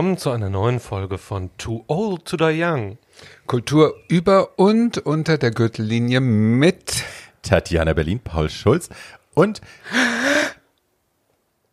[0.00, 2.96] willkommen zu einer neuen Folge von Too Old to Die Young.
[3.46, 7.04] Kultur über und unter der Gürtellinie mit
[7.42, 8.88] Tatjana Berlin, Paul Schulz
[9.34, 9.60] und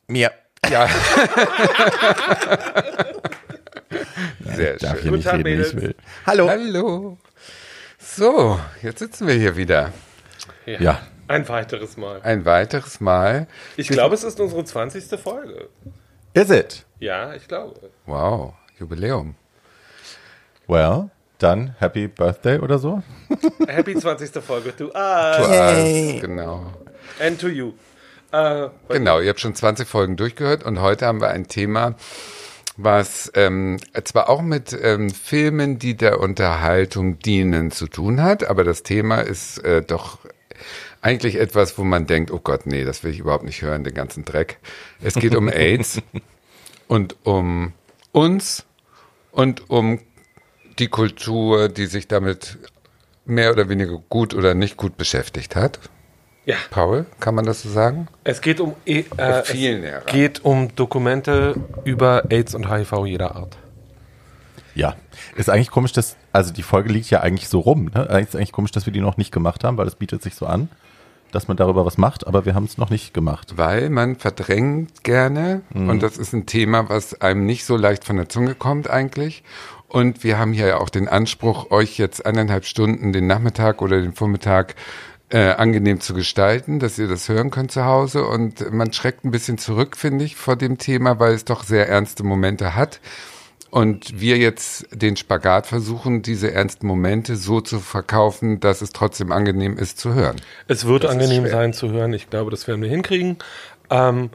[0.08, 0.34] mir.
[0.70, 0.90] Ja.
[4.44, 5.04] Sehr ich darf schön.
[5.04, 5.96] hier nicht Tag, reden, wie ich will.
[6.26, 6.50] Hallo.
[6.50, 7.18] Hallo.
[7.98, 9.94] So, jetzt sitzen wir hier wieder.
[10.66, 11.00] Ja,
[11.30, 12.22] Ein weiteres Mal.
[12.24, 13.48] Ein weiteres Mal.
[13.78, 15.18] Ich glaube, es ist unsere 20.
[15.18, 15.70] Folge.
[16.34, 16.87] is it?
[17.00, 17.92] Ja, ich glaube.
[18.06, 19.36] Wow, Jubiläum.
[20.68, 23.04] Well, dann Happy Birthday oder so.
[23.68, 24.32] Happy 20.
[24.44, 26.74] Folge to To us us, genau.
[27.20, 27.74] and to you.
[28.32, 31.96] Äh, Genau, ihr habt schon 20 Folgen durchgehört und heute haben wir ein Thema,
[32.76, 38.64] was ähm, zwar auch mit ähm, Filmen, die der Unterhaltung dienen, zu tun hat, aber
[38.64, 40.20] das Thema ist äh, doch
[41.02, 43.94] eigentlich etwas, wo man denkt, oh Gott, nee, das will ich überhaupt nicht hören, den
[43.94, 44.58] ganzen Dreck.
[45.02, 46.02] Es geht um AIDS
[46.88, 47.74] und um
[48.12, 48.66] uns
[49.32, 50.00] und um
[50.80, 52.58] die Kultur, die sich damit
[53.26, 55.80] mehr oder weniger gut oder nicht gut beschäftigt hat.
[56.46, 58.08] ja, Paul, kann man das so sagen?
[58.24, 60.12] es geht um eh, äh, vielen es Ära.
[60.12, 63.58] geht um Dokumente über AIDS und HIV jeder Art.
[64.74, 64.96] Ja,
[65.36, 67.90] ist eigentlich komisch, dass, also die Folge liegt ja eigentlich so rum.
[67.94, 68.04] Ne?
[68.22, 70.46] Ist eigentlich komisch, dass wir die noch nicht gemacht haben, weil es bietet sich so
[70.46, 70.70] an,
[71.32, 73.58] dass man darüber was macht, aber wir haben es noch nicht gemacht.
[73.58, 78.18] Weil man verdrängt gerne und das ist ein Thema, was einem nicht so leicht von
[78.18, 79.44] der Zunge kommt eigentlich.
[79.88, 84.02] Und wir haben hier ja auch den Anspruch, euch jetzt eineinhalb Stunden den Nachmittag oder
[84.02, 84.76] den Vormittag
[85.30, 88.26] äh, angenehm zu gestalten, dass ihr das hören könnt zu Hause.
[88.26, 91.88] Und man schreckt ein bisschen zurück, finde ich, vor dem Thema, weil es doch sehr
[91.88, 93.00] ernste Momente hat.
[93.70, 99.32] Und wir jetzt den Spagat versuchen, diese ernsten Momente so zu verkaufen, dass es trotzdem
[99.32, 100.38] angenehm ist zu hören.
[100.68, 102.14] Es wird Das angenehm sein zu hören.
[102.14, 103.38] Ich glaube, das werden wir hinkriegen.
[103.90, 104.30] Ähm,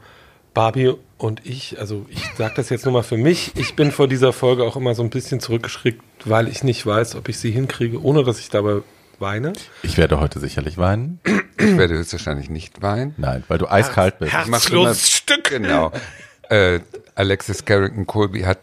[0.53, 4.07] Barbie und ich, also ich sage das jetzt nur mal für mich, ich bin vor
[4.07, 7.49] dieser Folge auch immer so ein bisschen zurückgeschreckt, weil ich nicht weiß, ob ich sie
[7.49, 8.81] hinkriege, ohne dass ich dabei
[9.19, 9.53] weine.
[9.81, 11.19] Ich werde heute sicherlich weinen.
[11.57, 13.15] Ich werde höchstwahrscheinlich nicht weinen.
[13.17, 14.33] Nein, weil du eiskalt bist.
[14.33, 15.45] Ich mach immer- Stück.
[15.49, 15.91] Genau.
[16.49, 16.81] Äh,
[17.15, 18.59] Alexis Carrington Colby hat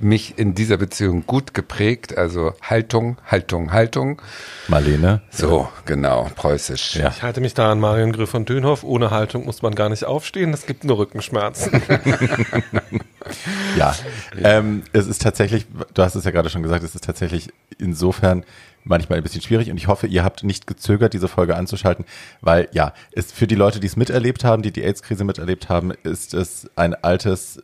[0.00, 2.16] mich in dieser Beziehung gut geprägt.
[2.16, 4.20] Also Haltung, Haltung, Haltung.
[4.68, 5.22] Marlene.
[5.30, 6.96] So, genau, preußisch.
[6.96, 7.08] Ja.
[7.08, 8.84] Ich halte mich da an Marion Griff von Dönhoff.
[8.84, 10.52] Ohne Haltung muss man gar nicht aufstehen.
[10.52, 11.82] Es gibt nur Rückenschmerzen.
[13.76, 13.94] Ja,
[14.42, 18.44] ähm, es ist tatsächlich, du hast es ja gerade schon gesagt, es ist tatsächlich insofern
[18.84, 22.04] manchmal ein bisschen schwierig und ich hoffe, ihr habt nicht gezögert, diese Folge anzuschalten,
[22.40, 25.92] weil ja, es für die Leute, die es miterlebt haben, die die AIDS-Krise miterlebt haben,
[26.02, 27.62] ist es ein altes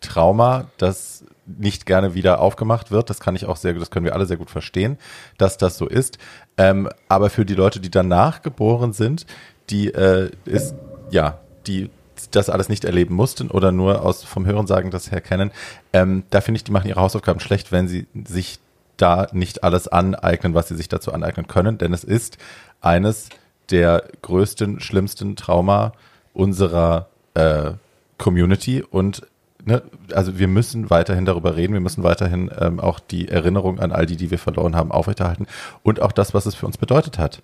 [0.00, 1.24] Trauma, das
[1.56, 3.10] nicht gerne wieder aufgemacht wird.
[3.10, 4.98] Das kann ich auch sehr, das können wir alle sehr gut verstehen,
[5.38, 6.18] dass das so ist.
[6.56, 9.26] Ähm, aber für die Leute, die danach geboren sind,
[9.70, 10.74] die äh, ist
[11.10, 11.90] ja, die
[12.30, 15.52] das alles nicht erleben mussten oder nur aus vom Hörensagen das her kennen,
[15.92, 18.58] ähm, da finde ich, die machen ihre Hausaufgaben schlecht, wenn sie sich
[18.96, 22.36] da nicht alles aneignen, was sie sich dazu aneignen können, denn es ist
[22.80, 23.28] eines
[23.70, 25.92] der größten, schlimmsten Trauma
[26.32, 27.72] unserer äh,
[28.18, 29.22] Community und
[29.68, 33.92] ne, also wir müssen weiterhin darüber reden, wir müssen weiterhin ähm, auch die Erinnerung an
[33.92, 35.46] all die, die wir verloren haben, aufrechterhalten
[35.82, 37.42] und auch das, was es für uns bedeutet hat.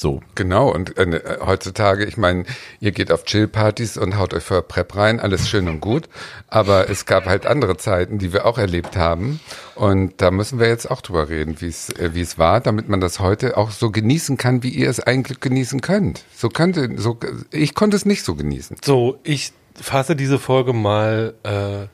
[0.00, 0.20] So.
[0.36, 2.44] Genau, und äh, heutzutage, ich meine,
[2.78, 6.08] ihr geht auf Chillpartys und haut euch vor Prep rein, alles schön und gut,
[6.46, 9.40] aber es gab halt andere Zeiten, die wir auch erlebt haben
[9.74, 12.88] und da müssen wir jetzt auch drüber reden, wie es äh, wie es war, damit
[12.88, 16.22] man das heute auch so genießen kann, wie ihr es eigentlich genießen könnt.
[16.32, 17.18] So könnte, so
[17.50, 18.76] ich konnte es nicht so genießen.
[18.84, 21.86] So, ich fasse diese Folge mal äh,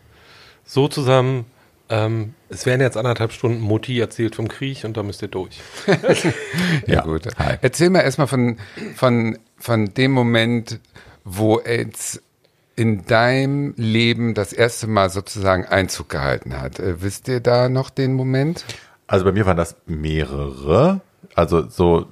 [0.65, 1.47] so zusammen.
[1.91, 5.61] Ähm, es werden jetzt anderthalb Stunden Mutti erzählt vom Krieg und da müsst ihr durch.
[5.87, 5.97] Ja,
[6.87, 7.29] Ja, gut.
[7.38, 7.56] hi.
[7.61, 8.56] Erzähl mal erstmal von,
[8.97, 10.81] von, von dem Moment,
[11.25, 12.23] wo AIDS
[12.76, 16.79] in deinem Leben das erste Mal sozusagen Einzug gehalten hat.
[16.81, 18.64] Äh, wisst ihr da noch den Moment?
[19.06, 21.00] Also bei mir waren das mehrere.
[21.35, 22.06] Also so,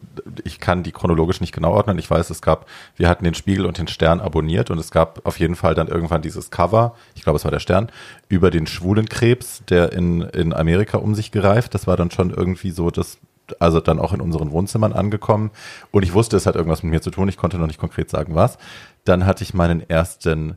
[0.45, 1.99] ich kann die chronologisch nicht genau ordnen.
[1.99, 2.67] Ich weiß, es gab,
[2.97, 5.89] wir hatten den Spiegel und den Stern abonniert und es gab auf jeden Fall dann
[5.89, 7.91] irgendwann dieses Cover, ich glaube es war der Stern,
[8.29, 11.75] über den schwulen Krebs, der in, in Amerika um sich gereift.
[11.75, 13.19] Das war dann schon irgendwie so das,
[13.59, 15.51] also dann auch in unseren Wohnzimmern angekommen.
[15.91, 17.29] Und ich wusste, es hat irgendwas mit mir zu tun.
[17.29, 18.59] Ich konnte noch nicht konkret sagen, was.
[19.05, 20.57] Dann hatte ich meinen ersten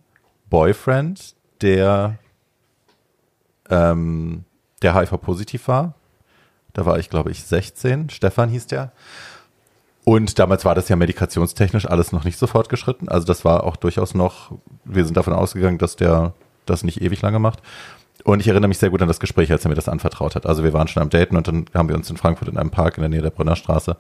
[0.50, 2.18] Boyfriend, der,
[3.70, 4.46] ähm,
[4.82, 5.96] der HIV-positiv war.
[6.76, 8.10] Da war ich, glaube ich, 16.
[8.10, 8.92] Stefan hieß der.
[10.04, 13.08] Und damals war das ja medikationstechnisch alles noch nicht so fortgeschritten.
[13.08, 14.52] Also das war auch durchaus noch,
[14.84, 16.34] wir sind davon ausgegangen, dass der
[16.66, 17.62] das nicht ewig lange macht.
[18.26, 20.46] Und ich erinnere mich sehr gut an das Gespräch, als er mir das anvertraut hat.
[20.46, 22.72] Also wir waren schon am Daten und dann haben wir uns in Frankfurt in einem
[22.72, 23.96] Park in der Nähe der Brünnerstraße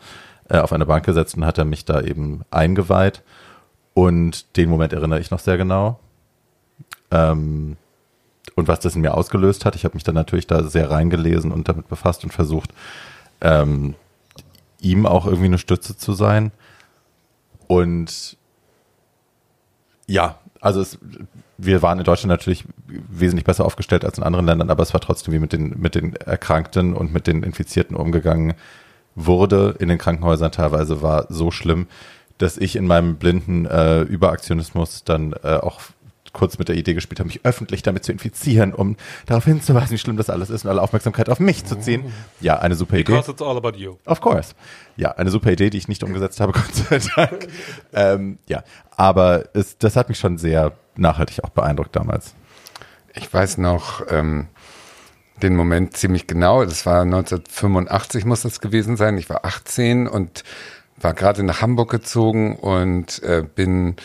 [0.49, 3.23] äh, auf eine Bank gesetzt und hat er mich da eben eingeweiht.
[3.93, 5.99] Und den Moment erinnere ich noch sehr genau.
[7.09, 7.77] Ähm,
[8.55, 9.75] und was das in mir ausgelöst hat.
[9.75, 12.71] Ich habe mich dann natürlich da sehr reingelesen und damit befasst und versucht,
[13.41, 13.95] ähm,
[14.79, 16.51] ihm auch irgendwie eine Stütze zu sein.
[17.67, 18.37] Und
[20.07, 20.99] ja, also es,
[21.57, 25.01] wir waren in Deutschland natürlich wesentlich besser aufgestellt als in anderen Ländern, aber es war
[25.01, 28.53] trotzdem wie mit den, mit den Erkrankten und mit den Infizierten umgegangen
[29.15, 31.87] wurde in den Krankenhäusern teilweise war so schlimm,
[32.37, 35.79] dass ich in meinem blinden äh, Überaktionismus dann äh, auch
[36.35, 39.97] kurz mit der Idee gespielt habe, mich öffentlich damit zu infizieren, um darauf hinzuweisen, wie
[39.97, 42.13] schlimm das alles ist und alle Aufmerksamkeit auf mich zu ziehen.
[42.41, 43.13] Ja, eine super Idee.
[43.13, 43.95] Because it's all about you.
[44.05, 44.53] Of course.
[44.97, 47.47] Ja, eine super Idee, die ich nicht umgesetzt habe, Gott sei Dank.
[47.93, 52.35] ähm, ja, aber es, das hat mich schon sehr nachhaltig auch beeindruckt damals.
[53.15, 54.47] Ich weiß noch ähm,
[55.41, 56.65] den Moment ziemlich genau.
[56.65, 59.17] Das war 1985 muss das gewesen sein.
[59.17, 60.43] Ich war 18 und
[60.97, 63.95] war gerade nach Hamburg gezogen und äh, bin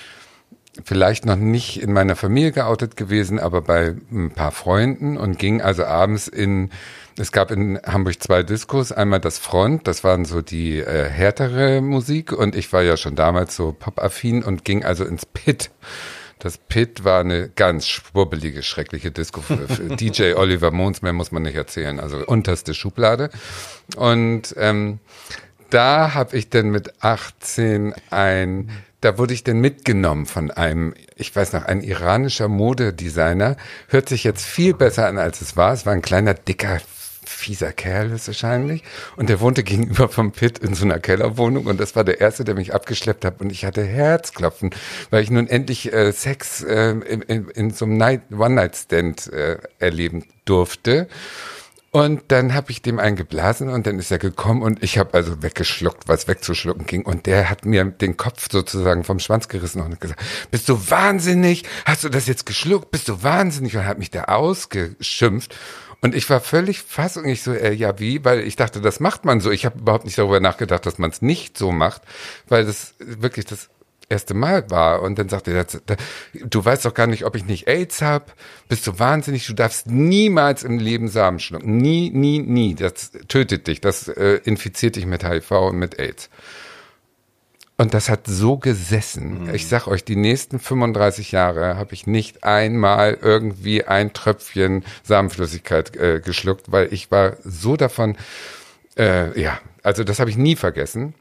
[0.84, 5.61] vielleicht noch nicht in meiner Familie geoutet gewesen, aber bei ein paar Freunden und ging
[5.61, 6.70] also abends in,
[7.19, 11.81] es gab in Hamburg zwei Diskos, einmal das Front, das waren so die äh, härtere
[11.81, 15.70] Musik und ich war ja schon damals so pop-affin und ging also ins Pit.
[16.38, 19.56] Das Pit war eine ganz schwurbelige, schreckliche Disco für,
[19.96, 23.28] DJ Oliver Mons, mehr muss man nicht erzählen, also unterste Schublade.
[23.96, 25.00] Und ähm,
[25.69, 28.70] da habe ich dann mit 18 ein
[29.00, 33.56] da wurde ich denn mitgenommen von einem, ich weiß noch, ein iranischer Modedesigner.
[33.88, 35.73] Hört sich jetzt viel besser an, als es war.
[35.73, 36.81] Es war ein kleiner, dicker,
[37.25, 38.82] fieser Kerl wahrscheinlich.
[39.17, 41.67] Und der wohnte gegenüber vom Pit in so einer Kellerwohnung.
[41.67, 43.41] Und das war der erste, der mich abgeschleppt hat.
[43.41, 44.70] Und ich hatte Herzklopfen,
[45.11, 50.26] weil ich nun endlich äh, Sex äh, in, in, in so einem One-Night-Stand äh, erleben
[50.44, 51.08] durfte.
[51.92, 55.12] Und dann habe ich dem einen geblasen und dann ist er gekommen und ich habe
[55.14, 57.04] also weggeschluckt, was wegzuschlucken ging.
[57.04, 60.22] Und der hat mir den Kopf sozusagen vom Schwanz gerissen und gesagt,
[60.52, 61.64] bist du wahnsinnig?
[61.84, 62.92] Hast du das jetzt geschluckt?
[62.92, 63.76] Bist du wahnsinnig?
[63.76, 65.56] Und hat mich da ausgeschimpft.
[66.00, 67.25] Und ich war völlig fassung.
[67.25, 68.25] Ich so, äh, ja, wie?
[68.25, 69.50] Weil ich dachte, das macht man so.
[69.50, 72.02] Ich habe überhaupt nicht darüber nachgedacht, dass man es nicht so macht,
[72.48, 73.69] weil das wirklich das
[74.10, 75.02] erste Mal war.
[75.02, 75.66] Und dann sagte er,
[76.44, 78.34] du weißt doch gar nicht, ob ich nicht AIDS hab.
[78.68, 79.46] Bist du wahnsinnig?
[79.46, 81.76] Du darfst niemals im Leben Samen schlucken.
[81.76, 82.74] Nie, nie, nie.
[82.74, 83.80] Das tötet dich.
[83.80, 86.28] Das äh, infiziert dich mit HIV und mit AIDS.
[87.80, 89.44] Und das hat so gesessen.
[89.44, 89.54] Mhm.
[89.54, 95.96] Ich sag euch, die nächsten 35 Jahre habe ich nicht einmal irgendwie ein Tröpfchen Samenflüssigkeit
[95.96, 98.18] äh, geschluckt, weil ich war so davon,
[98.98, 101.14] äh, ja, also das habe ich nie vergessen.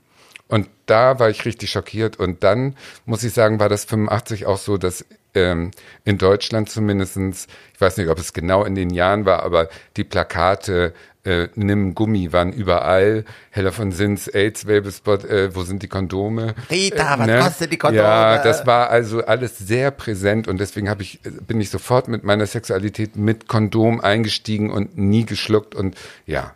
[0.50, 2.18] Und da war ich richtig schockiert.
[2.20, 2.76] Und dann
[3.06, 5.06] muss ich sagen, war das 85 auch so, dass
[5.36, 5.72] ähm,
[6.06, 10.04] in Deutschland zumindestens, ich weiß nicht, ob es genau in den Jahren war, aber die
[10.04, 10.94] Plakate
[11.24, 13.26] äh, Nimm Gummi waren überall.
[13.52, 16.56] Heller von Sins, AIDS, Werbespot, äh, wo sind die Kondome?
[16.72, 17.40] Rita, äh, was ne?
[17.40, 18.04] kostet die Kondome?
[18.04, 22.24] Ja, das war also alles sehr präsent und deswegen habe ich, bin ich sofort mit
[22.24, 26.56] meiner Sexualität mit Kondom eingestiegen und nie geschluckt und ja,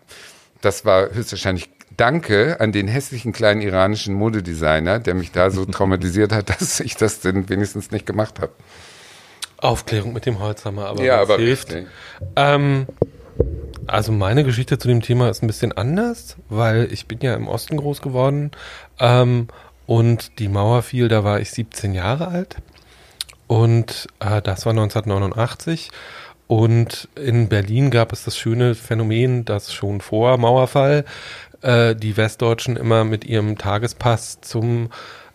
[0.62, 6.32] das war höchstwahrscheinlich Danke an den hässlichen kleinen iranischen Modedesigner, der mich da so traumatisiert
[6.32, 8.54] hat, dass ich das denn wenigstens nicht gemacht habe.
[9.58, 11.76] Aufklärung mit dem Holzhammer, aber ja, aber hilft.
[12.36, 12.88] Ähm,
[13.88, 17.48] also meine Geschichte zu dem Thema ist ein bisschen anders, weil ich bin ja im
[17.48, 18.52] Osten groß geworden
[19.00, 19.48] ähm,
[19.86, 22.58] und die Mauer fiel, da war ich 17 Jahre alt
[23.48, 25.92] und äh, das war 1989
[26.48, 31.06] und in Berlin gab es das schöne Phänomen, dass schon vor Mauerfall
[31.64, 34.90] äh, die Westdeutschen immer mit ihrem Tagespass zum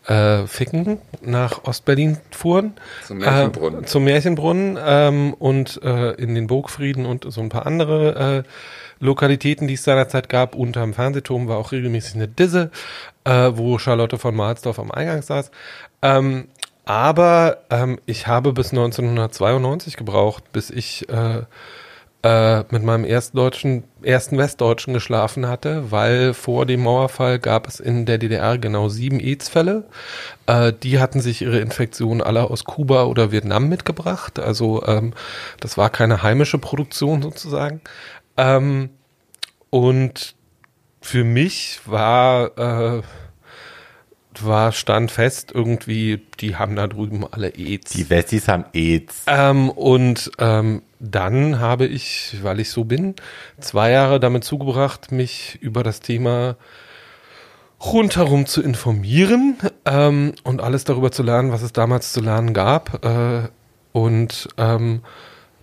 [0.07, 2.75] äh, Ficken nach Ostberlin fuhren.
[3.07, 3.83] Zum Märchenbrunnen.
[3.83, 9.05] Äh, zum Märchenbrunnen ähm, und äh, in den Burgfrieden und so ein paar andere äh,
[9.05, 10.55] Lokalitäten, die es seinerzeit gab.
[10.55, 12.71] Unterm Fernsehturm war auch regelmäßig eine Disse,
[13.25, 15.51] äh, wo Charlotte von Mahlsdorf am Eingang saß.
[16.03, 16.49] Ähm,
[16.85, 21.43] aber ähm, ich habe bis 1992 gebraucht, bis ich äh,
[22.29, 27.81] äh, mit meinem ersten deutschen, ersten Westdeutschen geschlafen hatte, weil vor dem Mauerfall gab es
[27.81, 29.85] in der DDR genau sieben AIDS-Fälle.
[30.47, 34.39] Äh, die hatten sich ihre Infektionen alle aus Kuba oder Vietnam mitgebracht.
[34.39, 35.15] Also ähm,
[35.61, 37.81] das war keine heimische Produktion sozusagen.
[38.37, 38.91] Ähm,
[39.71, 40.35] und
[41.01, 43.03] für mich war äh,
[44.41, 47.93] war, stand fest, irgendwie, die haben da drüben alle AIDS.
[47.93, 49.25] Die Wessis haben AIDS.
[49.27, 53.15] Ähm, und ähm, dann habe ich, weil ich so bin,
[53.61, 56.57] zwei Jahre damit zugebracht, mich über das Thema
[57.81, 63.05] rundherum zu informieren ähm, und alles darüber zu lernen, was es damals zu lernen gab.
[63.05, 63.49] Äh,
[63.93, 65.03] und ähm,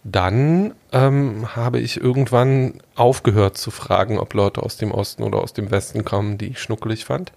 [0.04, 5.54] dann ähm, habe ich irgendwann aufgehört zu fragen, ob Leute aus dem Osten oder aus
[5.54, 7.34] dem Westen kommen, die ich schnuckelig fand.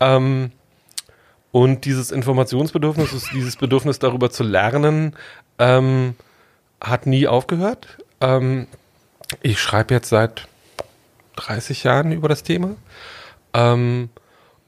[0.00, 0.50] Ähm,
[1.52, 5.16] und dieses Informationsbedürfnis, dieses Bedürfnis darüber zu lernen,
[5.58, 6.14] ähm,
[6.80, 7.86] hat nie aufgehört.
[8.20, 8.66] Ähm,
[9.42, 10.48] ich schreibe jetzt seit
[11.36, 12.76] 30 Jahren über das Thema.
[13.54, 14.10] Ähm,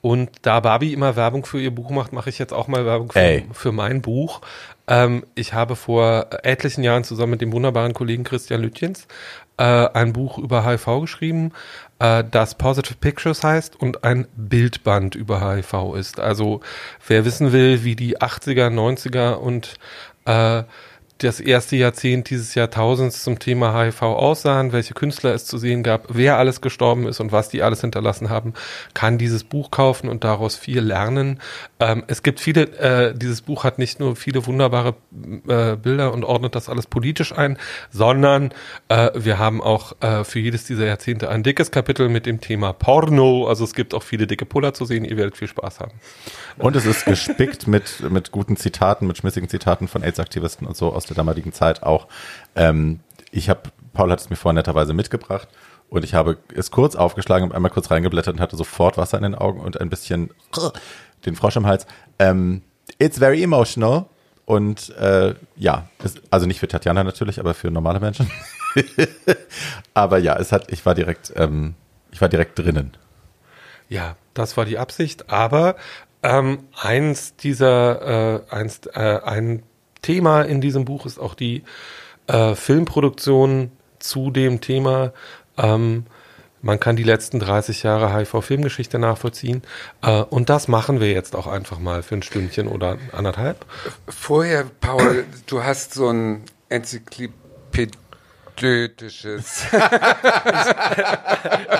[0.00, 3.12] und da Barbie immer Werbung für ihr Buch macht, mache ich jetzt auch mal Werbung
[3.12, 4.40] für, für mein Buch.
[4.88, 9.06] Ähm, ich habe vor etlichen Jahren zusammen mit dem wunderbaren Kollegen Christian Lütjens
[9.58, 11.52] äh, ein Buch über HIV geschrieben,
[12.00, 16.18] äh, das Positive Pictures heißt und ein Bildband über HIV ist.
[16.18, 16.60] Also
[17.06, 19.74] wer wissen will, wie die 80er, 90er und
[20.24, 20.64] äh,
[21.24, 26.06] das erste Jahrzehnt dieses Jahrtausends zum Thema HIV aussahen, welche Künstler es zu sehen gab,
[26.08, 28.54] wer alles gestorben ist und was die alles hinterlassen haben,
[28.94, 31.40] kann dieses Buch kaufen und daraus viel lernen.
[31.80, 34.94] Ähm, es gibt viele, äh, dieses Buch hat nicht nur viele wunderbare
[35.48, 37.58] äh, Bilder und ordnet das alles politisch ein,
[37.90, 38.52] sondern
[38.88, 42.72] äh, wir haben auch äh, für jedes dieser Jahrzehnte ein dickes Kapitel mit dem Thema
[42.72, 43.46] Porno.
[43.46, 45.04] Also es gibt auch viele dicke Puller zu sehen.
[45.04, 45.92] Ihr werdet viel Spaß haben.
[46.58, 50.92] Und es ist gespickt mit, mit guten Zitaten, mit schmissigen Zitaten von AIDS-Aktivisten und so
[50.92, 52.08] aus der damaligen Zeit auch.
[52.54, 53.00] Ähm,
[53.30, 55.48] ich habe, Paul hat es mir vorhin netterweise mitgebracht
[55.88, 59.24] und ich habe es kurz aufgeschlagen und einmal kurz reingeblättert und hatte sofort Wasser in
[59.24, 60.30] den Augen und ein bisschen
[61.26, 61.86] den Frosch im Hals.
[62.18, 62.62] Ähm,
[62.98, 64.06] it's very emotional.
[64.44, 68.30] Und äh, ja, es, also nicht für Tatjana natürlich, aber für normale Menschen.
[69.94, 71.74] aber ja, es hat, ich war direkt, ähm,
[72.10, 72.96] ich war direkt drinnen.
[73.88, 75.30] Ja, das war die Absicht.
[75.30, 75.76] Aber
[76.22, 79.62] ähm, eins dieser, äh, eins, äh, ein
[80.02, 81.62] Thema in diesem Buch ist auch die
[82.26, 85.12] äh, Filmproduktion zu dem Thema.
[85.56, 86.06] Ähm,
[86.60, 89.62] man kann die letzten 30 Jahre HIV-Filmgeschichte nachvollziehen.
[90.02, 93.64] Äh, und das machen wir jetzt auch einfach mal für ein Stündchen oder anderthalb.
[94.08, 97.98] Vorher, Paul, du hast so ein Enzyklopädie
[98.56, 99.64] Tötisches.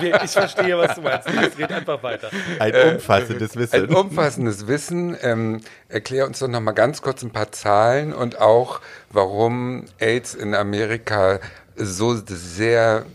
[0.00, 1.28] ich, ich, verstehe, was du meinst.
[1.28, 2.30] Jetzt red einfach weiter.
[2.58, 3.74] Ein äh, umfassendes Wissen.
[3.74, 5.16] Ein umfassendes Wissen.
[5.22, 10.34] Ähm, erklär uns doch noch mal ganz kurz ein paar Zahlen und auch, warum AIDS
[10.34, 11.40] in Amerika
[11.76, 13.06] so sehr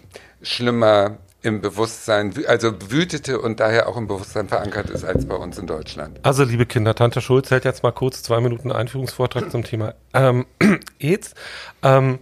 [0.42, 5.58] schlimmer im Bewusstsein, also wütete und daher auch im Bewusstsein verankert ist als bei uns
[5.58, 6.20] in Deutschland.
[6.24, 10.46] Also liebe Kinder, Tante Schulz hält jetzt mal kurz zwei Minuten Einführungsvortrag zum Thema ähm,
[11.00, 11.36] AIDS.
[11.84, 12.20] Ähm,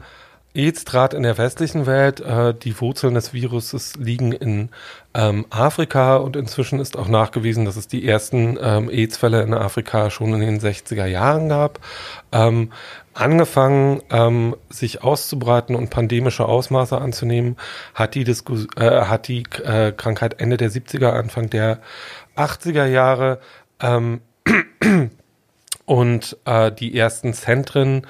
[0.55, 2.19] AIDS trat in der westlichen Welt.
[2.19, 4.69] Äh, die Wurzeln des Viruses liegen in
[5.13, 10.09] ähm, Afrika und inzwischen ist auch nachgewiesen, dass es die ersten ähm, AIDS-Fälle in Afrika
[10.09, 11.79] schon in den 60er Jahren gab.
[12.31, 12.71] Ähm,
[13.13, 17.55] angefangen, ähm, sich auszubreiten und pandemische Ausmaße anzunehmen,
[17.93, 21.79] hat die, Diskus äh, hat die äh, Krankheit Ende der 70er, Anfang der
[22.35, 23.39] 80er Jahre
[23.81, 24.21] ähm,
[25.85, 28.05] und äh, die ersten Zentren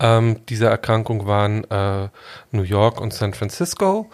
[0.00, 2.08] ähm, dieser Erkrankung waren äh,
[2.50, 4.10] New York und San Francisco.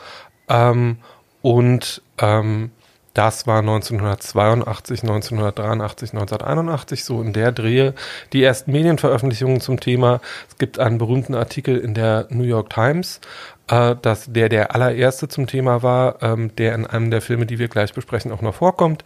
[0.49, 0.99] Ähm,
[1.43, 2.71] und ähm,
[3.15, 7.95] das war 1982, 1983, 1981, so in der Drehe.
[8.33, 10.21] Die ersten Medienveröffentlichungen zum Thema.
[10.49, 13.21] Es gibt einen berühmten Artikel in der New York Times,
[13.69, 17.59] äh, dass der der allererste zum Thema war, ähm, der in einem der Filme, die
[17.59, 19.05] wir gleich besprechen, auch noch vorkommt.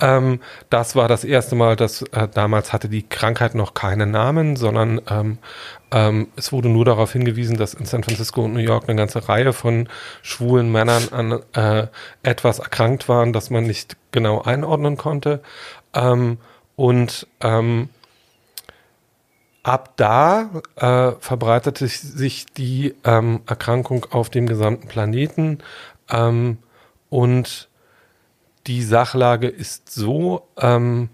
[0.00, 4.56] Ähm, das war das erste Mal, dass äh, damals hatte die Krankheit noch keinen Namen,
[4.56, 5.38] sondern ähm,
[5.90, 9.28] ähm, es wurde nur darauf hingewiesen, dass in San Francisco und New York eine ganze
[9.28, 9.88] Reihe von
[10.22, 11.86] schwulen Männern an äh,
[12.22, 15.40] etwas erkrankt waren, das man nicht genau einordnen konnte.
[15.94, 16.38] Ähm,
[16.76, 17.88] und ähm,
[19.62, 25.58] ab da äh, verbreitete sich die ähm, Erkrankung auf dem gesamten Planeten
[26.10, 26.58] ähm,
[27.10, 27.68] und
[28.66, 31.08] die Sachlage ist so, ähm,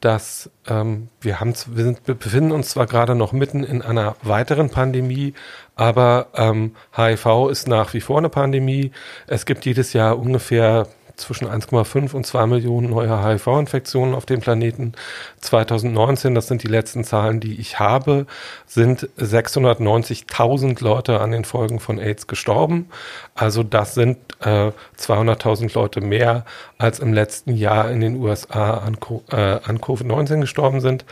[0.00, 4.16] dass ähm, wir haben, wir, sind, wir befinden uns zwar gerade noch mitten in einer
[4.22, 5.34] weiteren Pandemie,
[5.76, 8.90] aber ähm, HIV ist nach wie vor eine Pandemie.
[9.28, 14.92] Es gibt jedes Jahr ungefähr zwischen 1,5 und 2 Millionen neue HIV-Infektionen auf dem Planeten.
[15.40, 18.26] 2019, das sind die letzten Zahlen, die ich habe,
[18.66, 22.88] sind 690.000 Leute an den Folgen von AIDS gestorben.
[23.34, 26.44] Also das sind äh, 200.000 Leute mehr,
[26.78, 28.96] als im letzten Jahr in den USA an,
[29.30, 31.04] äh, an Covid-19 gestorben sind.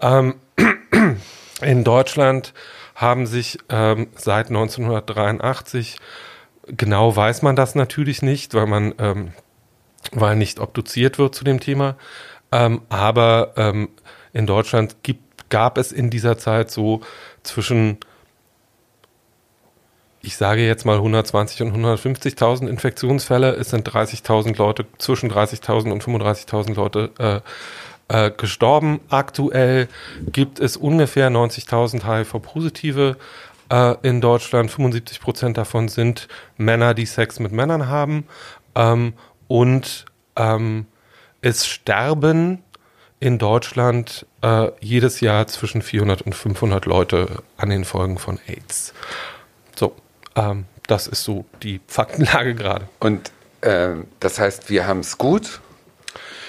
[0.00, 0.34] Ähm,
[1.62, 2.52] in Deutschland
[2.94, 5.98] haben sich ähm, seit 1983
[6.66, 9.32] Genau weiß man das natürlich nicht, weil man ähm,
[10.10, 11.96] weil nicht obduziert wird zu dem Thema.
[12.50, 13.88] Ähm, aber ähm,
[14.32, 17.02] in Deutschland gibt, gab es in dieser Zeit so
[17.42, 17.98] zwischen,
[20.22, 23.52] ich sage jetzt mal 120 und 150.000 Infektionsfälle.
[23.52, 27.10] Es sind 30.000 Leute, zwischen 30.000 und 35.000 Leute
[28.08, 29.00] äh, äh, gestorben.
[29.08, 29.88] Aktuell
[30.26, 33.16] gibt es ungefähr 90.000 HIV-Positive
[33.72, 34.70] äh, in Deutschland.
[34.70, 38.26] 75 Prozent davon sind Männer, die Sex mit Männern haben.
[38.74, 39.14] Ähm,
[39.48, 40.04] und
[40.36, 40.86] ähm,
[41.40, 42.62] es sterben
[43.18, 48.92] in Deutschland äh, jedes Jahr zwischen 400 und 500 Leute an den Folgen von AIDS.
[49.76, 49.94] So,
[50.36, 52.88] ähm, das ist so die Faktenlage gerade.
[53.00, 55.60] Und äh, das heißt, wir haben es gut.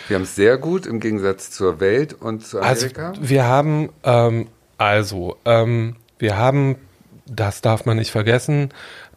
[0.08, 3.14] Wir haben es sehr gut im Gegensatz zur Welt und zu Also Amerika.
[3.22, 6.76] wir haben ähm, also ähm, wir haben,
[7.26, 8.70] das darf man nicht vergessen,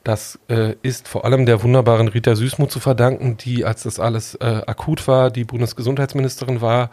[0.07, 4.37] das äh, ist vor allem der wunderbaren Rita Süßmuth zu verdanken, die, als das alles
[4.37, 6.91] äh, akut war, die Bundesgesundheitsministerin war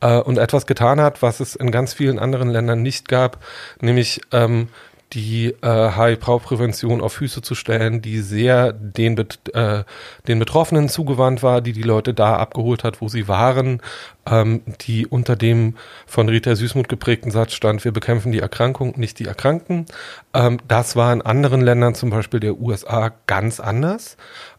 [0.00, 3.38] äh, und etwas getan hat, was es in ganz vielen anderen Ländern nicht gab,
[3.80, 4.68] nämlich ähm,
[5.12, 9.18] die äh, HIV-Prävention auf Füße zu stellen, die sehr den,
[9.52, 9.84] äh,
[10.26, 13.80] den Betroffenen zugewandt war, die die Leute da abgeholt hat, wo sie waren,
[14.26, 15.76] ähm, die unter dem
[16.06, 19.86] von Rita Süßmuth geprägten Satz stand, wir bekämpfen die Erkrankung, nicht die Erkrankten.
[20.32, 24.16] Ähm, das war in anderen Ländern, zum Beispiel der USA, ganz anders.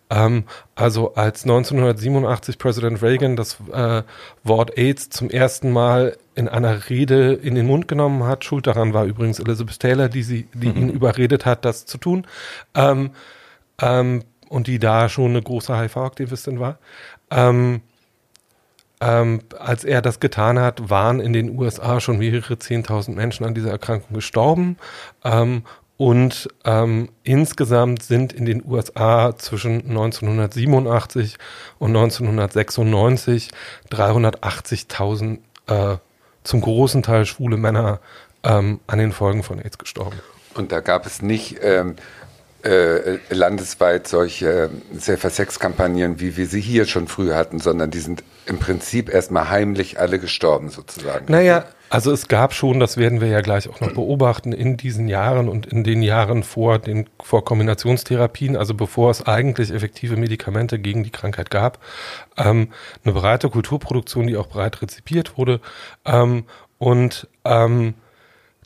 [0.10, 0.44] Ähm,
[0.76, 4.04] also als 1987 Präsident Reagan das äh,
[4.44, 8.94] Wort AIDS zum ersten Mal in einer Rede in den Mund genommen hat, schuld daran
[8.94, 12.26] war übrigens Elizabeth Taylor, die, sie, die ihn überredet hat, das zu tun,
[12.76, 13.12] ähm,
[13.82, 16.80] ähm, und die da schon eine große HIV-Aktivistin war.
[17.32, 17.82] Ähm,
[19.04, 23.54] ähm, als er das getan hat, waren in den USA schon mehrere Zehntausend Menschen an
[23.54, 24.78] dieser Erkrankung gestorben.
[25.26, 25.64] Ähm,
[25.98, 31.38] und ähm, insgesamt sind in den USA zwischen 1987
[31.80, 33.52] und 1996
[33.92, 35.98] 380.000 äh,
[36.44, 38.00] zum großen Teil schwule Männer
[38.44, 40.20] ähm, an den Folgen von AIDS gestorben.
[40.56, 41.96] Und da gab es nicht ähm,
[42.64, 48.60] äh, landesweit solche Safer-Sex-Kampagnen, wie wir sie hier schon früher hatten, sondern die sind im
[48.60, 51.26] Prinzip erstmal heimlich alle gestorben sozusagen.
[51.32, 55.08] Naja, also es gab schon, das werden wir ja gleich auch noch beobachten, in diesen
[55.08, 60.80] Jahren und in den Jahren vor den vor Kombinationstherapien, also bevor es eigentlich effektive Medikamente
[60.80, 61.78] gegen die Krankheit gab,
[62.36, 62.70] ähm,
[63.04, 65.62] eine breite Kulturproduktion, die auch breit rezipiert wurde.
[66.04, 66.46] Ähm,
[66.80, 67.94] und ähm,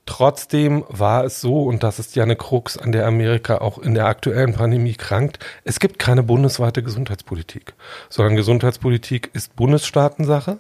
[0.08, 3.94] Trotzdem war es so, und das ist ja eine Krux, an der Amerika auch in
[3.94, 7.74] der aktuellen Pandemie krankt, es gibt keine bundesweite Gesundheitspolitik,
[8.10, 10.60] sondern Gesundheitspolitik ist Bundesstaatensache.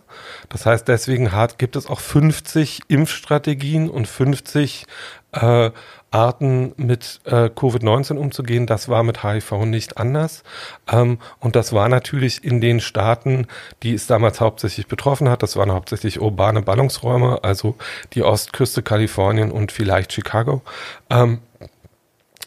[0.49, 4.85] Das heißt, deswegen hat, gibt es auch 50 Impfstrategien und 50
[5.31, 5.71] äh,
[6.11, 8.65] Arten mit äh, Covid-19 umzugehen.
[8.65, 10.43] Das war mit HIV nicht anders.
[10.91, 13.47] Ähm, und das war natürlich in den Staaten,
[13.83, 15.43] die es damals hauptsächlich betroffen hat.
[15.43, 17.75] Das waren hauptsächlich urbane Ballungsräume, also
[18.13, 20.61] die Ostküste Kalifornien und vielleicht Chicago.
[21.09, 21.39] Ähm,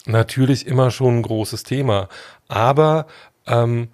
[0.06, 2.08] natürlich immer schon ein großes Thema.
[2.48, 3.06] Aber
[3.46, 3.88] ähm,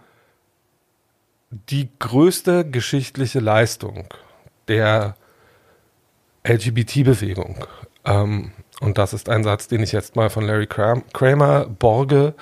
[1.51, 4.07] die größte geschichtliche Leistung
[4.69, 5.17] der
[6.45, 7.67] LGBT-Bewegung
[8.05, 12.35] ähm, und das ist ein Satz, den ich jetzt mal von Larry Kramer borge,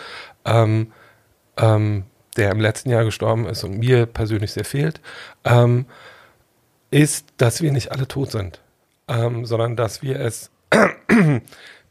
[0.44, 0.92] ähm,
[1.56, 2.04] ähm,
[2.36, 5.00] der im letzten Jahr gestorben ist und mir persönlich sehr fehlt,
[5.44, 5.86] ähm,
[6.90, 8.60] ist, dass wir nicht alle tot sind,
[9.08, 10.50] ähm, sondern dass wir es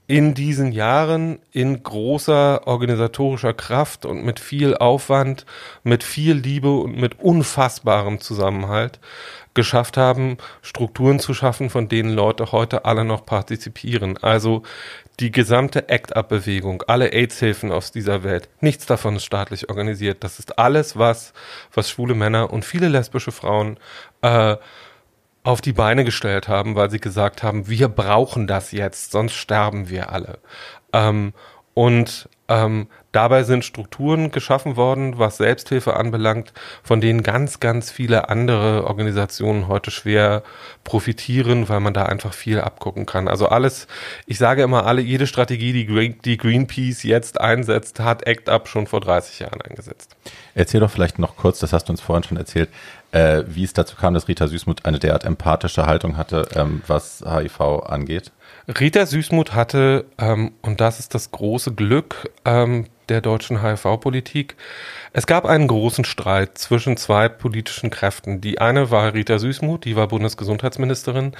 [0.08, 5.45] in diesen Jahren in großer organisatorischer Kraft und mit viel Aufwand,
[5.84, 8.99] mit viel Liebe und mit unfassbarem Zusammenhalt
[9.53, 14.17] geschafft haben, Strukturen zu schaffen, von denen Leute heute alle noch partizipieren.
[14.21, 14.63] Also
[15.19, 20.23] die gesamte ACT-UP-Bewegung, alle AIDS-Hilfen aus dieser Welt, nichts davon ist staatlich organisiert.
[20.23, 21.33] Das ist alles, was,
[21.73, 23.77] was schwule Männer und viele lesbische Frauen
[24.21, 24.57] äh,
[25.43, 29.89] auf die Beine gestellt haben, weil sie gesagt haben, wir brauchen das jetzt, sonst sterben
[29.89, 30.39] wir alle.
[30.93, 31.33] Ähm,
[31.73, 36.52] und ähm, dabei sind Strukturen geschaffen worden, was Selbsthilfe anbelangt,
[36.84, 40.43] von denen ganz, ganz viele andere Organisationen heute schwer
[40.84, 43.30] profitieren, weil man da einfach viel abgucken kann.
[43.30, 43.88] Also alles,
[44.26, 48.67] ich sage immer, alle, jede Strategie, die, Green, die Greenpeace jetzt einsetzt, hat ACT UP
[48.67, 50.15] schon vor 30 Jahren eingesetzt.
[50.56, 52.69] Erzähl doch vielleicht noch kurz, das hast du uns vorhin schon erzählt,
[53.12, 57.23] äh, wie es dazu kam, dass Rita Süßmuth eine derart empathische Haltung hatte, ähm, was
[57.26, 58.32] HIV angeht.
[58.67, 64.55] Rita Süßmuth hatte, ähm, und das ist das große Glück ähm, der deutschen HIV-Politik,
[65.11, 68.41] es gab einen großen Streit zwischen zwei politischen Kräften.
[68.41, 71.33] Die eine war Rita Süßmuth, die war Bundesgesundheitsministerin.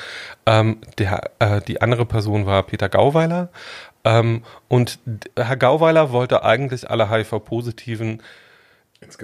[0.46, 3.50] Ähm, der, äh, die andere Person war Peter Gauweiler.
[4.04, 5.00] Ähm, und
[5.36, 8.22] Herr Gauweiler wollte eigentlich alle HIV-Positiven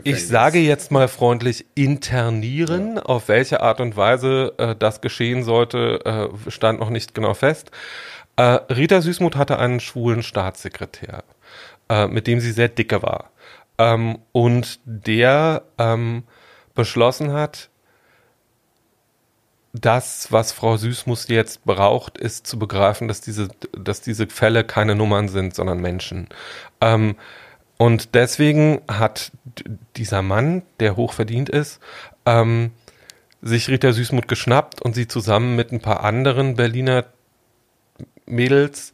[0.04, 2.98] ich sage jetzt mal freundlich internieren.
[2.98, 3.04] Ja.
[3.04, 7.72] Auf welche Art und Weise äh, das geschehen sollte, äh, stand noch nicht genau fest.
[8.36, 11.24] Äh, Rita Süßmuth hatte einen schwulen Staatssekretär,
[11.90, 13.32] äh, mit dem sie sehr dicke war.
[13.78, 16.24] Ähm, und der ähm,
[16.76, 17.70] beschlossen hat,
[19.74, 24.96] das, was Frau Süßmuth jetzt braucht, ist zu begreifen, dass diese, dass diese Fälle keine
[24.96, 26.28] Nummern sind, sondern Menschen.
[26.82, 27.16] Ähm,
[27.78, 29.32] und deswegen hat
[29.96, 31.80] dieser Mann, der hochverdient ist,
[32.26, 32.72] ähm,
[33.42, 37.06] sich Rita Süßmuth geschnappt und sie zusammen mit ein paar anderen Berliner
[38.26, 38.92] Mädels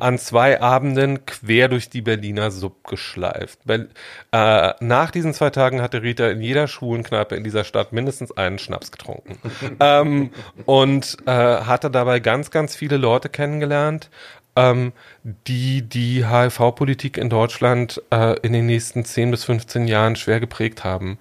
[0.00, 3.60] an zwei Abenden quer durch die Berliner Sub geschleift.
[3.64, 3.88] Be
[4.32, 8.58] äh, nach diesen zwei Tagen hatte Rita in jeder Schwulenkneipe in dieser Stadt mindestens einen
[8.58, 9.38] Schnaps getrunken
[9.80, 10.30] ähm,
[10.64, 14.10] und äh, hatte dabei ganz, ganz viele Leute kennengelernt,
[14.56, 20.40] ähm, die die HIV-Politik in Deutschland äh, in den nächsten 10 bis 15 Jahren schwer
[20.40, 21.18] geprägt haben.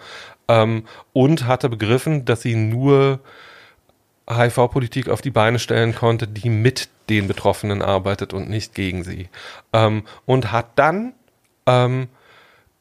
[0.47, 3.19] Ähm, und hatte begriffen, dass sie nur
[4.29, 9.29] HIV-Politik auf die Beine stellen konnte, die mit den Betroffenen arbeitet und nicht gegen sie.
[9.73, 11.13] Ähm, und hat dann
[11.67, 12.07] ähm,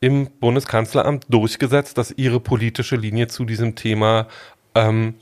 [0.01, 4.27] im Bundeskanzleramt durchgesetzt, dass ihre politische Linie zu diesem Thema
[4.75, 5.15] ähm,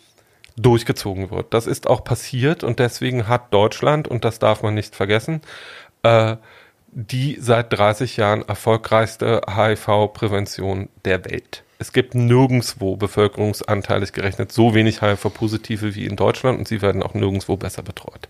[0.57, 1.55] durchgezogen wird.
[1.55, 5.41] Das ist auch passiert und deswegen hat Deutschland, und das darf man nicht vergessen,
[6.03, 6.37] äh,
[6.93, 11.65] die seit 30 Jahren erfolgreichste HIV-Prävention der Welt.
[11.83, 17.15] Es gibt nirgendwo bevölkerungsanteilig gerechnet so wenig HIV-Positive wie in Deutschland und sie werden auch
[17.15, 18.29] nirgendwo besser betreut.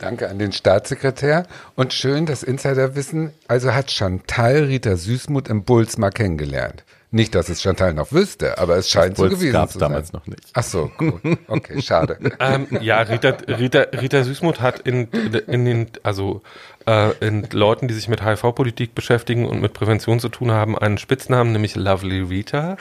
[0.00, 3.32] Danke an den Staatssekretär und schön das Insiderwissen.
[3.48, 6.84] Also hat Chantal Rita Süßmuth im Bulls mal kennengelernt.
[7.14, 9.90] Nicht, dass es Chantal noch wüsste, aber es scheint so gewesen gab's zu sein.
[9.90, 10.40] damals noch nicht.
[10.52, 11.20] Ach so, gut.
[11.46, 12.18] Okay, schade.
[12.40, 15.06] Ähm, ja, Rita, Rita, Rita Süßmuth hat in,
[15.46, 16.42] in den, also
[16.86, 20.98] äh, in Leuten, die sich mit HIV-Politik beschäftigen und mit Prävention zu tun haben, einen
[20.98, 22.76] Spitznamen, nämlich Lovely Rita.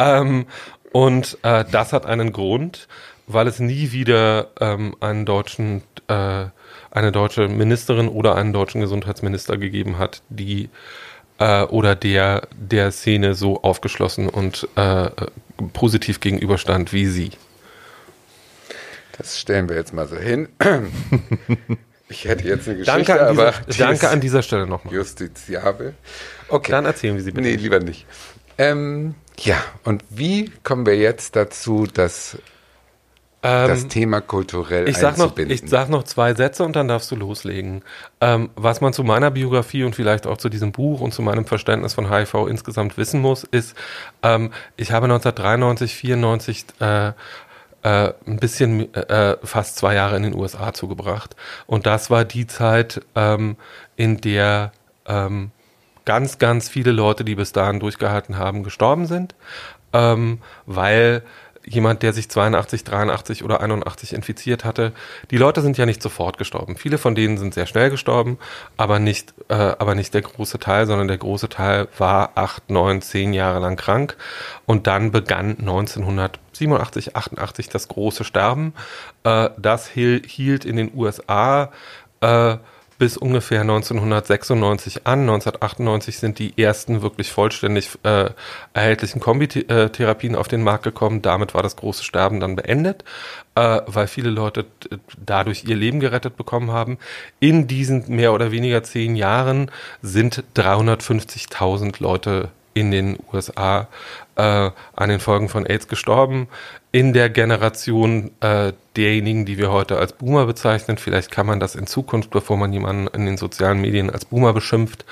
[0.00, 0.46] ähm,
[0.90, 2.88] und äh, das hat einen Grund,
[3.28, 6.46] weil es nie wieder ähm, einen deutschen, äh,
[6.90, 10.68] eine deutsche Ministerin oder einen deutschen Gesundheitsminister gegeben hat, die
[11.38, 15.10] äh, oder der der Szene so aufgeschlossen und äh,
[15.72, 17.30] positiv gegenüberstand wie sie.
[19.16, 20.48] Das stellen wir jetzt mal so hin.
[22.10, 24.94] Ich hätte jetzt eine Geschichte, Danke an aber dieser, die danke an dieser Stelle nochmal.
[24.94, 25.94] justiziabel.
[26.48, 26.70] Okay.
[26.70, 27.46] Dann erzählen wir sie bitte.
[27.46, 28.06] Nee, lieber nicht.
[28.56, 32.38] Ähm, ja, und wie kommen wir jetzt dazu, dass
[33.40, 37.10] das Ähm, Thema kulturell Ich sag, noch, ich sag noch zwei Sätze und dann darfst
[37.10, 37.82] du loslegen.
[38.20, 41.44] Ähm, was man zu meiner Biografie und vielleicht auch zu diesem Buch und zu meinem
[41.44, 43.76] Verständnis von HIV insgesamt wissen muss, ist,
[44.22, 47.12] ähm, ich habe 1993, 94 äh, äh,
[48.26, 51.36] ein bisschen äh, fast zwei Jahre in den USA zugebracht.
[51.66, 53.56] Und das war die Zeit, ähm,
[53.96, 54.72] in der
[55.06, 55.52] ähm,
[56.04, 59.34] ganz, ganz viele Leute, die bis dahin durchgehalten haben, gestorben sind,
[59.92, 61.22] ähm, weil
[61.68, 64.92] jemand, der sich 82, 83 oder 81 infiziert hatte,
[65.30, 66.76] die Leute sind ja nicht sofort gestorben.
[66.76, 68.38] Viele von denen sind sehr schnell gestorben,
[68.76, 73.02] aber nicht, äh, aber nicht der große Teil, sondern der große Teil war acht, neun,
[73.02, 74.16] zehn Jahre lang krank
[74.66, 78.74] und dann begann 1987, 88 das große Sterben.
[79.24, 81.70] Äh, das hiel, hielt in den USA
[82.20, 82.56] äh,
[82.98, 85.20] bis ungefähr 1996 an.
[85.20, 88.30] 1998 sind die ersten wirklich vollständig äh,
[88.74, 91.22] erhältlichen Kombitherapien auf den Markt gekommen.
[91.22, 93.04] Damit war das große Sterben dann beendet,
[93.54, 94.66] äh, weil viele Leute
[95.24, 96.98] dadurch ihr Leben gerettet bekommen haben.
[97.38, 99.70] In diesen mehr oder weniger zehn Jahren
[100.02, 103.88] sind 350.000 Leute in den USA
[104.36, 106.48] äh, an den Folgen von AIDS gestorben.
[106.92, 111.74] In der Generation äh, derjenigen, die wir heute als Boomer bezeichnen, vielleicht kann man das
[111.74, 115.04] in Zukunft, bevor man jemanden in den sozialen Medien als Boomer beschimpft,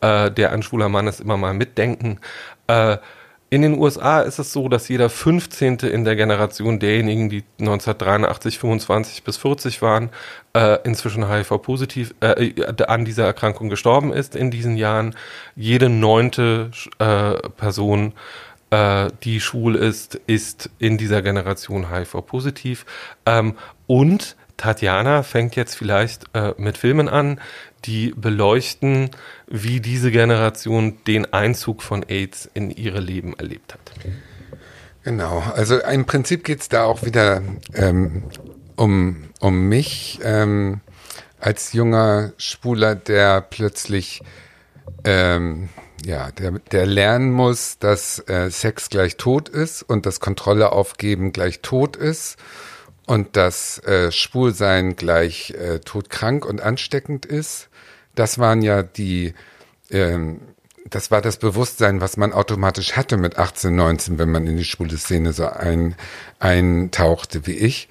[0.00, 2.18] äh, der ein schwuler Mann ist, immer mal mitdenken.
[3.52, 5.80] In den USA ist es so, dass jeder 15.
[5.80, 10.08] in der Generation derjenigen, die 1983, 25 bis 40 waren,
[10.54, 12.50] äh, inzwischen HIV-positiv äh,
[12.86, 15.14] an dieser Erkrankung gestorben ist in diesen Jahren.
[15.54, 18.14] Jede neunte äh, Person,
[18.70, 22.86] äh, die schwul ist, ist in dieser Generation HIV-positiv.
[23.26, 27.38] Ähm, und Tatjana fängt jetzt vielleicht äh, mit Filmen an,
[27.84, 29.10] die beleuchten,
[29.46, 33.92] wie diese Generation den Einzug von AIDS in ihre Leben erlebt hat.
[35.04, 37.42] Genau, also im Prinzip geht's da auch wieder
[37.74, 38.24] ähm,
[38.76, 40.80] um, um mich ähm,
[41.40, 44.22] als junger Schwuler, der plötzlich
[45.04, 45.68] ähm,
[46.04, 51.32] ja, der, der lernen muss, dass äh, Sex gleich tot ist und dass Kontrolle aufgeben
[51.32, 52.36] gleich tot ist
[53.06, 57.68] und dass äh, Schwulsein gleich äh, todkrank und ansteckend ist.
[58.14, 59.34] Das waren ja die,
[59.90, 60.40] ähm,
[60.88, 64.64] das war das Bewusstsein, was man automatisch hatte mit 18, 19, wenn man in die
[64.64, 65.94] schwule Szene so ein,
[66.38, 67.88] eintauchte wie ich.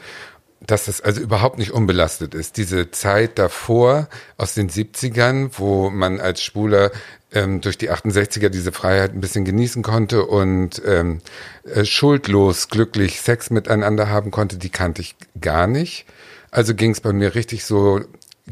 [0.63, 2.57] Dass das also überhaupt nicht unbelastet ist.
[2.57, 4.07] Diese Zeit davor
[4.37, 6.91] aus den 70ern, wo man als Schwuler
[7.31, 11.21] ähm, durch die 68er diese Freiheit ein bisschen genießen konnte und ähm,
[11.63, 16.05] äh, schuldlos, glücklich Sex miteinander haben konnte, die kannte ich gar nicht.
[16.51, 18.01] Also ging es bei mir richtig so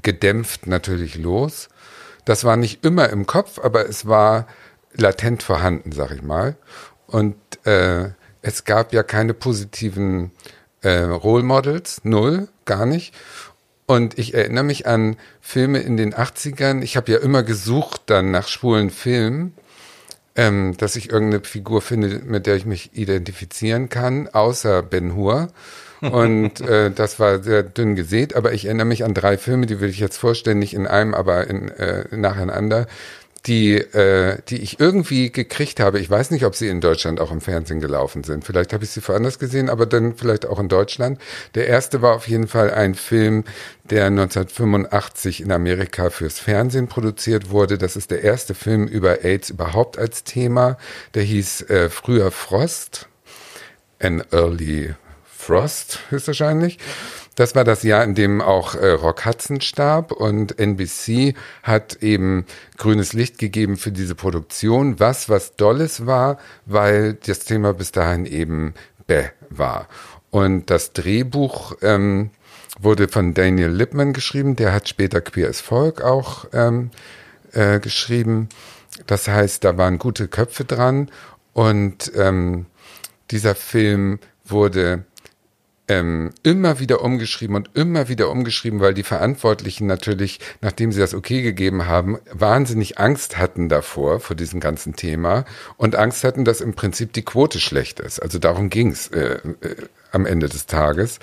[0.02, 1.70] gedämpft natürlich los.
[2.26, 4.48] Das war nicht immer im Kopf, aber es war
[4.94, 6.56] latent vorhanden, sag ich mal.
[7.08, 8.10] Und äh,
[8.42, 10.32] es gab ja keine positiven
[10.82, 13.14] äh, Role Models, null, gar nicht.
[13.86, 16.84] Und ich erinnere mich an Filme in den 80ern.
[16.84, 19.56] Ich habe ja immer gesucht dann nach schwulen Filmen,
[20.36, 25.48] ähm, dass ich irgendeine Figur finde, mit der ich mich identifizieren kann, außer Ben Hur.
[26.02, 29.82] Und äh, das war sehr dünn gesät, aber ich erinnere mich an drei Filme, die
[29.82, 32.88] will ich jetzt vorstellen, nicht in einem, aber in, äh, nacheinander
[33.46, 36.00] die, äh, die ich irgendwie gekriegt habe.
[36.00, 38.44] Ich weiß nicht, ob sie in Deutschland auch im Fernsehen gelaufen sind.
[38.44, 41.20] Vielleicht habe ich sie woanders gesehen, aber dann vielleicht auch in Deutschland.
[41.56, 43.46] Der erste war auf jeden Fall ein Film,
[43.90, 47.78] der 1985 in Amerika fürs Fernsehen produziert wurde.
[47.78, 50.78] Das ist der erste Film über AIDS überhaupt als Thema.
[51.14, 53.08] Der hieß äh, Früher Frost.
[54.02, 54.94] An Early
[55.50, 56.78] Frost höchstwahrscheinlich.
[57.34, 61.34] Das war das Jahr, in dem auch äh, Rock Hudson starb und NBC
[61.64, 62.46] hat eben
[62.78, 68.28] grünes Licht gegeben für diese Produktion, was was Dolles war, weil das Thema bis dahin
[68.28, 68.76] eben
[69.08, 69.88] bäh war.
[70.30, 72.30] Und das Drehbuch ähm,
[72.80, 76.92] wurde von Daniel Lippman geschrieben, der hat später Queer as Folk auch ähm,
[77.54, 78.50] äh, geschrieben.
[79.08, 81.10] Das heißt, da waren gute Köpfe dran
[81.54, 82.68] und ähm,
[83.32, 85.06] dieser Film wurde
[85.90, 91.16] ähm, immer wieder umgeschrieben und immer wieder umgeschrieben, weil die Verantwortlichen natürlich, nachdem sie das
[91.16, 95.46] okay gegeben haben, wahnsinnig Angst hatten davor, vor diesem ganzen Thema
[95.78, 98.22] und Angst hatten, dass im Prinzip die Quote schlecht ist.
[98.22, 99.76] Also darum ging's äh, äh,
[100.12, 101.20] am Ende des Tages.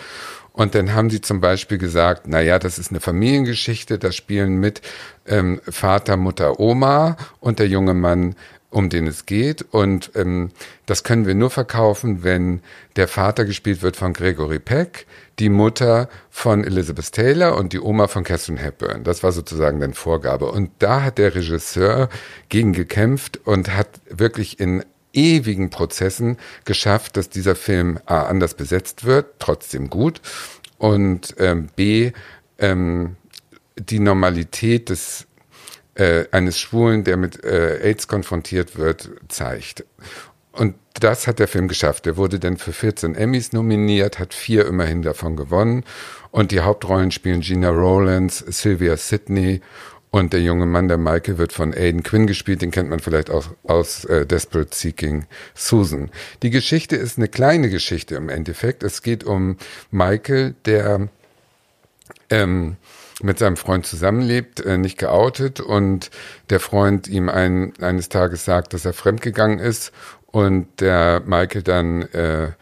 [0.53, 4.57] Und dann haben sie zum Beispiel gesagt, na ja, das ist eine Familiengeschichte, da spielen
[4.59, 4.81] mit
[5.27, 8.35] ähm, Vater, Mutter, Oma und der junge Mann
[8.77, 9.63] um den es geht.
[9.71, 10.51] Und ähm,
[10.85, 12.61] das können wir nur verkaufen, wenn
[12.97, 15.07] der Vater gespielt wird von Gregory Peck,
[15.39, 19.03] die Mutter von Elizabeth Taylor und die Oma von Catherine Hepburn.
[19.03, 20.51] Das war sozusagen dann Vorgabe.
[20.51, 22.11] Und da hat der Regisseur
[22.51, 24.85] gegen gekämpft und hat wirklich in
[25.15, 26.37] ewigen Prozessen
[26.67, 30.21] geschafft, dass dieser Film A anders besetzt wird, trotzdem gut,
[30.77, 32.13] und ähm, B
[32.59, 33.17] ähm,
[33.79, 35.26] die Normalität des
[35.97, 39.85] äh, eines Schwulen, der mit äh, AIDS konfrontiert wird, zeigt.
[40.53, 42.07] Und das hat der Film geschafft.
[42.07, 45.85] Er wurde dann für 14 Emmys nominiert, hat vier immerhin davon gewonnen.
[46.31, 49.61] Und die Hauptrollen spielen Gina Rowlands, Sylvia Sidney
[50.11, 52.63] und der junge Mann, der Michael, wird von Aiden Quinn gespielt.
[52.63, 56.11] Den kennt man vielleicht auch aus äh, Desperate Seeking Susan.
[56.43, 58.83] Die Geschichte ist eine kleine Geschichte im Endeffekt.
[58.83, 59.59] Es geht um
[59.91, 61.09] Michael, der
[62.31, 62.77] ähm,
[63.23, 65.61] mit seinem Freund zusammenlebt, äh, nicht geoutet.
[65.61, 66.11] Und
[66.51, 69.93] der Freund ihm ein, eines Tages sagt, dass er fremdgegangen ist.
[70.27, 72.53] Und der Michael dann äh,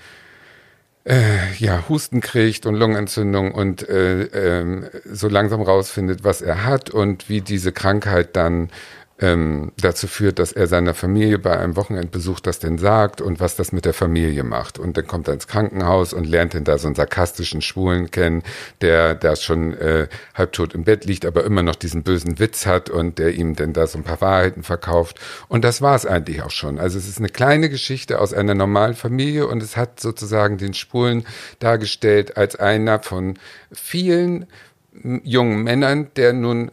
[1.04, 6.90] äh, ja Husten kriegt und Lungenentzündung und äh, äh, so langsam rausfindet, was er hat
[6.90, 8.70] und wie diese Krankheit dann
[9.20, 13.54] ähm, dazu führt, dass er seiner Familie bei einem Wochenendbesuch das denn sagt und was
[13.54, 14.78] das mit der Familie macht.
[14.78, 18.42] Und dann kommt er ins Krankenhaus und lernt dann da so einen sarkastischen Schwulen kennen,
[18.80, 22.90] der da schon äh, halbtot im Bett liegt, aber immer noch diesen bösen Witz hat
[22.90, 25.20] und der ihm dann da so ein paar Wahrheiten verkauft.
[25.46, 26.80] Und das war es eigentlich auch schon.
[26.80, 30.74] Also es ist eine kleine Geschichte aus einer normalen Familie und es hat sozusagen den
[30.74, 31.24] Schwulen
[31.60, 33.38] dargestellt als einer von
[33.72, 34.46] vielen
[35.22, 36.70] jungen Männern, der nun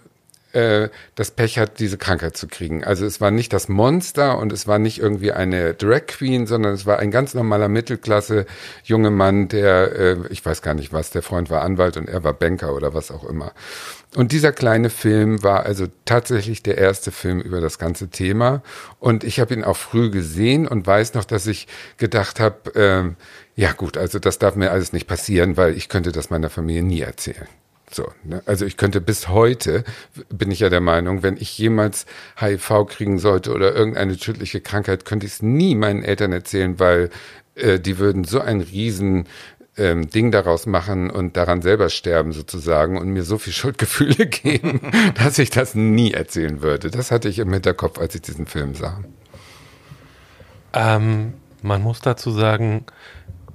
[0.53, 2.83] äh, das Pech hat, diese Krankheit zu kriegen.
[2.83, 6.73] Also es war nicht das Monster und es war nicht irgendwie eine Drag Queen, sondern
[6.73, 8.45] es war ein ganz normaler Mittelklasse
[8.83, 12.23] junger Mann, der, äh, ich weiß gar nicht was, der Freund war Anwalt und er
[12.23, 13.53] war Banker oder was auch immer.
[14.15, 18.61] Und dieser kleine Film war also tatsächlich der erste Film über das ganze Thema.
[18.99, 23.59] Und ich habe ihn auch früh gesehen und weiß noch, dass ich gedacht habe, äh,
[23.59, 26.83] ja gut, also das darf mir alles nicht passieren, weil ich könnte das meiner Familie
[26.83, 27.47] nie erzählen.
[27.93, 28.41] So, ne?
[28.45, 29.84] Also ich könnte bis heute,
[30.30, 32.06] bin ich ja der Meinung, wenn ich jemals
[32.39, 37.10] HIV kriegen sollte oder irgendeine tödliche Krankheit, könnte ich es nie meinen Eltern erzählen, weil
[37.56, 39.27] äh, die würden so ein riesen
[39.77, 44.80] ähm, Ding daraus machen und daran selber sterben sozusagen und mir so viel Schuldgefühle geben,
[45.15, 46.91] dass ich das nie erzählen würde.
[46.91, 48.99] Das hatte ich im Hinterkopf, als ich diesen Film sah.
[50.73, 52.86] Ähm, man muss dazu sagen,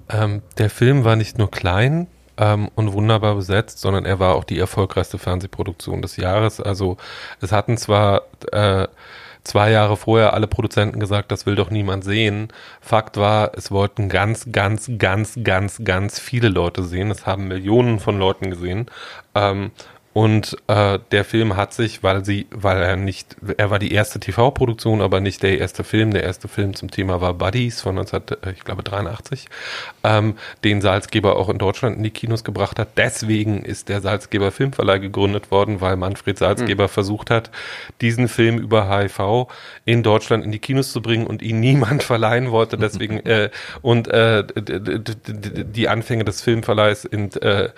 [0.09, 2.07] ähm, der Film war nicht nur klein,
[2.39, 6.61] ähm, und wunderbar besetzt, sondern er war auch die erfolgreichste Fernsehproduktion des Jahres.
[6.61, 6.97] Also
[7.41, 8.23] es hatten zwar
[8.53, 8.89] äh,
[9.47, 12.49] zwei Jahre vorher alle Produzenten gesagt, das will doch niemand sehen.
[12.81, 17.11] Fakt war, es wollten ganz, ganz, ganz, ganz, ganz viele Leute sehen.
[17.11, 18.87] Es haben Millionen von Leuten gesehen.
[19.35, 19.71] Ähm,
[20.17, 24.19] Und äh, der Film hat sich, weil sie, weil er nicht, er war die erste
[24.19, 26.11] TV-Produktion, aber nicht der erste Film.
[26.11, 29.45] Der erste Film zum Thema war Buddies von 19, äh, ich glaube 83,
[30.05, 32.97] ähm, den Salzgeber auch in Deutschland in die Kinos gebracht hat.
[32.97, 36.89] Deswegen ist der Salzgeber Filmverleih gegründet worden, weil Manfred Salzgeber mhm.
[36.89, 37.51] versucht hat,
[38.01, 39.49] diesen Film über HIV
[39.85, 42.79] in Deutschland in die Kinos zu bringen und ihn niemand verleihen wollte.
[42.79, 43.51] Deswegen äh,
[43.83, 47.69] und äh, die Anfänge des Filmverleihs in, äh,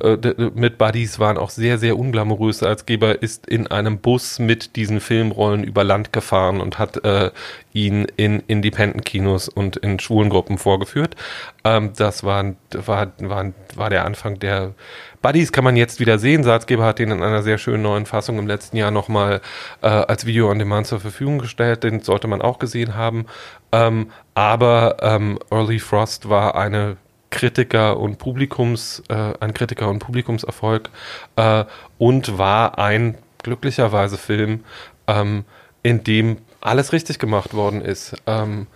[0.00, 2.62] äh mit Buddies waren auch sehr sehr unglamourös.
[2.62, 2.86] Als
[3.20, 7.30] ist in einem Bus mit diesen Filmrollen über Land gefahren und hat äh,
[7.72, 11.16] ihn in Independent-Kinos und in Schwulengruppen vorgeführt.
[11.64, 14.74] Ähm, das war, war, war, war der Anfang der
[15.22, 16.42] Buddies kann man jetzt wieder sehen.
[16.42, 19.40] Salzgeber hat den in einer sehr schönen neuen Fassung im letzten Jahr nochmal
[19.80, 21.84] äh, als Video on Demand zur Verfügung gestellt.
[21.84, 23.26] Den sollte man auch gesehen haben.
[23.70, 26.96] Ähm, aber ähm, Early Frost war eine
[27.32, 30.90] Kritiker und Publikums, äh, ein Kritiker und Publikumserfolg
[31.34, 31.64] äh,
[31.98, 34.62] und war ein glücklicherweise Film,
[35.08, 35.44] ähm,
[35.82, 38.68] in dem alles richtig gemacht worden ist ähm,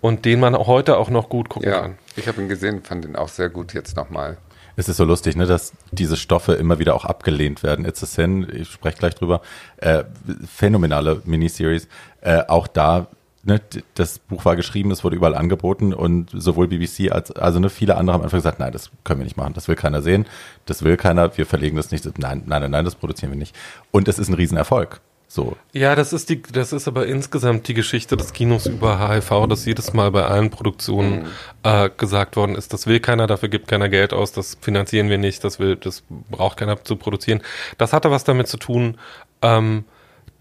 [0.00, 1.98] und den man heute auch noch gut gucken ja, kann.
[2.14, 4.36] Ich habe ihn gesehen, fand ihn auch sehr gut jetzt nochmal.
[4.76, 7.84] Es ist so lustig, ne, dass diese Stoffe immer wieder auch abgelehnt werden.
[7.84, 9.42] It's a Sin, ich spreche gleich drüber.
[9.78, 10.04] Äh,
[10.46, 11.88] phänomenale Miniseries.
[12.20, 13.08] Äh, auch da
[13.44, 13.60] ne,
[13.94, 17.96] das Buch war geschrieben, es wurde überall angeboten und sowohl BBC als also ne, viele
[17.96, 20.26] andere haben einfach gesagt, nein, das können wir nicht machen, das will keiner sehen,
[20.66, 23.54] das will keiner, wir verlegen das nicht, nein, nein, nein, nein, das produzieren wir nicht.
[23.90, 25.00] Und es ist ein Riesenerfolg.
[25.28, 25.56] So.
[25.72, 29.64] Ja, das ist die, das ist aber insgesamt die Geschichte des Kinos über HIV, dass
[29.64, 31.26] jedes Mal bei allen Produktionen mhm.
[31.62, 35.16] äh, gesagt worden ist, das will keiner, dafür gibt keiner Geld aus, das finanzieren wir
[35.16, 37.40] nicht, das will, das braucht keiner zu produzieren.
[37.78, 38.98] Das hatte was damit zu tun,
[39.40, 39.84] ähm,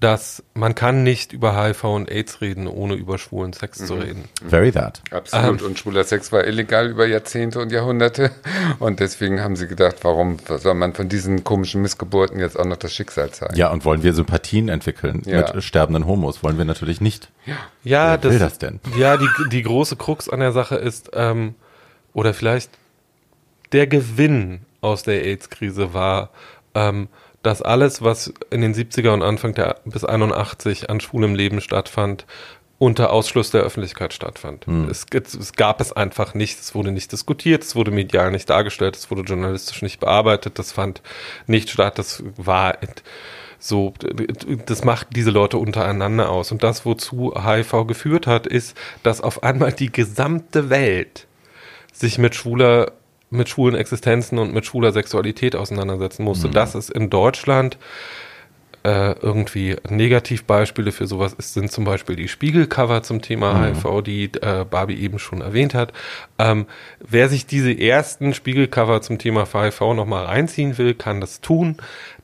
[0.01, 3.85] dass man kann nicht über HIV und AIDS reden, ohne über schwulen Sex mhm.
[3.85, 4.23] zu reden.
[4.43, 4.99] Very that.
[5.11, 5.61] Absolut.
[5.61, 8.31] Ähm, und schwuler Sex war illegal über Jahrzehnte und Jahrhunderte.
[8.79, 12.77] Und deswegen haben sie gedacht, warum soll man von diesen komischen Missgeburten jetzt auch noch
[12.77, 13.55] das Schicksal zeigen?
[13.55, 15.53] Ja, und wollen wir Sympathien entwickeln ja.
[15.53, 16.41] mit sterbenden Homos?
[16.41, 17.29] Wollen wir natürlich nicht.
[17.45, 18.79] Ja, ja das, will das denn?
[18.97, 21.53] Ja, die, die große Krux an der Sache ist, ähm,
[22.13, 22.71] oder vielleicht
[23.71, 26.31] der Gewinn aus der AIDS-Krise war,
[26.73, 27.07] ähm,
[27.43, 32.25] dass alles, was in den 70er und Anfang der bis 81 an schwulem Leben stattfand,
[32.77, 34.67] unter Ausschluss der Öffentlichkeit stattfand.
[34.67, 34.89] Mhm.
[34.89, 38.95] Es, es, gab es einfach nicht, es wurde nicht diskutiert, es wurde medial nicht dargestellt,
[38.95, 41.03] es wurde journalistisch nicht bearbeitet, das fand
[41.45, 42.77] nicht statt, das war
[43.59, 43.93] so,
[44.65, 46.51] das macht diese Leute untereinander aus.
[46.51, 51.27] Und das, wozu HIV geführt hat, ist, dass auf einmal die gesamte Welt
[51.93, 52.93] sich mit schwuler
[53.31, 56.47] mit schwulen Existenzen und mit schwuler Sexualität auseinandersetzen musste.
[56.47, 56.51] Mhm.
[56.51, 57.77] Das ist in Deutschland
[58.83, 63.75] äh, irgendwie Negativbeispiele für sowas ist, sind zum Beispiel die Spiegelcover zum Thema mhm.
[63.75, 65.93] HIV, die äh, Barbie eben schon erwähnt hat.
[66.39, 66.65] Ähm,
[66.99, 71.77] wer sich diese ersten Spiegelcover zum Thema HIV nochmal reinziehen will, kann das tun.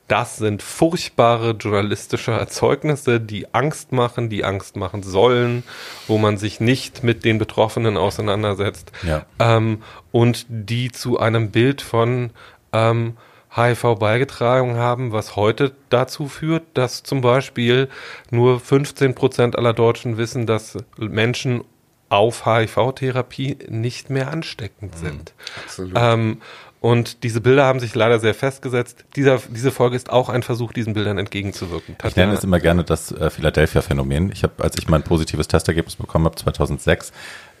[0.08, 5.62] Das sind furchtbare journalistische Erzeugnisse, die Angst machen, die Angst machen sollen,
[6.06, 9.26] wo man sich nicht mit den Betroffenen auseinandersetzt ja.
[9.38, 12.30] ähm, und die zu einem Bild von
[12.72, 13.18] ähm,
[13.54, 17.88] HIV beigetragen haben, was heute dazu führt, dass zum Beispiel
[18.30, 21.64] nur 15 Prozent aller Deutschen wissen, dass Menschen
[22.08, 25.06] auf HIV-Therapie nicht mehr ansteckend mhm.
[25.06, 25.34] sind.
[25.64, 25.92] Absolut.
[25.96, 26.40] Ähm,
[26.80, 29.04] und diese Bilder haben sich leider sehr festgesetzt.
[29.16, 31.96] Dieser, diese Folge ist auch ein Versuch, diesen Bildern entgegenzuwirken.
[32.04, 34.30] Ich nenne es immer gerne das äh, Philadelphia-Phänomen.
[34.32, 37.12] Ich habe, als ich mein positives Testergebnis bekommen habe, 2006,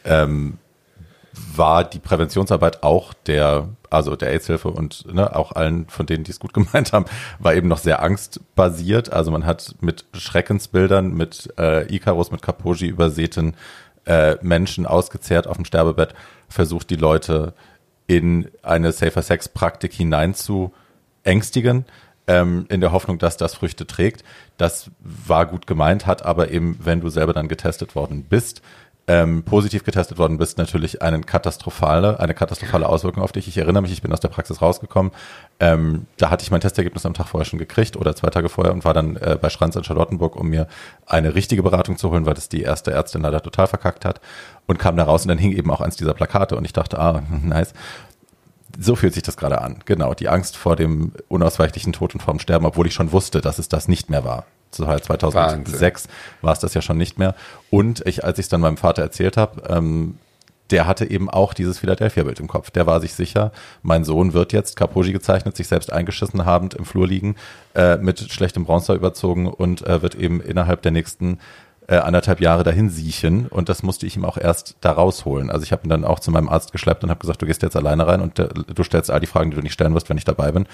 [0.04, 0.58] ähm,
[1.54, 6.30] war die Präventionsarbeit auch der, also der AIDS-Hilfe und ne, auch allen von denen, die
[6.30, 7.06] es gut gemeint haben,
[7.40, 9.12] war eben noch sehr angstbasiert.
[9.12, 13.56] Also man hat mit Schreckensbildern, mit äh, Icarus, mit Kapoji übersäten
[14.06, 16.14] äh, Menschen ausgezehrt auf dem Sterbebett
[16.48, 17.52] versucht, die Leute
[18.08, 20.72] in eine Safer Sex Praktik hinein zu
[21.22, 21.84] ängstigen,
[22.26, 24.24] ähm, in der Hoffnung, dass das Früchte trägt.
[24.56, 28.62] Das war gut gemeint, hat aber eben, wenn du selber dann getestet worden bist,
[29.08, 33.48] ähm, positiv getestet worden bist, natürlich eine katastrophale, eine katastrophale Auswirkung auf dich.
[33.48, 35.12] Ich erinnere mich, ich bin aus der Praxis rausgekommen.
[35.58, 38.72] Ähm, da hatte ich mein Testergebnis am Tag vorher schon gekriegt oder zwei Tage vorher
[38.72, 40.68] und war dann äh, bei Schranz in Charlottenburg, um mir
[41.06, 44.20] eine richtige Beratung zu holen, weil das die erste Ärztin leider total verkackt hat
[44.66, 46.98] und kam da raus und dann hing eben auch eins dieser Plakate und ich dachte,
[46.98, 47.72] ah, nice.
[48.78, 49.78] So fühlt sich das gerade an.
[49.86, 53.40] Genau, die Angst vor dem unausweichlichen Tod und vor dem Sterben, obwohl ich schon wusste,
[53.40, 54.44] dass es das nicht mehr war.
[54.70, 56.10] 2006 Wahnsinn.
[56.42, 57.34] war es das ja schon nicht mehr.
[57.70, 60.18] Und ich, als ich es dann meinem Vater erzählt habe, ähm,
[60.70, 62.70] der hatte eben auch dieses Philadelphia-Bild im Kopf.
[62.70, 63.52] Der war sich sicher,
[63.82, 67.36] mein Sohn wird jetzt Capogi gezeichnet, sich selbst eingeschissen habend im Flur liegen,
[67.74, 71.38] äh, mit schlechtem Bronzer überzogen und äh, wird eben innerhalb der nächsten
[71.86, 75.50] äh, anderthalb Jahre dahin siechen und das musste ich ihm auch erst da rausholen.
[75.50, 77.62] Also ich habe ihn dann auch zu meinem Arzt geschleppt und habe gesagt, du gehst
[77.62, 80.10] jetzt alleine rein und der, du stellst all die Fragen, die du nicht stellen wirst,
[80.10, 80.66] wenn ich dabei bin.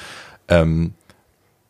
[0.49, 0.95] Ähm,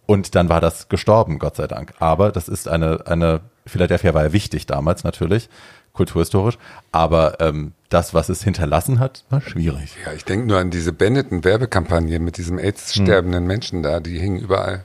[0.06, 1.94] Und dann war das gestorben, Gott sei Dank.
[1.98, 5.48] Aber das ist eine, eine, Philadelphia war ja wichtig damals natürlich,
[5.92, 6.58] kulturhistorisch.
[6.92, 9.96] Aber ähm, das, was es hinterlassen hat, war schwierig.
[10.04, 14.84] Ja, ich denke nur an diese Benetton-Werbekampagne mit diesem AIDS-sterbenden Menschen da, die hingen überall.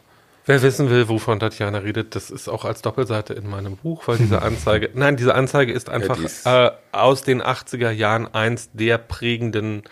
[0.50, 4.18] Wer wissen will, wovon Tatjana redet, das ist auch als Doppelseite in meinem Buch, weil
[4.18, 8.98] diese Anzeige, nein, diese Anzeige ist einfach Ja, äh, aus den 80er Jahren eins der
[8.98, 9.84] prägenden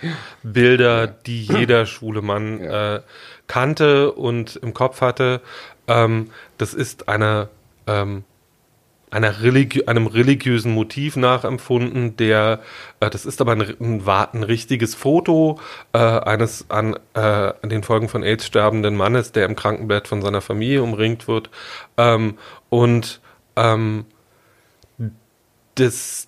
[0.42, 3.02] Bilder, die jeder schwule Mann äh,
[3.48, 5.42] kannte und im Kopf hatte.
[5.88, 7.50] Ähm, das ist eine,
[7.88, 8.24] ähm,
[9.10, 12.60] einer religi einem religiösen Motiv nachempfunden, der,
[13.00, 15.60] äh, das ist aber ein, ein, ein richtiges Foto
[15.94, 20.22] äh, eines an, äh, an den Folgen von AIDS sterbenden Mannes, der im Krankenbett von
[20.22, 21.50] seiner Familie umringt wird.
[21.98, 22.38] Ähm,
[22.70, 23.22] und
[23.56, 24.06] ähm,
[25.76, 26.28] das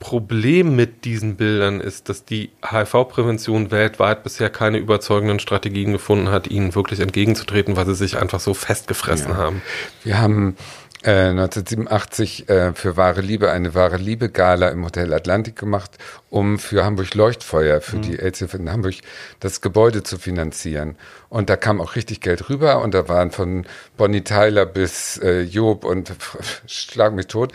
[0.00, 6.46] Problem mit diesen Bildern ist, dass die HIV-Prävention weltweit bisher keine überzeugenden Strategien gefunden hat,
[6.46, 9.36] ihnen wirklich entgegenzutreten, weil sie sich einfach so festgefressen Ja.
[9.36, 9.62] haben.
[10.04, 10.56] Wir haben
[11.04, 15.92] äh, 1987 äh, für Wahre Liebe eine Wahre Liebe Gala im Hotel Atlantik gemacht,
[16.30, 18.94] um für Hamburg Leuchtfeuer, für die AIDS-Hilfe in Hamburg,
[19.40, 20.96] das Gebäude zu finanzieren.
[21.28, 23.64] Und da kam auch richtig Geld rüber und da waren von
[23.96, 26.12] Bonnie Tyler bis äh, Job und
[26.66, 27.52] Schlag mich tot.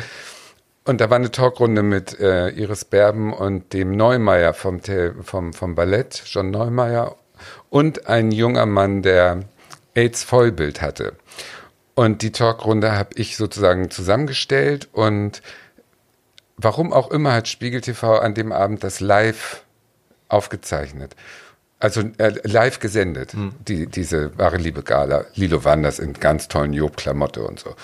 [0.85, 4.81] Und da war eine Talkrunde mit äh, Iris Berben und dem Neumeier vom,
[5.21, 7.15] vom, vom Ballett, John Neumeier,
[7.69, 9.43] und ein junger Mann, der
[9.95, 11.13] AIDS-Vollbild hatte.
[11.95, 15.41] Und die Talkrunde habe ich sozusagen zusammengestellt und
[16.57, 19.63] warum auch immer hat Spiegel TV an dem Abend das live
[20.27, 21.15] aufgezeichnet.
[21.79, 23.33] Also äh, live gesendet,
[23.67, 25.25] die, diese wahre Liebe Gala.
[25.35, 27.75] Lilo Wanders in ganz tollen Job-Klamotte und so.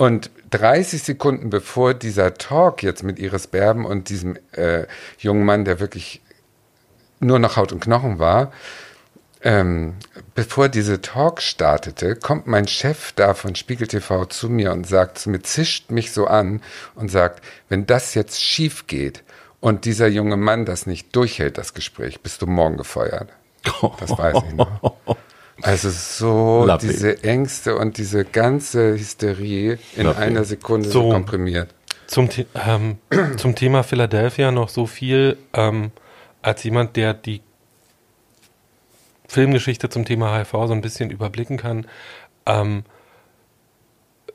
[0.00, 4.86] Und 30 Sekunden bevor dieser Talk jetzt mit Iris Berben und diesem äh,
[5.18, 6.22] jungen Mann, der wirklich
[7.18, 8.50] nur noch Haut und Knochen war,
[9.42, 9.96] ähm,
[10.34, 15.26] bevor diese Talk startete, kommt mein Chef da von Spiegel TV zu mir und sagt
[15.26, 16.62] mir, zischt mich so an
[16.94, 19.22] und sagt, wenn das jetzt schief geht
[19.60, 23.28] und dieser junge Mann das nicht durchhält, das Gespräch, bist du morgen gefeuert.
[23.98, 24.96] Das weiß ich noch.
[25.62, 26.92] Also so Lovely.
[26.92, 30.22] diese Ängste und diese ganze Hysterie in Lovely.
[30.24, 31.10] einer Sekunde so, So.
[31.10, 31.74] komprimiert.
[32.06, 32.98] Zum, The ähm,
[33.36, 35.92] zum Thema Philadelphia noch so viel, ähm,
[36.42, 37.40] als jemand, der die
[39.28, 41.86] Filmgeschichte zum Thema HIV so ein bisschen überblicken kann.
[42.46, 42.82] Ähm,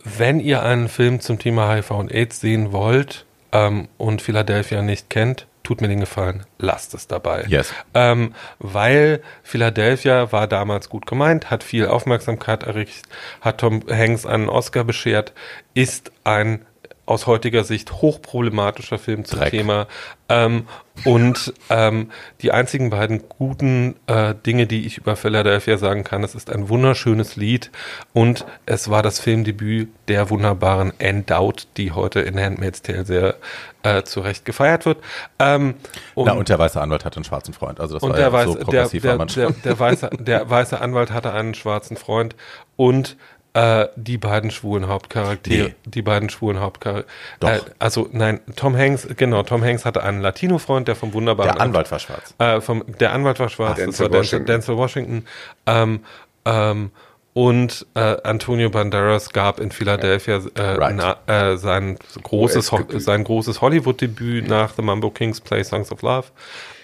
[0.03, 5.09] wenn ihr einen Film zum Thema HIV und AIDS sehen wollt ähm, und Philadelphia nicht
[5.09, 7.43] kennt, tut mir den Gefallen, lasst es dabei.
[7.47, 7.73] Yes.
[7.93, 13.03] Ähm, weil Philadelphia war damals gut gemeint, hat viel Aufmerksamkeit erregt,
[13.41, 15.33] hat Tom Hanks einen Oscar beschert,
[15.73, 16.65] ist ein
[17.05, 19.51] aus heutiger Sicht hochproblematischer Film zum Dreck.
[19.51, 19.87] Thema.
[20.27, 20.67] Ähm,
[21.03, 22.09] und ähm,
[22.41, 26.69] die einzigen beiden guten äh, Dinge, die ich über Philadelphia sagen kann, es ist ein
[26.69, 27.69] wunderschönes Lied
[28.13, 33.35] und es war das Filmdebüt der wunderbaren Endowed, die heute in Handmaid's Tale sehr
[33.83, 34.97] äh, zu Recht gefeiert wird.
[35.37, 35.75] Ähm,
[36.15, 37.79] Na, und der weiße Anwalt hatte einen schwarzen Freund.
[37.79, 39.55] Also das und war der, ja weiße, so der, progressiv der, der, schon.
[39.63, 42.35] der, weiße, der weiße Anwalt hatte einen schwarzen Freund
[42.77, 43.15] und
[43.55, 45.75] äh, die beiden schwulen Hauptcharaktere, Nee.
[45.85, 47.05] die beiden schwulen Hauptcharaktere.
[47.41, 51.61] Äh, also nein, Tom Hanks, genau, Tom Hanks hatte einen Latino-Freund, der vom wunderbaren Der
[51.61, 52.35] Anwalt war schwarz.
[52.37, 54.45] äh, vom, der Anwalt war schwarz, Denzel das war Denzel, Washington.
[54.45, 55.25] Denzel Washington.
[55.65, 55.99] Ähm,
[56.45, 56.91] ähm,
[57.37, 60.95] und äh, Antonio Banderas gab in Philadelphia äh, Right.
[60.95, 61.17] na,
[61.51, 66.27] äh, sein großes, Ho sein großes Hollywood-Debüt nach The Mambo Kings Play Songs of Love.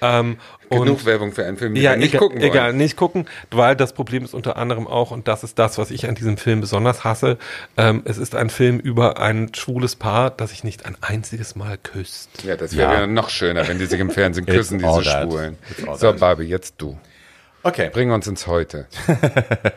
[0.02, 0.38] Ähm,
[0.70, 2.52] Genug und Werbung für einen Film, den ja, wir nicht egal, gucken wollen.
[2.52, 5.89] egal, nicht gucken, weil das Problem ist unter anderem auch, und das ist das, was
[5.89, 7.38] ich an diesem Film besonders hasse,
[7.78, 11.78] ähm, es ist ein Film über ein schwules Paar, das sich nicht ein einziges Mal
[11.78, 12.43] küsst.
[12.43, 12.99] Ja, das wäre Ja.
[13.02, 13.08] ja.
[13.08, 15.30] noch schöner, wenn die sich im Fernsehen küssen, diese that.
[15.30, 15.58] Schwulen.
[15.95, 16.12] So.
[16.14, 16.97] Barbie, jetzt du.
[17.64, 17.89] Okay.
[17.93, 18.88] Bring uns ins Heute.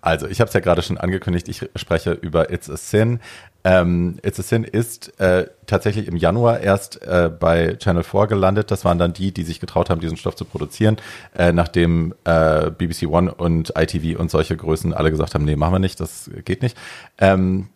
[0.00, 3.18] Also, ich habe es ja gerade schon angekündigt, ich spreche über It's a Sin.
[3.64, 8.70] Ähm, It's a Sin ist äh, tatsächlich im Januar erst äh, bei Channel 4 gelandet.
[8.70, 10.98] Das waren dann die, die sich getraut haben, diesen Stoff zu produzieren,
[11.36, 15.74] äh, nachdem äh, BBC One und ITV und solche Größen alle gesagt haben, nee, machen
[15.74, 16.78] wir nicht, das geht nicht.
[17.18, 17.68] Ähm,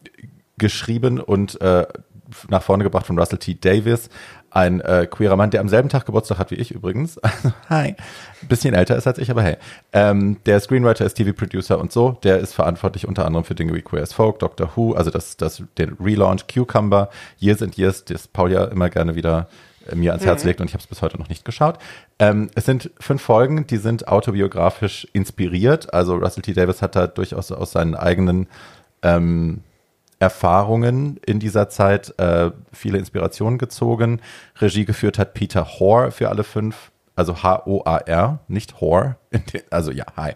[0.59, 1.87] geschrieben und äh,
[2.49, 3.59] nach vorne gebracht von Russell T.
[3.61, 4.09] Davis,
[4.55, 7.19] ein äh, queerer Mann, der am selben Tag Geburtstag hat wie ich übrigens.
[7.19, 7.95] Also, hi.
[8.49, 9.57] Bisschen älter ist als ich, aber hey.
[9.93, 12.19] Ähm, der Screenwriter ist TV-Producer und so.
[12.23, 15.37] Der ist verantwortlich unter anderem für Dinge wie Queer as Folk, Doctor Who, also das,
[15.37, 19.49] das, den Relaunch Cucumber, Years and Years, das Paul ja immer gerne wieder
[19.91, 21.79] äh, mir ans Herz legt und ich habe es bis heute noch nicht geschaut.
[22.19, 25.93] Ähm, es sind fünf Folgen, die sind autobiografisch inspiriert.
[25.95, 26.53] Also Russell T.
[26.53, 28.49] Davis hat da durchaus aus seinen eigenen
[29.03, 29.63] ähm,
[30.23, 34.21] Erfahrungen in dieser Zeit äh, viele Inspirationen gezogen.
[34.61, 39.17] Regie geführt hat Peter Hoare für alle fünf, also H-O-A-R, nicht Hoare.
[39.71, 40.35] Also ja, hi.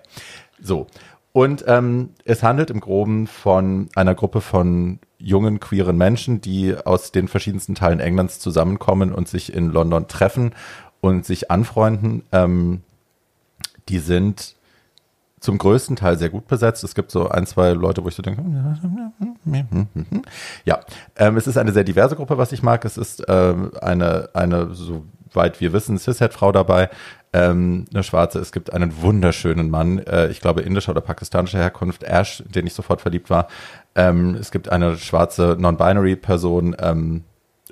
[0.61, 0.89] So.
[1.31, 7.13] Und ähm, es handelt im Groben von einer Gruppe von jungen queeren Menschen, die aus
[7.13, 10.53] den verschiedensten Teilen Englands zusammenkommen und sich in London treffen
[11.01, 12.25] und sich anfreunden.
[12.33, 12.83] Ähm,
[13.89, 14.56] die sind
[15.41, 16.83] zum größten Teil sehr gut besetzt.
[16.83, 18.43] Es gibt so ein, zwei Leute, wo ich so denke,
[20.65, 20.81] ja,
[21.17, 22.85] ähm, es ist eine sehr diverse Gruppe, was ich mag.
[22.85, 26.89] Es ist ähm, eine, eine, soweit wir wissen, Cishet-Frau dabei,
[27.35, 28.39] ähm, eine Schwarze.
[28.39, 32.73] Es gibt einen wunderschönen Mann, äh, ich glaube indischer oder pakistanischer Herkunft, Ash, den ich
[32.73, 33.49] sofort verliebt war.
[33.95, 37.25] Ähm, es gibt eine schwarze Non-Binary-Person ähm,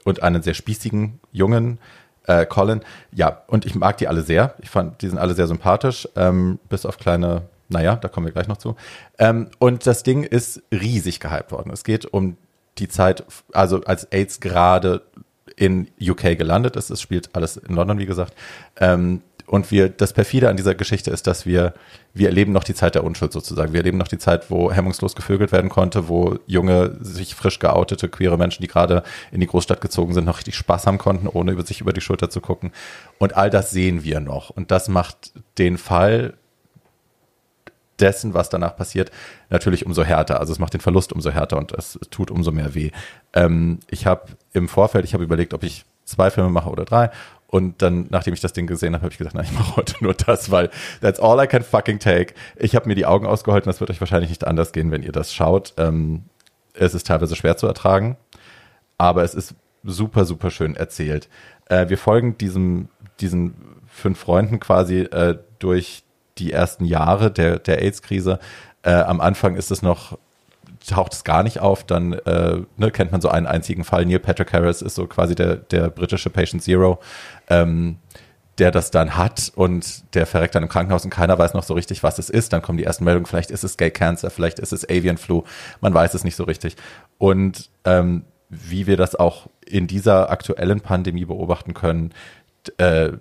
[0.05, 1.79] und einen sehr spießigen Jungen,
[2.27, 2.83] äh, Colin.
[3.11, 4.55] Ja, und ich mag die alle sehr.
[4.61, 7.43] Ich fand, die sind alle sehr sympathisch, ähm, bis auf kleine
[7.75, 8.77] naja, da kommen wir gleich noch zu.
[9.19, 11.71] Ähm, und das Ding ist riesig gehypt worden.
[11.71, 12.37] Es geht um
[12.79, 15.03] die Zeit, also als AIDS gerade
[15.57, 16.91] in UK gelandet ist.
[16.91, 18.35] Es spielt alles in London, wie gesagt.
[18.81, 21.75] Ähm, und wir, das perfide an dieser Geschichte ist, dass wir,
[22.15, 23.73] wir erleben noch die Zeit der Unschuld sozusagen.
[23.73, 28.09] Wir erleben noch die Zeit, wo hemmungslos gevögelt werden konnte, wo junge, sich frisch geoutete,
[28.09, 29.03] queere Menschen, die gerade
[29.33, 32.01] in die Großstadt gezogen sind, noch richtig Spaß haben konnten, ohne über sich über die
[32.01, 32.73] Schulter zu gucken.
[33.19, 34.49] Und all das sehen wir noch.
[34.49, 36.35] Und das macht den Fall
[38.01, 39.11] dessen, was danach passiert,
[39.51, 40.41] natürlich umso härter.
[40.41, 42.91] Also es macht den Verlust umso härter und es tut umso mehr weh.
[43.33, 44.23] Ähm, ich habe
[44.53, 47.11] im Vorfeld, ich habe überlegt, ob ich zwei Filme mache oder drei.
[47.47, 49.95] Und dann, nachdem ich das Ding gesehen habe, habe ich gesagt, nein, ich mache heute
[50.03, 50.71] nur das, weil
[51.01, 52.35] that's all I can fucking take.
[52.57, 55.13] Ich habe mir die Augen ausgehalten, das wird euch wahrscheinlich nicht anders gehen, wenn ihr
[55.13, 55.73] das schaut.
[55.77, 56.25] Ähm,
[56.73, 58.17] es ist teilweise schwer zu ertragen,
[58.99, 61.29] aber es ist super, super schön erzählt.
[61.67, 62.89] Äh, wir folgen diesem,
[63.21, 63.55] diesen
[63.87, 66.03] fünf Freunden quasi äh, durch
[66.39, 68.39] die ersten Jahre der, der AIDS-Krise.
[68.83, 70.19] Äh, am Anfang ist es noch
[70.87, 74.05] taucht es gar nicht auf, dann äh, ne, kennt man so einen einzigen Fall.
[74.05, 76.99] Neil Patrick Harris ist so quasi der, der britische Patient Zero,
[77.49, 77.97] ähm,
[78.59, 81.75] der das dann hat und der verreckt dann im Krankenhaus und keiner weiß noch so
[81.75, 82.53] richtig, was es ist.
[82.53, 85.43] Dann kommen die ersten Meldungen, vielleicht ist es Gay Cancer, vielleicht ist es Avian Flu,
[85.81, 86.77] man weiß es nicht so richtig.
[87.19, 92.13] Und ähm, wie wir das auch in dieser aktuellen Pandemie beobachten können,
[92.77, 93.13] äh,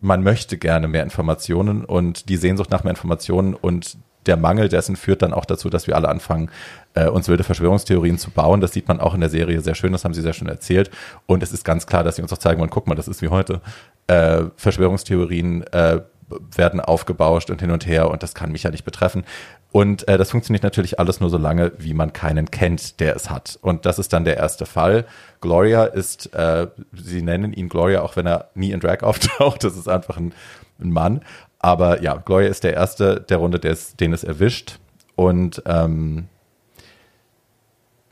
[0.00, 4.96] man möchte gerne mehr Informationen und die Sehnsucht nach mehr Informationen und der Mangel dessen
[4.96, 6.50] führt dann auch dazu, dass wir alle anfangen,
[6.94, 8.60] äh, uns wilde Verschwörungstheorien zu bauen.
[8.60, 10.90] Das sieht man auch in der Serie sehr schön, das haben sie sehr schön erzählt.
[11.26, 13.22] Und es ist ganz klar, dass sie uns auch zeigen wollen, guck mal, das ist
[13.22, 13.60] wie heute.
[14.08, 18.84] Äh, Verschwörungstheorien äh, werden aufgebauscht und hin und her und das kann mich ja nicht
[18.84, 19.24] betreffen.
[19.72, 23.28] Und äh, das funktioniert natürlich alles nur so lange, wie man keinen kennt, der es
[23.28, 23.58] hat.
[23.60, 25.04] Und das ist dann der erste Fall.
[25.40, 29.64] Gloria ist, äh, sie nennen ihn Gloria, auch wenn er nie in Drag auftaucht.
[29.64, 30.32] Das ist einfach ein,
[30.80, 31.20] ein Mann.
[31.58, 34.78] Aber ja, Gloria ist der erste der Runde, der es, den es erwischt.
[35.14, 36.28] Und ähm,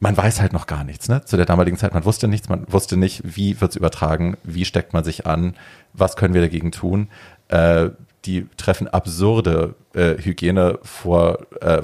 [0.00, 1.08] man weiß halt noch gar nichts.
[1.08, 1.24] Ne?
[1.24, 4.66] Zu der damaligen Zeit, man wusste nichts, man wusste nicht, wie wird es übertragen, wie
[4.66, 5.54] steckt man sich an,
[5.94, 7.08] was können wir dagegen tun.
[7.48, 7.88] Äh,
[8.24, 11.82] die treffen absurde äh, Hygiene vor, äh,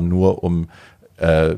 [0.00, 0.68] nur um
[1.16, 1.56] äh,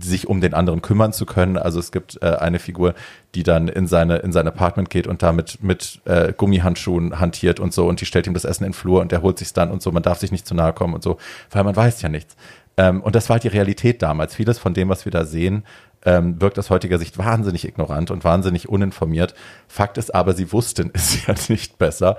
[0.00, 1.56] sich um den anderen kümmern zu können.
[1.58, 2.94] Also es gibt äh, eine Figur,
[3.34, 7.72] die dann in seine in sein Apartment geht und damit mit äh, Gummihandschuhen hantiert und
[7.72, 9.70] so und die stellt ihm das Essen in den Flur und der holt sich's dann
[9.70, 9.90] und so.
[9.92, 11.18] Man darf sich nicht zu nahe kommen und so,
[11.50, 12.36] weil man weiß ja nichts.
[12.76, 14.36] Ähm, und das war halt die Realität damals.
[14.36, 15.64] Vieles von dem, was wir da sehen,
[16.04, 19.34] ähm, wirkt aus heutiger Sicht wahnsinnig ignorant und wahnsinnig uninformiert.
[19.66, 22.16] Fakt ist aber, sie wussten es ja nicht besser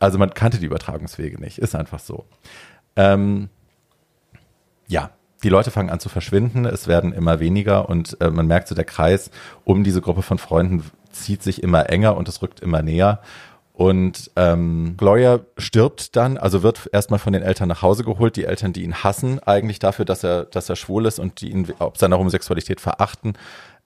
[0.00, 2.24] also man kannte die Übertragungswege nicht, ist einfach so.
[2.96, 3.48] Ähm,
[4.88, 5.10] ja,
[5.42, 8.74] die Leute fangen an zu verschwinden, es werden immer weniger und äh, man merkt so,
[8.74, 9.30] der Kreis
[9.64, 13.20] um diese Gruppe von Freunden zieht sich immer enger und es rückt immer näher.
[13.72, 18.44] Und ähm, Gloria stirbt dann, also wird erstmal von den Eltern nach Hause geholt, die
[18.44, 21.72] Eltern, die ihn hassen, eigentlich dafür, dass er, dass er schwul ist und die ihn
[21.78, 23.34] ob seiner Homosexualität verachten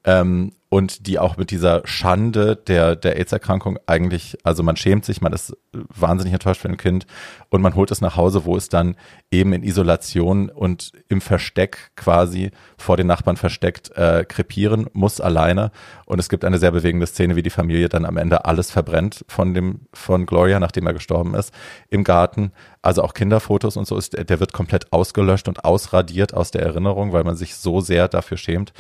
[0.05, 5.21] ähm, und die auch mit dieser Schande der, der AIDS-Erkrankung eigentlich, also man schämt sich,
[5.21, 7.07] man ist wahnsinnig enttäuscht für ein Kind
[7.51, 8.97] und man holt es nach Hause, wo es dann
[9.31, 15.71] eben in Isolation und im Versteck quasi vor den Nachbarn versteckt äh, krepieren muss alleine
[16.07, 19.25] und es gibt eine sehr bewegende Szene, wie die Familie dann am Ende alles verbrennt
[19.29, 21.55] von dem, von Gloria, nachdem er gestorben ist,
[21.89, 22.51] im Garten,
[22.83, 27.13] also auch Kinderfotos und so ist, der wird komplett ausgelöscht und ausradiert aus der Erinnerung,
[27.13, 28.73] weil man sich so sehr dafür schämt.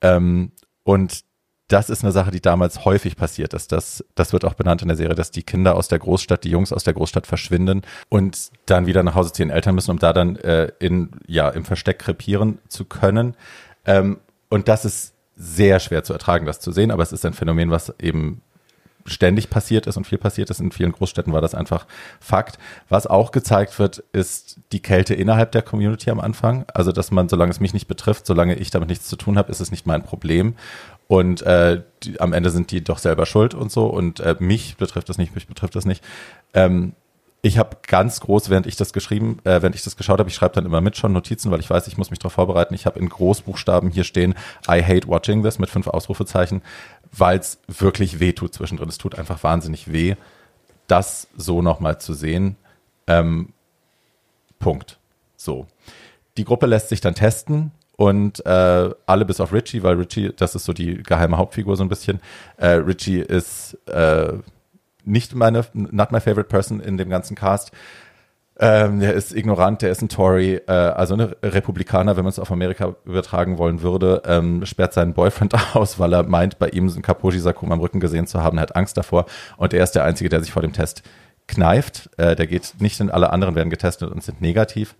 [0.00, 0.52] Ähm,
[0.84, 1.24] und
[1.68, 3.72] das ist eine Sache, die damals häufig passiert ist.
[3.72, 6.50] Das, das wird auch benannt in der Serie, dass die Kinder aus der Großstadt, die
[6.50, 9.98] Jungs aus der Großstadt verschwinden und dann wieder nach Hause zu ihren Eltern müssen, um
[9.98, 13.34] da dann äh, in, ja, im Versteck krepieren zu können.
[13.86, 14.18] Ähm,
[14.50, 17.70] und das ist sehr schwer zu ertragen, das zu sehen, aber es ist ein Phänomen,
[17.70, 18.42] was eben
[19.06, 20.60] ständig passiert ist und viel passiert ist.
[20.60, 21.86] In vielen Großstädten war das einfach
[22.20, 22.58] Fakt.
[22.88, 26.64] Was auch gezeigt wird, ist die Kälte innerhalb der Community am Anfang.
[26.72, 29.50] Also, dass man, solange es mich nicht betrifft, solange ich damit nichts zu tun habe,
[29.50, 30.54] ist es nicht mein Problem.
[31.06, 33.86] Und äh, die, am Ende sind die doch selber schuld und so.
[33.86, 36.02] Und äh, mich betrifft das nicht, mich betrifft das nicht.
[36.54, 36.94] Ähm,
[37.44, 40.34] ich habe ganz groß, während ich das geschrieben, äh, während ich das geschaut habe, ich
[40.34, 42.72] schreibe dann immer mit schon Notizen, weil ich weiß, ich muss mich darauf vorbereiten.
[42.72, 44.34] Ich habe in Großbuchstaben hier stehen,
[44.66, 46.62] I hate watching this mit fünf Ausrufezeichen,
[47.12, 48.88] weil es wirklich weh tut zwischendrin.
[48.88, 50.14] Es tut einfach wahnsinnig weh,
[50.86, 52.56] das so nochmal zu sehen.
[53.06, 53.52] Ähm,
[54.58, 54.98] Punkt.
[55.36, 55.66] So.
[56.38, 60.54] Die Gruppe lässt sich dann testen und äh, alle bis auf Richie, weil Richie, das
[60.54, 62.20] ist so die geheime Hauptfigur so ein bisschen.
[62.56, 64.32] Äh, Richie ist äh,
[65.04, 67.72] nicht meine, not my favorite person in dem ganzen Cast.
[68.56, 72.38] Ähm, der ist ignorant, der ist ein Tory, äh, also ein Republikaner, wenn man es
[72.38, 76.86] auf Amerika übertragen wollen würde, ähm, sperrt seinen Boyfriend aus, weil er meint, bei ihm
[76.86, 79.26] ein Kaposi-Sarkom am Rücken gesehen zu haben, hat Angst davor
[79.56, 81.02] und er ist der Einzige, der sich vor dem Test
[81.48, 82.10] kneift.
[82.16, 84.94] Äh, der geht nicht in alle anderen werden getestet und sind negativ.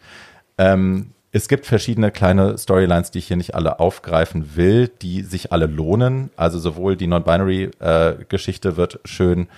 [0.59, 5.53] Ähm, es gibt verschiedene kleine Storylines, die ich hier nicht alle aufgreifen will, die sich
[5.53, 6.31] alle lohnen.
[6.37, 9.49] Also sowohl die Non-Binary-Geschichte äh, wird schön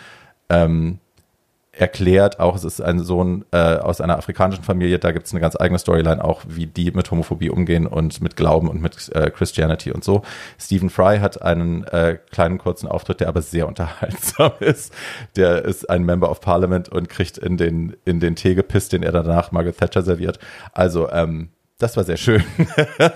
[0.48, 0.98] ähm,
[1.78, 5.40] erklärt, auch es ist ein Sohn äh, aus einer afrikanischen Familie, da gibt es eine
[5.40, 9.30] ganz eigene Storyline auch, wie die mit Homophobie umgehen und mit Glauben und mit äh,
[9.30, 10.22] Christianity und so.
[10.58, 14.92] Stephen Fry hat einen äh, kleinen kurzen Auftritt, der aber sehr unterhaltsam ist.
[15.36, 19.02] Der ist ein Member of Parliament und kriegt in den, in den Tee gepisst, den
[19.02, 20.38] er danach Margaret Thatcher serviert.
[20.72, 22.42] Also, ähm, das war sehr schön.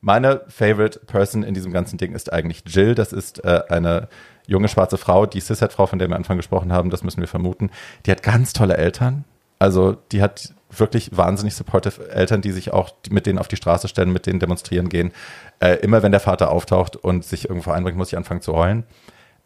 [0.00, 2.94] Meine favorite Person in diesem ganzen Ding ist eigentlich Jill.
[2.94, 4.08] Das ist äh, eine
[4.48, 7.28] junge schwarze Frau, die Cis-Frau, von der wir am Anfang gesprochen haben, das müssen wir
[7.28, 7.70] vermuten.
[8.06, 9.24] Die hat ganz tolle Eltern.
[9.60, 13.88] Also die hat wirklich wahnsinnig supportive Eltern, die sich auch mit denen auf die Straße
[13.88, 15.12] stellen, mit denen demonstrieren gehen.
[15.60, 18.84] Äh, immer wenn der Vater auftaucht und sich irgendwo einbringt, muss ich anfangen zu heulen,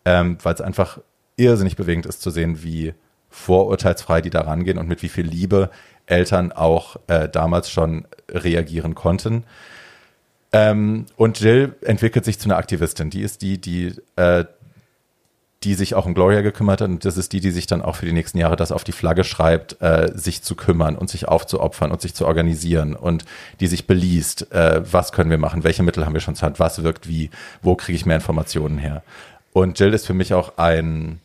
[0.05, 0.99] ähm, weil es einfach
[1.37, 2.95] irrsinnig bewegend ist zu sehen, wie
[3.31, 5.71] vorurteilsfrei die da rangehen und mit wie viel Liebe
[6.07, 9.45] Eltern auch äh, damals schon reagieren konnten.
[10.53, 13.11] Ähm, und Jill entwickelt sich zu einer Aktivistin.
[13.11, 14.45] Die ist die, die äh,
[15.65, 17.97] die sich auch um Gloria gekümmert hat und das ist die, die sich dann auch
[17.97, 21.29] für die nächsten Jahre das auf die Flagge schreibt, äh, sich zu kümmern und sich
[21.29, 23.25] aufzuopfern und sich zu organisieren und
[23.61, 26.61] die sich beliest, äh, was können wir machen, welche Mittel haben wir schon zur Hand,
[26.61, 27.31] was wirkt wie,
[27.63, 29.03] wo kriege ich mehr Informationen her.
[29.53, 31.21] Und Jill ist für mich auch ein,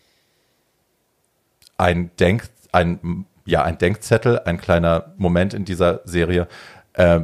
[1.78, 6.48] ein Denk, ein, ja, ein Denkzettel, ein kleiner Moment in dieser Serie,
[6.94, 7.22] äh,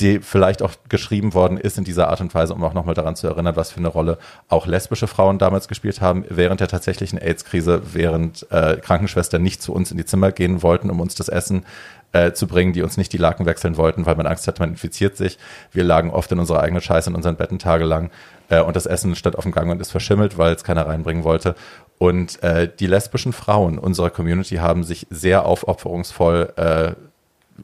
[0.00, 3.14] die vielleicht auch geschrieben worden ist in dieser Art und Weise, um auch nochmal daran
[3.14, 4.18] zu erinnern, was für eine Rolle
[4.48, 9.74] auch lesbische Frauen damals gespielt haben, während der tatsächlichen AIDS-Krise, während äh, Krankenschwestern nicht zu
[9.74, 11.66] uns in die Zimmer gehen wollten, um uns das Essen
[12.12, 14.70] äh, zu bringen, die uns nicht die Laken wechseln wollten, weil man Angst hatte, man
[14.70, 15.38] infiziert sich.
[15.72, 18.10] Wir lagen oft in unserer eigenen Scheiße in unseren Betten tagelang
[18.48, 21.24] äh, und das Essen stand auf dem Gang und ist verschimmelt, weil es keiner reinbringen
[21.24, 21.54] wollte.
[21.98, 26.92] Und äh, die lesbischen Frauen unserer Community haben sich sehr aufopferungsvoll äh,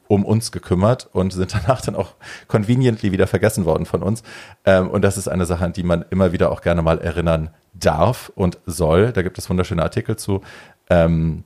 [0.07, 2.15] um uns gekümmert und sind danach dann auch
[2.47, 4.23] conveniently wieder vergessen worden von uns.
[4.65, 7.51] Ähm, und das ist eine Sache, an die man immer wieder auch gerne mal erinnern
[7.75, 9.13] darf und soll.
[9.13, 10.43] Da gibt es wunderschöne Artikel zu.
[10.91, 11.45] Ähm,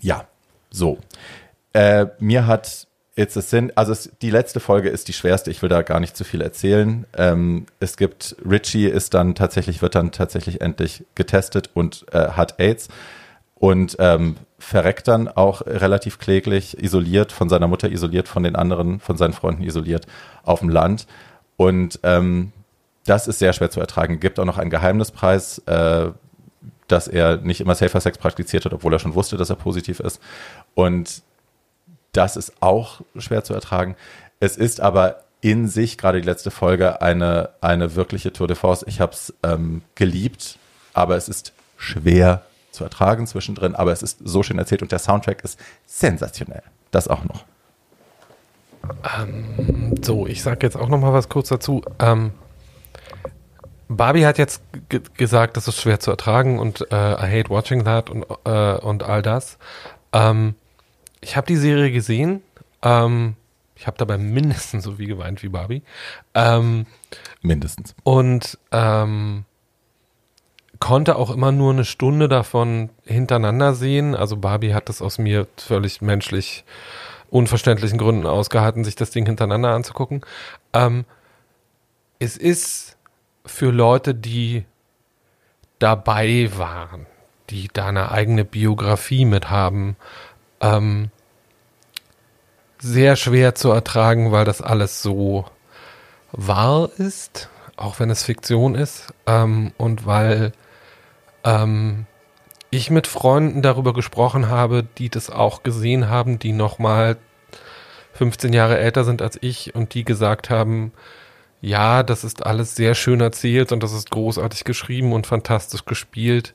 [0.00, 0.24] ja,
[0.70, 0.98] so.
[1.72, 5.60] Äh, mir hat It's a Sin, also es, die letzte Folge ist die schwerste, ich
[5.60, 7.06] will da gar nicht zu viel erzählen.
[7.16, 12.58] Ähm, es gibt, Richie ist dann tatsächlich, wird dann tatsächlich endlich getestet und äh, hat
[12.58, 12.88] AIDS
[13.56, 19.00] und ähm, verreckt dann auch relativ kläglich, isoliert von seiner Mutter, isoliert von den anderen,
[19.00, 20.06] von seinen Freunden isoliert
[20.44, 21.06] auf dem Land.
[21.56, 22.52] Und ähm,
[23.06, 24.20] das ist sehr schwer zu ertragen.
[24.20, 26.10] Gibt auch noch einen Geheimnispreis, äh,
[26.88, 29.98] dass er nicht immer Safer Sex praktiziert hat, obwohl er schon wusste, dass er positiv
[30.00, 30.20] ist.
[30.74, 31.22] Und
[32.12, 33.96] das ist auch schwer zu ertragen.
[34.40, 38.84] Es ist aber in sich, gerade die letzte Folge, eine, eine wirkliche Tour de Force.
[38.86, 40.58] Ich habe es ähm, geliebt,
[40.92, 44.98] aber es ist schwer zu ertragen zwischendrin, aber es ist so schön erzählt und der
[44.98, 46.62] Soundtrack ist sensationell.
[46.90, 47.44] Das auch noch.
[49.18, 51.82] Ähm, so, ich sage jetzt auch noch mal was kurz dazu.
[51.98, 52.32] Ähm,
[53.88, 54.62] Barbie hat jetzt
[55.16, 59.02] gesagt, das ist schwer zu ertragen und äh, I hate watching that und, äh, und
[59.02, 59.58] all das.
[60.12, 60.54] Ähm,
[61.20, 62.42] ich habe die Serie gesehen.
[62.82, 63.34] Ähm,
[63.74, 65.82] ich habe dabei mindestens so viel geweint wie Barbie.
[66.34, 66.86] Ähm,
[67.42, 67.94] mindestens.
[68.04, 69.44] Und ähm,
[70.80, 74.14] konnte auch immer nur eine Stunde davon hintereinander sehen.
[74.14, 76.64] Also Barbie hat es aus mir völlig menschlich
[77.28, 80.22] unverständlichen Gründen ausgehalten, sich das Ding hintereinander anzugucken.
[80.72, 81.04] Ähm,
[82.18, 82.96] es ist
[83.46, 84.64] für Leute, die
[85.78, 87.06] dabei waren,
[87.50, 89.96] die da eine eigene Biografie mit haben,
[90.60, 91.10] ähm,
[92.78, 95.44] sehr schwer zu ertragen, weil das alles so
[96.32, 100.52] wahr ist, auch wenn es Fiktion ist, ähm, und weil
[101.44, 102.06] ähm,
[102.70, 107.16] ich mit Freunden darüber gesprochen habe, die das auch gesehen haben, die nochmal
[108.12, 110.92] 15 Jahre älter sind als ich und die gesagt haben,
[111.60, 116.54] ja, das ist alles sehr schön erzählt und das ist großartig geschrieben und fantastisch gespielt.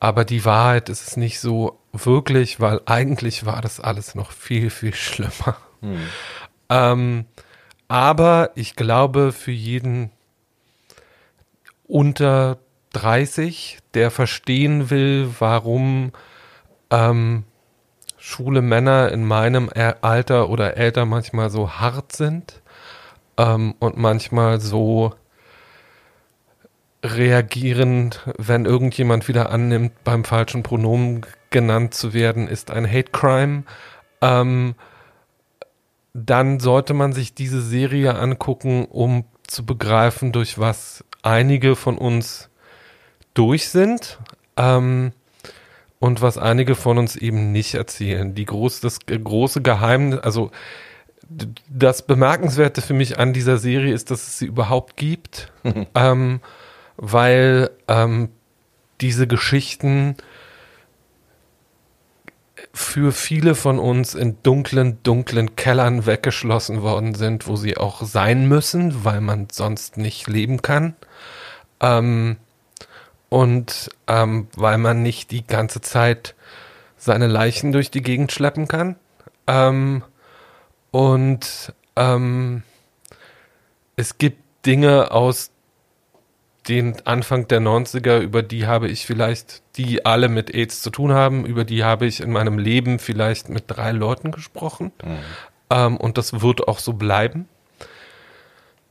[0.00, 4.70] aber die Wahrheit ist es nicht so wirklich, weil eigentlich war das alles noch viel,
[4.70, 5.56] viel schlimmer.
[5.80, 6.00] Hm.
[6.68, 7.24] Ähm,
[7.88, 10.10] aber ich glaube, für jeden
[11.86, 12.58] unter
[12.92, 16.12] 30, der verstehen will, warum
[16.90, 17.44] ähm,
[18.16, 19.70] schwule Männer in meinem
[20.00, 22.62] Alter oder älter manchmal so hart sind
[23.36, 25.14] ähm, und manchmal so
[27.02, 33.62] reagieren, wenn irgendjemand wieder annimmt, beim falschen Pronomen genannt zu werden, ist ein Hate Crime.
[34.20, 34.74] Ähm,
[36.12, 42.47] dann sollte man sich diese Serie angucken, um zu begreifen, durch was einige von uns
[43.38, 44.18] durch sind
[44.56, 45.12] ähm,
[46.00, 48.34] und was einige von uns eben nicht erzählen.
[48.34, 50.50] Die groß, das große Geheimnis, also
[51.68, 55.52] das Bemerkenswerte für mich an dieser Serie ist, dass es sie überhaupt gibt,
[55.94, 56.40] ähm,
[56.96, 58.30] weil ähm,
[59.00, 60.16] diese Geschichten
[62.72, 68.48] für viele von uns in dunklen, dunklen Kellern weggeschlossen worden sind, wo sie auch sein
[68.48, 70.96] müssen, weil man sonst nicht leben kann.
[71.80, 72.36] Ähm,
[73.28, 76.34] und ähm, weil man nicht die ganze Zeit
[76.96, 78.96] seine Leichen durch die Gegend schleppen kann.
[79.46, 80.02] Ähm,
[80.90, 82.62] und ähm,
[83.96, 85.50] es gibt Dinge aus
[86.68, 91.12] den Anfang der 90er, über die habe ich vielleicht, die alle mit AIDS zu tun
[91.12, 94.92] haben, über die habe ich in meinem Leben vielleicht mit drei Leuten gesprochen.
[95.02, 95.18] Mhm.
[95.70, 97.48] Ähm, und das wird auch so bleiben.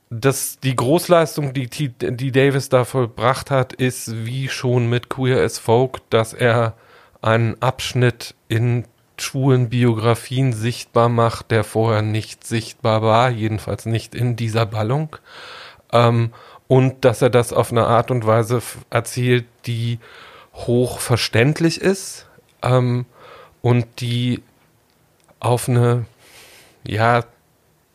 [0.09, 5.59] Das, die Großleistung, die, die Davis da vollbracht hat, ist wie schon mit Queer as
[5.59, 6.75] Folk, dass er
[7.21, 8.85] einen Abschnitt in
[9.19, 15.17] schwulen Biografien sichtbar macht, der vorher nicht sichtbar war, jedenfalls nicht in dieser Ballung.
[15.91, 16.31] Ähm,
[16.67, 19.99] und dass er das auf eine Art und Weise erzählt, die
[20.53, 22.27] hoch verständlich ist
[22.61, 23.05] ähm,
[23.61, 24.43] und die
[25.39, 26.05] auf eine,
[26.85, 27.23] ja,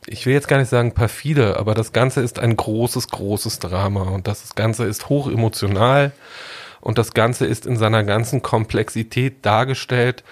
[0.07, 4.03] ich will jetzt gar nicht sagen perfide, aber das Ganze ist ein großes, großes Drama
[4.03, 6.13] und das Ganze ist hoch emotional
[6.81, 10.25] und das Ganze ist in seiner ganzen Komplexität dargestellt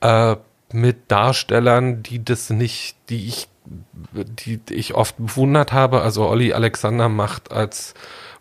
[0.00, 0.36] äh,
[0.72, 3.48] mit Darstellern, die das nicht, die ich
[4.12, 6.02] die, ich oft bewundert habe.
[6.02, 7.94] Also Olli Alexander macht als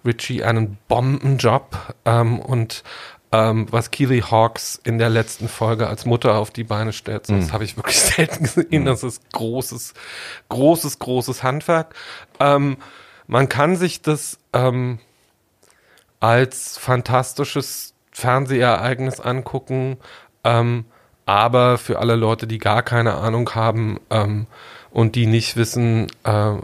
[0.06, 2.84] Richie einen Bombenjob ähm, und
[3.32, 7.36] ähm, was Keely Hawks in der letzten Folge als Mutter auf die Beine stellt, so,
[7.36, 7.54] das mhm.
[7.54, 8.86] habe ich wirklich selten gesehen.
[8.86, 9.94] Das ist großes,
[10.50, 11.96] großes, großes Handwerk.
[12.40, 12.78] Ähm,
[13.28, 15.00] man kann sich das ähm,
[16.20, 19.98] als fantastisches Fernsehereignis angucken,
[20.44, 20.86] ähm,
[21.26, 24.48] aber für alle Leute, die gar keine Ahnung haben, ähm,
[24.92, 26.56] und die nicht wissen, äh,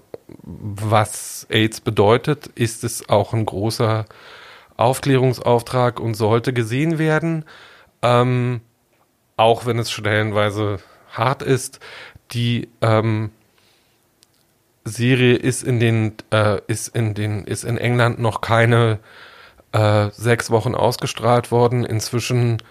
[0.44, 4.06] was AIDS bedeutet, ist es auch ein großer
[4.78, 7.46] Aufklärungsauftrag und sollte gesehen werden,
[8.02, 8.62] ähm,
[9.36, 10.80] auch wenn es stellenweise
[11.12, 11.80] hart ist.
[12.32, 13.32] Die ähm,
[14.86, 19.00] Serie ist in den äh, ist in den ist in England noch keine
[19.72, 21.86] äh, sechs Wochen ausgestrahlt worden.
[21.86, 22.62] Inzwischen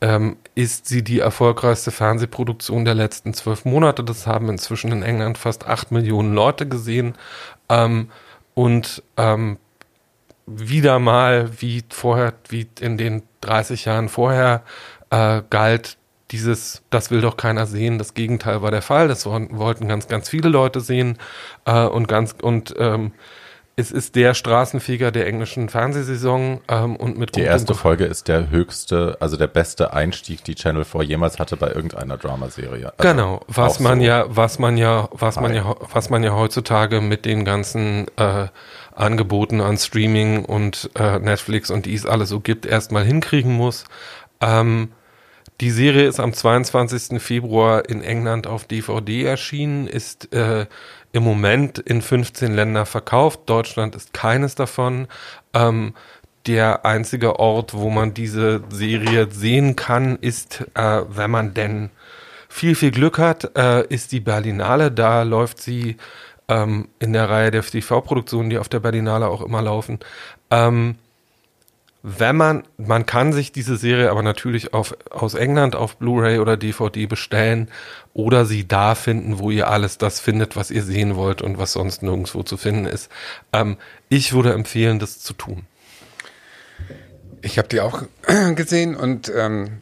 [0.00, 4.04] ähm, ist sie die erfolgreichste Fernsehproduktion der letzten zwölf Monate.
[4.04, 7.14] Das haben inzwischen in England fast acht Millionen Leute gesehen.
[7.68, 8.10] Ähm,
[8.54, 9.58] und ähm,
[10.48, 14.62] wieder mal, wie vorher, wie in den 30 Jahren vorher,
[15.10, 15.96] äh, galt
[16.30, 17.98] dieses, das will doch keiner sehen.
[17.98, 19.08] Das Gegenteil war der Fall.
[19.08, 21.18] Das wollten ganz, ganz viele Leute sehen
[21.64, 23.12] äh, und ganz und ähm,
[23.78, 28.50] es ist der Straßenfeger der englischen Fernsehsaison ähm, und mit Die erste Folge ist der
[28.50, 32.92] höchste, also der beste Einstieg, die Channel 4 jemals hatte bei irgendeiner Dramaserie.
[32.98, 36.34] Also genau, was man so ja, was man ja, was man ja, was man ja
[36.34, 38.48] heutzutage mit den ganzen äh,
[38.96, 43.84] Angeboten an Streaming und äh, Netflix und dies alles so gibt, erstmal hinkriegen muss.
[44.40, 44.88] Ähm,
[45.60, 47.20] die Serie ist am 22.
[47.20, 50.66] Februar in England auf DVD erschienen, ist äh,
[51.12, 53.40] im Moment in 15 Länder verkauft.
[53.46, 55.08] Deutschland ist keines davon.
[55.54, 55.94] Ähm,
[56.46, 61.90] der einzige Ort, wo man diese Serie sehen kann, ist, äh, wenn man denn
[62.48, 64.90] viel, viel Glück hat, äh, ist die Berlinale.
[64.90, 65.96] Da läuft sie
[66.48, 69.98] ähm, in der Reihe der TV-Produktionen, die auf der Berlinale auch immer laufen.
[70.50, 70.96] Ähm,
[72.02, 76.56] wenn man, man kann sich diese Serie aber natürlich auf, aus England auf Blu-ray oder
[76.56, 77.68] DVD bestellen
[78.14, 81.72] oder sie da finden, wo ihr alles das findet, was ihr sehen wollt und was
[81.72, 83.10] sonst nirgendwo zu finden ist.
[83.52, 83.76] Ähm,
[84.08, 85.64] ich würde empfehlen, das zu tun.
[87.42, 88.02] Ich habe die auch
[88.54, 89.78] gesehen und ähm,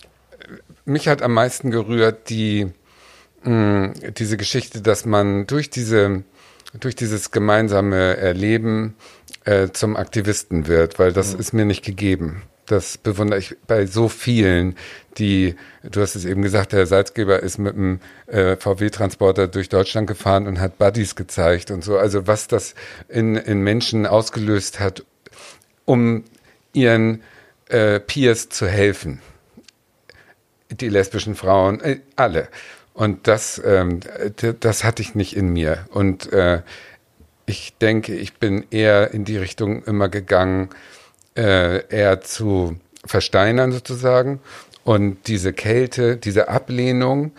[0.86, 2.72] mich hat am meisten gerührt die
[3.44, 6.22] mh, diese Geschichte, dass man durch diese
[6.80, 8.96] durch dieses gemeinsame Erleben
[9.46, 11.40] äh, zum Aktivisten wird, weil das mhm.
[11.40, 12.42] ist mir nicht gegeben.
[12.66, 14.76] Das bewundere ich bei so vielen,
[15.18, 20.08] die, du hast es eben gesagt, der Salzgeber ist mit einem äh, VW-Transporter durch Deutschland
[20.08, 21.96] gefahren und hat Buddies gezeigt und so.
[21.96, 22.74] Also was das
[23.08, 25.04] in, in Menschen ausgelöst hat,
[25.84, 26.24] um
[26.72, 27.22] ihren
[27.68, 29.20] äh, Peers zu helfen.
[30.72, 32.48] Die lesbischen Frauen, äh, alle.
[32.94, 34.00] Und das, ähm,
[34.58, 35.86] das hatte ich nicht in mir.
[35.90, 36.62] Und äh,
[37.46, 40.70] ich denke, ich bin eher in die Richtung immer gegangen,
[41.36, 44.40] äh, eher zu versteinern sozusagen.
[44.84, 47.32] Und diese Kälte, diese Ablehnung,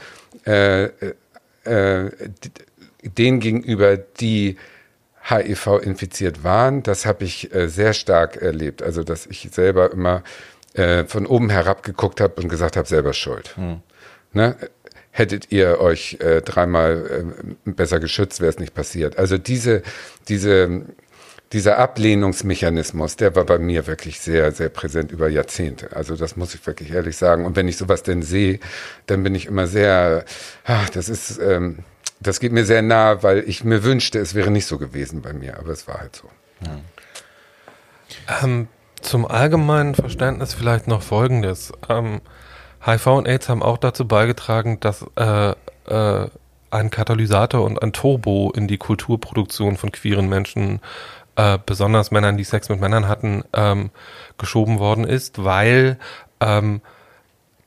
[0.45, 0.89] äh,
[1.66, 2.12] äh,
[3.03, 4.58] denen gegenüber, die
[5.24, 8.82] HIV infiziert waren, das habe ich äh, sehr stark erlebt.
[8.82, 10.24] Also, dass ich selber immer
[10.74, 13.55] äh, von oben herab geguckt habe und gesagt habe, selber schuld.
[13.58, 13.82] Hm.
[14.32, 14.55] Ne?
[15.18, 17.26] Hättet ihr euch äh, dreimal
[17.65, 19.18] äh, besser geschützt, wäre es nicht passiert.
[19.18, 19.82] Also diese,
[20.28, 20.86] diese
[21.53, 25.95] dieser Ablehnungsmechanismus, der war bei mir wirklich sehr, sehr präsent über Jahrzehnte.
[25.95, 27.45] Also das muss ich wirklich ehrlich sagen.
[27.45, 28.59] Und wenn ich sowas denn sehe,
[29.07, 30.26] dann bin ich immer sehr,
[30.65, 31.80] ach, das ist, ähm,
[32.20, 35.34] das geht mir sehr nah, weil ich mir wünschte, es wäre nicht so gewesen bei
[35.34, 36.30] mir, aber es war halt so.
[36.63, 38.43] Ja.
[38.43, 38.68] Ähm,
[39.01, 41.72] zum allgemeinen Verständnis vielleicht noch Folgendes.
[41.89, 42.22] Ähm,
[42.88, 45.53] HIV und AIDS haben auch dazu beigetragen, dass äh,
[45.88, 46.29] äh,
[46.71, 50.79] ein Katalysator und ein Turbo in die Kulturproduktion von queeren Menschen
[51.35, 53.91] äh, besonders Männern, die Sex mit Männern hatten, ähm,
[54.38, 55.97] geschoben worden ist, weil
[56.39, 56.81] ähm,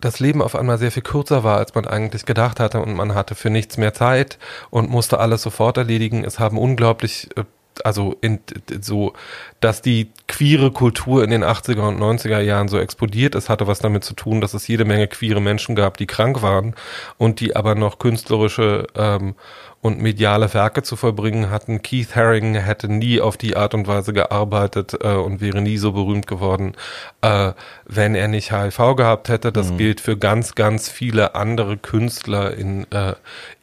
[0.01, 3.15] das Leben auf einmal sehr viel kürzer war, als man eigentlich gedacht hatte und man
[3.15, 4.39] hatte für nichts mehr Zeit
[4.71, 6.25] und musste alles sofort erledigen.
[6.25, 7.45] Es haben unglaublich äh,
[7.85, 8.41] also in,
[8.81, 9.13] so,
[9.61, 13.35] dass die queere Kultur in den 80er und 90er Jahren so explodiert.
[13.35, 16.43] Ist, hatte was damit zu tun, dass es jede Menge queere Menschen gab, die krank
[16.43, 16.75] waren
[17.19, 19.35] und die aber noch künstlerische ähm,
[19.83, 21.81] und mediale Werke zu vollbringen hatten.
[21.81, 25.93] Keith Haring hätte nie auf die Art und Weise gearbeitet äh, und wäre nie so
[25.93, 26.75] berühmt geworden,
[27.23, 27.53] äh,
[27.87, 29.53] wenn er nicht HIV gehabt hätte.
[29.53, 29.79] Das mhm.
[29.79, 33.15] gilt für ganz, ganz viele andere Künstler in äh,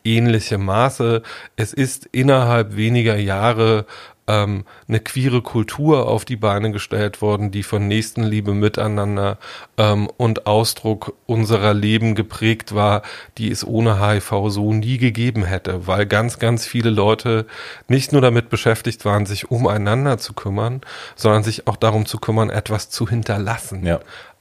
[0.03, 1.22] ähnlichem Maße.
[1.55, 3.86] Es ist innerhalb weniger Jahre
[4.28, 9.38] ähm, eine queere Kultur auf die Beine gestellt worden, die von Nächstenliebe miteinander
[9.78, 13.01] ähm, und Ausdruck unserer Leben geprägt war,
[13.38, 17.45] die es ohne HIV so nie gegeben hätte, weil ganz, ganz viele Leute
[17.88, 20.82] nicht nur damit beschäftigt waren, sich umeinander zu kümmern,
[21.15, 23.86] sondern sich auch darum zu kümmern, etwas zu hinterlassen.
[23.86, 23.99] Ja.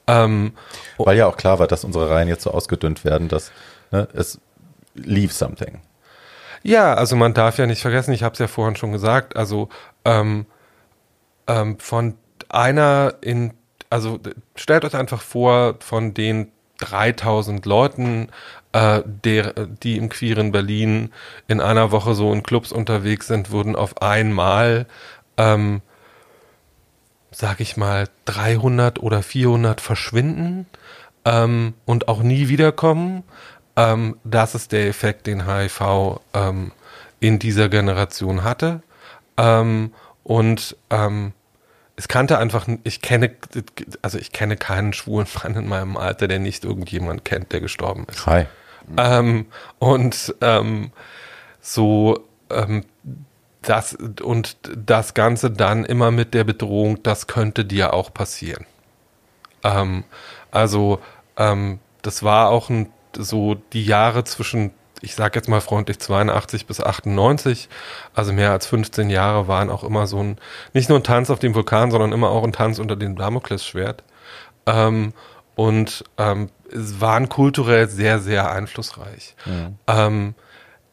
[0.09, 0.53] Ähm,
[0.99, 3.51] weil ja auch klar war, dass unsere Reihen jetzt so ausgedünnt werden, dass
[3.91, 4.41] ne, es
[4.95, 5.80] leave something.
[6.66, 9.68] Ja, also man darf ja nicht vergessen, ich habe es ja vorhin schon gesagt, also
[10.04, 10.46] ähm,
[11.46, 12.14] ähm, von
[12.48, 13.54] einer in,
[13.88, 14.18] also
[14.56, 18.30] stellt euch einfach vor, von den 3000 Leuten,
[18.72, 21.12] äh, der, die im queeren Berlin
[21.46, 24.86] in einer Woche so in Clubs unterwegs sind, würden auf einmal,
[25.36, 25.82] ähm,
[27.30, 30.66] sag ich mal, 300 oder 400 verschwinden
[31.24, 33.22] ähm, und auch nie wiederkommen.
[33.77, 36.72] Ähm, das ist der Effekt, den HIV ähm,
[37.20, 38.83] in dieser Generation hatte.
[39.37, 39.93] Ähm,
[40.24, 41.33] und ähm,
[41.97, 43.31] es kannte einfach, ich kenne,
[44.03, 48.07] also ich kenne keinen schwulen Mann in meinem Alter, der nicht irgendjemand kennt, der gestorben
[48.11, 48.27] ist.
[48.27, 48.47] Hi.
[48.97, 49.47] Ähm,
[49.79, 50.93] und ähm,
[51.61, 52.24] so
[53.62, 58.64] das und das Ganze dann immer mit der Bedrohung, das könnte dir auch passieren.
[59.64, 60.05] Ähm,
[60.51, 61.01] also
[61.37, 66.66] ähm, das war auch ein so die Jahre zwischen, ich sage jetzt mal freundlich 82
[66.66, 67.68] bis 98,
[68.14, 70.38] also mehr als 15 Jahre waren auch immer so ein,
[70.72, 74.04] nicht nur ein Tanz auf dem Vulkan, sondern immer auch ein Tanz unter dem Damoklesschwert.
[74.66, 75.12] Ähm,
[75.54, 79.34] und ähm, waren kulturell sehr, sehr einflussreich.
[79.46, 79.78] Mhm.
[79.86, 80.34] Ähm,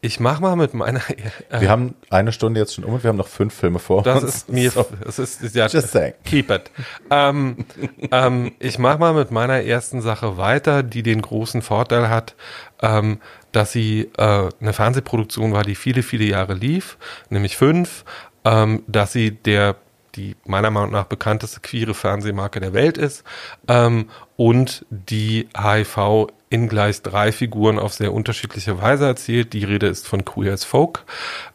[0.04, 1.00] ich mach mal mit meiner.
[1.50, 4.02] Äh, wir haben eine Stunde jetzt schon um und wir haben noch fünf Filme vor
[4.02, 4.34] das uns.
[4.34, 4.86] Ist mir, so.
[5.04, 5.66] Das ist, ja.
[5.66, 6.14] Just saying.
[6.24, 6.70] Keep it.
[7.10, 7.64] ähm,
[8.10, 12.34] ähm, ich mach mal mit meiner ersten Sache weiter, die den großen Vorteil hat,
[12.82, 13.20] ähm,
[13.52, 16.98] dass sie äh, eine Fernsehproduktion war, die viele, viele Jahre lief,
[17.30, 18.04] nämlich fünf,
[18.44, 19.76] ähm, dass sie der
[20.14, 23.24] die meiner Meinung nach bekannteste queere Fernsehmarke der Welt ist
[23.66, 29.54] ähm, und die HIV in gleich drei Figuren auf sehr unterschiedliche Weise erzählt.
[29.54, 31.02] Die Rede ist von Queer as Folk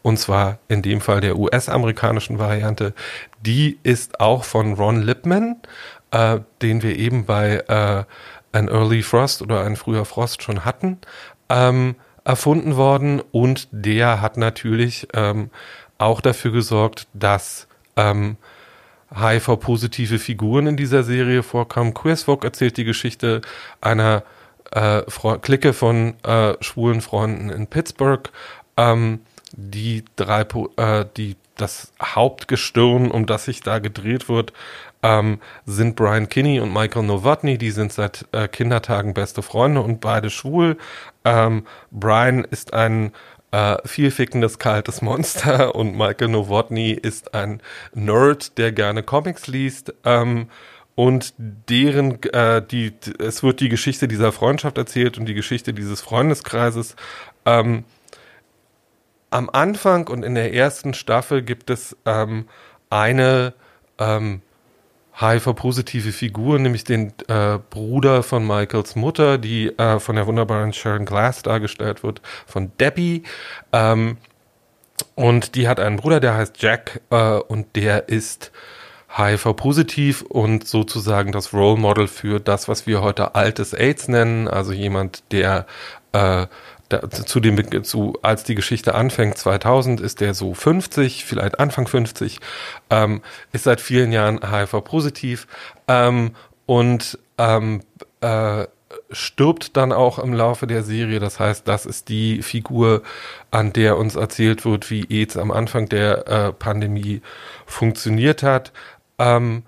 [0.02, 2.94] und zwar in dem Fall der US-amerikanischen Variante.
[3.40, 5.56] Die ist auch von Ron Lipman,
[6.12, 8.04] äh, den wir eben bei äh,
[8.52, 10.98] An Early Frost oder Ein früher Frost schon hatten,
[11.48, 11.96] ähm,
[12.26, 15.50] erfunden worden und der hat natürlich ähm,
[15.98, 18.36] auch dafür gesorgt, dass ähm,
[19.16, 21.94] HIV-positive Figuren in dieser Serie vorkamen.
[21.94, 23.40] Queersfolk erzählt die Geschichte
[23.80, 24.24] einer
[24.72, 25.02] äh,
[25.42, 28.30] Clique von äh, schwulen Freunden in Pittsburgh,
[28.78, 30.42] ähm, die drei,
[30.78, 34.54] äh, die das Hauptgestirn, um das sich da gedreht wird,
[35.04, 40.02] ähm, sind Brian Kinney und Michael Novotny, die sind seit äh, Kindertagen beste Freunde und
[40.02, 40.78] beide schwul.
[41.26, 43.12] Ähm, Brian ist ein
[43.52, 47.62] äh, vielfickendes, kaltes Monster und Michael Novotny ist ein
[47.94, 49.94] Nerd, der gerne Comics liest.
[50.06, 50.50] Ähm,
[51.00, 56.02] und deren, äh, die, es wird die Geschichte dieser Freundschaft erzählt und die Geschichte dieses
[56.02, 56.98] Freundeskreises.
[57.46, 57.86] Ähm,
[59.30, 62.50] am Anfang und in der ersten Staffel gibt es ähm,
[62.90, 63.54] eine
[63.98, 64.42] ähm,
[65.18, 71.06] HIV-positive Figur, nämlich den äh, Bruder von Michaels Mutter, die äh, von der wunderbaren Sharon
[71.06, 73.24] Glass dargestellt wird, von Debbie.
[73.72, 74.18] Ähm,
[75.16, 78.52] und die hat einen Bruder, der heißt Jack äh, und der ist
[79.18, 84.72] HIV-positiv und sozusagen das Role Model für das, was wir heute altes AIDS nennen, also
[84.72, 85.66] jemand, der
[86.12, 86.48] äh,
[86.90, 91.88] da, zu dem, zu, als die Geschichte anfängt, 2000, ist der so 50, vielleicht Anfang
[91.88, 92.40] 50,
[92.90, 95.48] ähm, ist seit vielen Jahren HIV-positiv
[95.88, 96.32] ähm,
[96.66, 97.82] und ähm,
[98.22, 98.66] äh,
[99.12, 101.20] stirbt dann auch im Laufe der Serie.
[101.20, 103.04] Das heißt, das ist die Figur,
[103.52, 107.22] an der uns erzählt wird, wie AIDS am Anfang der äh, Pandemie
[107.66, 108.72] funktioniert hat.
[109.20, 109.64] Ähm,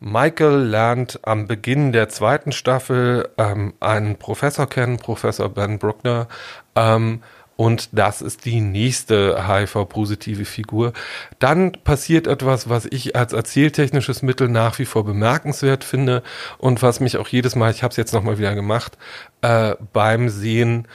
[0.00, 6.26] Michael lernt am Beginn der zweiten Staffel ähm, einen Professor kennen, Professor Ben Bruckner,
[6.74, 7.22] ähm,
[7.56, 10.92] und das ist die nächste HIV-positive Figur.
[11.38, 16.24] Dann passiert etwas, was ich als erzähltechnisches Mittel nach wie vor bemerkenswert finde
[16.58, 18.98] und was mich auch jedes Mal, ich habe es jetzt nochmal wieder gemacht,
[19.42, 20.88] äh, beim Sehen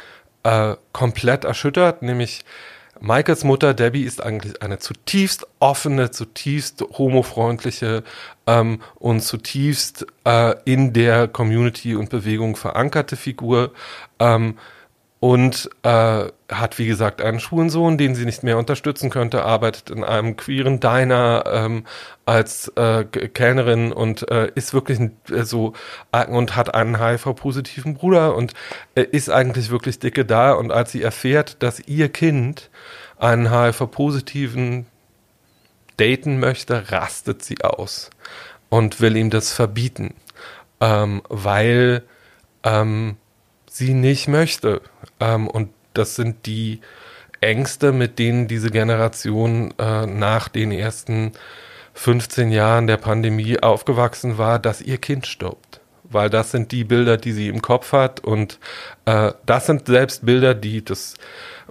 [0.43, 2.43] äh, komplett erschüttert, nämlich
[2.99, 8.03] Michaels Mutter Debbie ist eigentlich eine zutiefst offene, zutiefst homofreundliche
[8.45, 13.73] ähm, und zutiefst äh, in der Community und Bewegung verankerte Figur.
[14.19, 14.57] Ähm,
[15.19, 19.89] und äh, hat, wie gesagt, einen schwulen Sohn, den sie nicht mehr unterstützen könnte, arbeitet
[19.89, 21.85] in einem queeren Diner ähm,
[22.25, 24.99] als äh, Kellnerin und äh, ist wirklich
[25.31, 25.73] äh, so
[26.11, 28.53] und hat einen HIV-positiven Bruder und
[28.93, 30.53] äh, ist eigentlich wirklich dicke da.
[30.53, 32.69] Und als sie erfährt, dass ihr Kind
[33.17, 34.85] einen HIV-positiven
[35.97, 38.11] daten möchte, rastet sie aus
[38.69, 40.13] und will ihm das verbieten,
[40.79, 42.03] ähm, weil
[42.63, 43.17] ähm,
[43.77, 44.81] sie nicht möchte.
[45.19, 46.81] Ähm, und das sind die
[47.41, 51.33] Ängste, mit denen diese Generation äh, nach den ersten
[51.93, 55.81] 15 Jahren der Pandemie aufgewachsen war, dass ihr Kind stirbt.
[56.03, 58.59] Weil das sind die Bilder, die sie im Kopf hat und
[59.05, 61.15] äh, das sind selbst Bilder, die das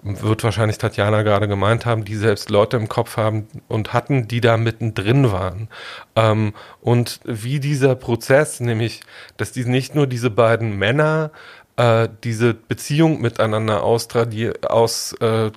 [0.03, 4.41] wird wahrscheinlich Tatjana gerade gemeint haben, die selbst Leute im Kopf haben und hatten, die
[4.41, 5.69] da mittendrin waren.
[6.15, 9.01] Ähm, und wie dieser Prozess, nämlich,
[9.37, 11.31] dass die nicht nur diese beiden Männer
[11.77, 15.51] äh, diese Beziehung miteinander aus, äh,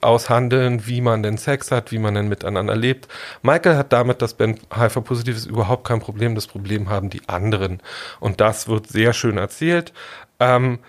[0.00, 3.08] aushandeln, wie man denn Sex hat, wie man denn miteinander lebt.
[3.42, 6.34] Michael hat damit, dass Ben HIV-positiv ist, überhaupt kein Problem.
[6.34, 7.80] Das Problem haben die anderen.
[8.20, 9.92] Und das wird sehr schön erzählt.
[10.40, 10.80] Ähm,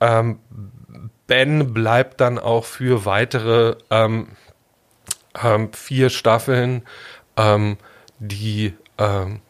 [0.00, 0.38] ähm,
[1.26, 4.28] Ben bleibt dann auch für weitere ähm,
[5.42, 6.82] ähm vier Staffeln
[7.36, 7.76] ähm,
[8.18, 9.40] die ähm,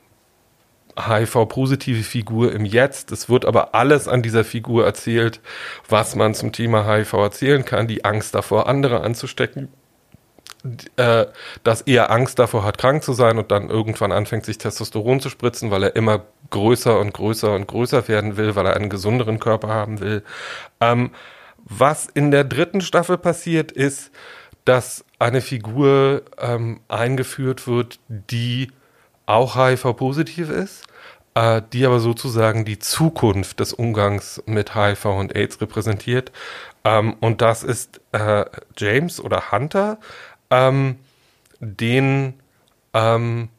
[1.06, 3.12] HIV-positive Figur im Jetzt.
[3.12, 5.40] Es wird aber alles an dieser Figur erzählt,
[5.88, 7.86] was man zum Thema HIV erzählen kann.
[7.86, 9.68] Die Angst davor, andere anzustecken.
[10.96, 11.26] Äh,
[11.62, 15.28] dass er Angst davor hat, krank zu sein und dann irgendwann anfängt, sich Testosteron zu
[15.28, 19.38] spritzen, weil er immer größer und größer und größer werden will, weil er einen gesünderen
[19.38, 20.24] Körper haben will.
[20.80, 21.12] Ähm,
[21.64, 24.10] was in der dritten Staffel passiert, ist,
[24.64, 28.72] dass eine Figur ähm, eingeführt wird, die
[29.26, 30.87] auch HIV-positiv ist,
[31.38, 36.32] äh, die aber sozusagen die Zukunft des Umgangs mit HIV und AIDS repräsentiert.
[36.84, 38.44] Ähm, und das ist äh,
[38.76, 39.98] James oder Hunter,
[40.50, 40.96] ähm,
[41.60, 42.34] den
[42.92, 43.50] ähm,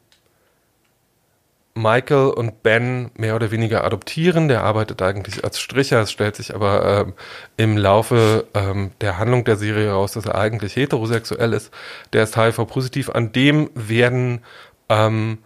[1.72, 4.48] Michael und Ben mehr oder weniger adoptieren.
[4.48, 6.02] Der arbeitet eigentlich als Stricher.
[6.02, 7.14] Es stellt sich aber ähm,
[7.56, 11.72] im Laufe ähm, der Handlung der Serie heraus, dass er eigentlich heterosexuell ist.
[12.12, 13.08] Der ist HIV-positiv.
[13.08, 14.42] An dem werden
[14.90, 15.38] ähm,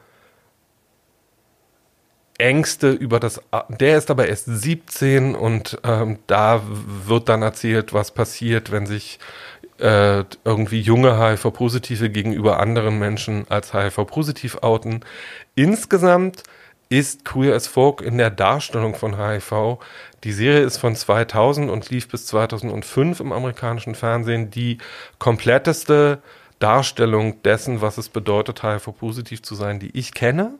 [2.39, 6.62] Ängste über das, der ist aber erst 17 und ähm, da
[7.07, 9.20] wird dann erzählt, was passiert, wenn sich
[9.78, 15.05] äh, irgendwie junge HIV-Positive gegenüber anderen Menschen als HIV-positiv outen.
[15.55, 16.43] Insgesamt
[16.89, 19.78] ist Queer as Folk in der Darstellung von HIV.
[20.22, 24.51] Die Serie ist von 2000 und lief bis 2005 im amerikanischen Fernsehen.
[24.51, 24.78] Die
[25.18, 26.22] kompletteste
[26.59, 30.55] Darstellung dessen, was es bedeutet, HIV-positiv zu sein, die ich kenne.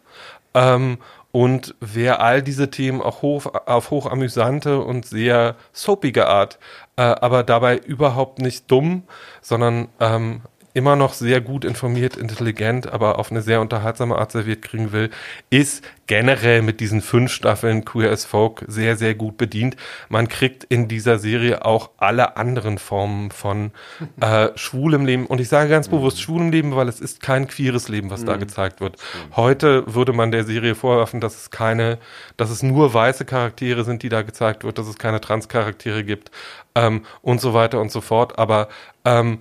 [0.55, 0.99] Ähm,
[1.35, 6.61] und wer all diese Themen auch hoch, auf hochamüsante und sehr soapige Art,
[6.95, 9.03] äh, aber dabei überhaupt nicht dumm,
[9.43, 10.43] sondern ähm,
[10.75, 15.09] immer noch sehr gut informiert, intelligent, aber auf eine sehr unterhaltsame Art serviert kriegen will,
[15.49, 19.77] ist generell mit diesen fünf Staffeln Queer as Folk sehr, sehr gut bedient.
[20.09, 23.71] Man kriegt in dieser Serie auch alle anderen Formen von
[24.21, 25.27] äh, schwulem Leben.
[25.27, 28.37] Und ich sage ganz bewusst schwulem Leben, weil es ist kein queeres Leben, was da
[28.37, 28.97] gezeigt wird.
[29.37, 31.99] Heute würde man der Serie vorwerfen, dass es keine,
[32.37, 36.33] dass es nur weiße Charaktere sind, die da gezeigt wird, dass es keine Transcharaktere gibt
[36.75, 38.41] ähm, und so weiter und so fort.
[38.41, 38.69] Aber
[39.05, 39.41] ähm,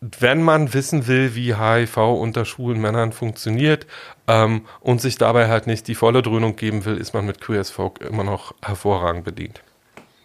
[0.00, 3.86] wenn man wissen will, wie HIV unter schwulen Männern funktioniert
[4.26, 7.60] ähm, und sich dabei halt nicht die volle Dröhnung geben will, ist man mit Queer
[7.60, 9.62] as Folk immer noch hervorragend bedient.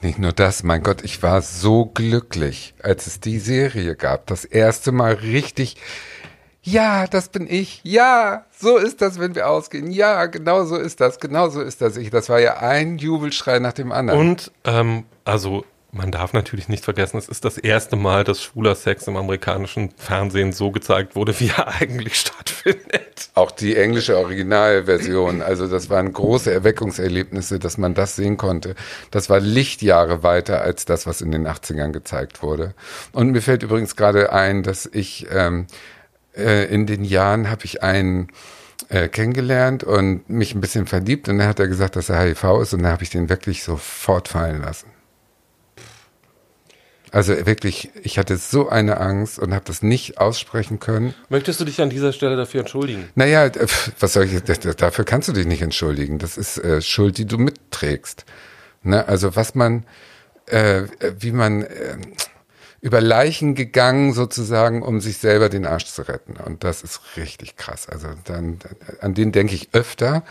[0.01, 4.27] Nicht nur das, mein Gott, ich war so glücklich, als es die Serie gab.
[4.27, 5.77] Das erste Mal richtig.
[6.61, 7.81] Ja, das bin ich.
[7.83, 9.91] Ja, so ist das, wenn wir ausgehen.
[9.91, 11.19] Ja, genau so ist das.
[11.19, 11.97] Genau so ist das.
[11.97, 14.19] Ich, das war ja ein Jubelschrei nach dem anderen.
[14.19, 18.73] Und ähm, also man darf natürlich nicht vergessen, es ist das erste Mal, dass schwuler
[18.73, 23.29] Sex im amerikanischen Fernsehen so gezeigt wurde, wie er eigentlich stattfindet.
[23.35, 28.75] Auch die englische Originalversion, also das waren große Erweckungserlebnisse, dass man das sehen konnte.
[29.11, 32.73] Das war Lichtjahre weiter als das, was in den 80ern gezeigt wurde.
[33.11, 35.67] Und mir fällt übrigens gerade ein, dass ich ähm,
[36.35, 38.29] äh, in den Jahren habe ich einen
[38.89, 42.61] äh, kennengelernt und mich ein bisschen verliebt und dann hat er gesagt, dass er HIV
[42.61, 44.92] ist und dann habe ich den wirklich sofort fallen lassen.
[47.13, 51.13] Also wirklich, ich hatte so eine Angst und habe das nicht aussprechen können.
[51.29, 53.07] Möchtest du dich an dieser Stelle dafür entschuldigen?
[53.13, 53.51] Naja,
[53.99, 56.17] was soll ich, dafür kannst du dich nicht entschuldigen.
[56.17, 58.25] Das ist äh, Schuld, die du mitträgst.
[58.81, 59.07] Ne?
[59.07, 59.85] Also was man,
[60.47, 60.85] äh,
[61.19, 61.97] wie man äh,
[62.81, 66.37] über Leichen gegangen sozusagen, um sich selber den Arsch zu retten.
[66.37, 67.87] Und das ist richtig krass.
[67.87, 68.57] Also dann,
[69.01, 70.23] an den denke ich öfter.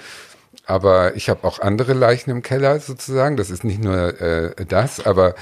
[0.66, 3.36] Aber ich habe auch andere Leichen im Keller sozusagen.
[3.36, 5.36] Das ist nicht nur äh, das, aber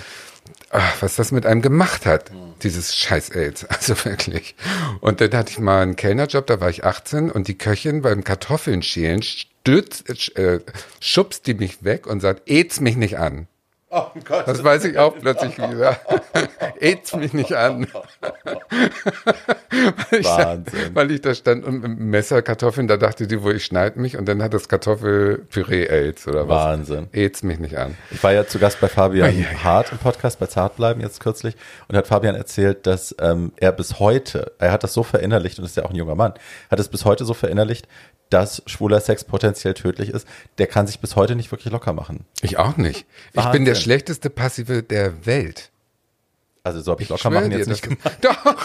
[0.70, 2.30] ach, was das mit einem gemacht hat,
[2.62, 4.54] dieses scheiß AIDS, also wirklich.
[5.00, 8.24] Und dann hatte ich mal einen Kellnerjob, da war ich 18 und die Köchin beim
[8.24, 10.60] Kartoffeln schälen stürzt, äh,
[11.00, 13.46] schubst die mich weg und sagt, AIDS mich nicht an.
[13.92, 14.46] Oh Gott.
[14.46, 15.96] Das weiß ich auch plötzlich wieder.
[16.80, 17.88] Aids mich nicht an.
[20.10, 20.80] weil, ich Wahnsinn.
[20.80, 23.64] Da, weil ich da stand und mit dem Messer Kartoffeln, da dachte die, wo ich
[23.64, 26.66] schneide mich und dann hat das Kartoffelpüree Aids oder was.
[26.66, 27.08] Wahnsinn.
[27.12, 27.96] Aids mich nicht an.
[28.12, 31.18] Ich war ja zu Gast bei Fabian oh, ja, Hart im Podcast bei Zartbleiben jetzt
[31.18, 31.56] kürzlich
[31.88, 35.64] und hat Fabian erzählt, dass ähm, er bis heute, er hat das so verinnerlicht und
[35.64, 36.34] ist ja auch ein junger Mann,
[36.70, 37.88] hat es bis heute so verinnerlicht,
[38.30, 40.26] dass schwuler Sex potenziell tödlich ist,
[40.58, 42.24] der kann sich bis heute nicht wirklich locker machen.
[42.42, 43.06] Ich auch nicht.
[43.34, 43.50] Wahnsinn.
[43.50, 45.70] Ich bin der schlechteste Passive der Welt.
[46.62, 48.18] Also so habe ich, ich locker machen jetzt nicht gemacht.
[48.20, 48.56] Doch,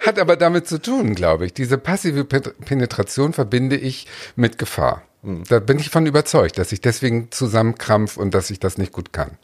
[0.00, 1.54] hat aber damit zu tun, glaube ich.
[1.54, 4.06] Diese passive Penetration verbinde ich
[4.36, 5.02] mit Gefahr.
[5.22, 5.44] Hm.
[5.48, 9.12] Da bin ich von überzeugt, dass ich deswegen zusammenkrampf und dass ich das nicht gut
[9.12, 9.38] kann.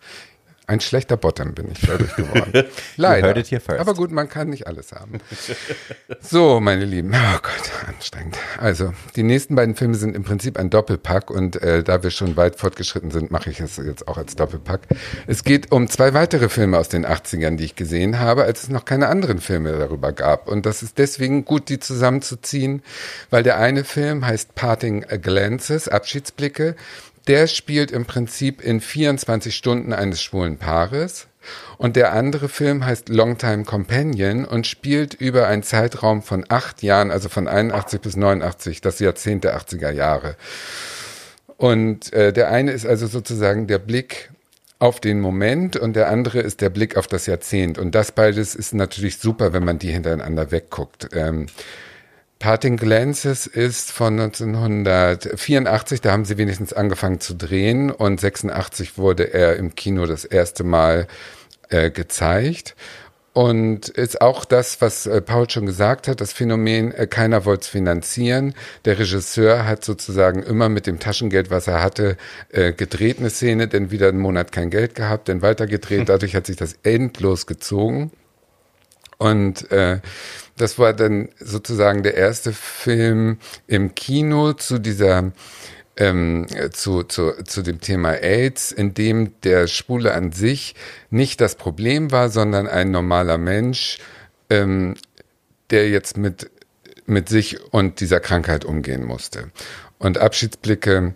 [0.71, 2.69] Ein schlechter Bottom bin ich dadurch geworden.
[2.97, 3.35] Leider.
[3.81, 5.19] Aber gut, man kann nicht alles haben.
[6.21, 7.13] So, meine Lieben.
[7.13, 8.39] Oh Gott, anstrengend.
[8.57, 12.37] Also, die nächsten beiden Filme sind im Prinzip ein Doppelpack und äh, da wir schon
[12.37, 14.83] weit fortgeschritten sind, mache ich es jetzt auch als Doppelpack.
[15.27, 18.69] Es geht um zwei weitere Filme aus den 80ern, die ich gesehen habe, als es
[18.69, 20.47] noch keine anderen Filme darüber gab.
[20.47, 22.85] Und das ist deswegen gut, die zusammenzuziehen,
[23.31, 26.77] weil der eine Film heißt Parting Glances, Abschiedsblicke
[27.27, 31.27] der spielt im Prinzip in 24 Stunden eines schwulen Paares.
[31.79, 37.11] Und der andere Film heißt Longtime Companion und spielt über einen Zeitraum von acht Jahren,
[37.11, 40.37] also von 81 bis 89, das Jahrzehnt der 80er Jahre.
[41.57, 44.31] Und äh, der eine ist also sozusagen der Blick
[44.79, 47.79] auf den Moment und der andere ist der Blick auf das Jahrzehnt.
[47.79, 51.11] Und das beides ist natürlich super, wenn man die hintereinander wegguckt.
[51.13, 51.47] Ähm,
[52.41, 59.35] Parting Glances ist von 1984, da haben sie wenigstens angefangen zu drehen und 86 wurde
[59.35, 61.07] er im Kino das erste Mal
[61.69, 62.77] äh, gezeigt.
[63.35, 67.65] Und ist auch das, was äh, Paul schon gesagt hat, das Phänomen, äh, keiner wollte
[67.65, 68.55] es finanzieren.
[68.87, 72.17] Der Regisseur hat sozusagen immer mit dem Taschengeld, was er hatte,
[72.49, 76.07] äh, gedreht eine Szene, denn wieder einen Monat kein Geld gehabt, dann weiter gedreht.
[76.09, 78.11] Dadurch hat sich das endlos gezogen.
[79.19, 80.01] Und äh,
[80.61, 85.33] das war dann sozusagen der erste Film im Kino zu dieser
[85.97, 90.75] ähm, zu, zu, zu dem Thema AIDS, in dem der Schwule an sich
[91.11, 93.99] nicht das Problem war, sondern ein normaler Mensch,
[94.49, 94.95] ähm,
[95.71, 96.51] der jetzt mit,
[97.07, 99.51] mit sich und dieser Krankheit umgehen musste.
[100.01, 101.15] Und Abschiedsblicke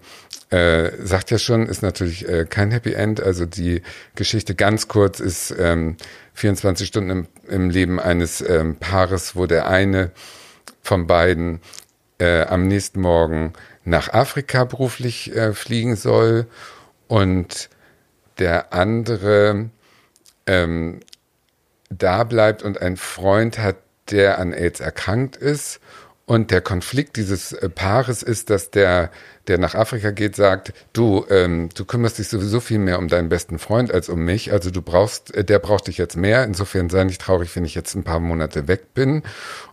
[0.51, 3.20] äh, sagt ja schon, ist natürlich äh, kein Happy End.
[3.20, 3.82] Also die
[4.15, 5.97] Geschichte ganz kurz ist ähm,
[6.35, 10.12] 24 Stunden im, im Leben eines ähm, Paares, wo der eine
[10.82, 11.61] von beiden
[12.19, 13.55] äh, am nächsten Morgen
[13.85, 16.47] nach Afrika beruflich äh, fliegen soll
[17.09, 17.70] und
[18.39, 19.70] der andere
[20.47, 21.01] ähm,
[21.89, 23.77] da bleibt und ein Freund hat,
[24.11, 25.81] der an AIDS erkrankt ist.
[26.26, 29.10] Und der Konflikt dieses äh, Paares ist, dass der,
[29.46, 33.28] der nach Afrika geht, sagt, du, ähm, du kümmerst dich sowieso viel mehr um deinen
[33.28, 34.51] besten Freund als um mich.
[34.51, 36.44] Also du brauchst, äh, der braucht dich jetzt mehr.
[36.44, 39.22] Insofern sei nicht traurig, wenn ich jetzt ein paar Monate weg bin.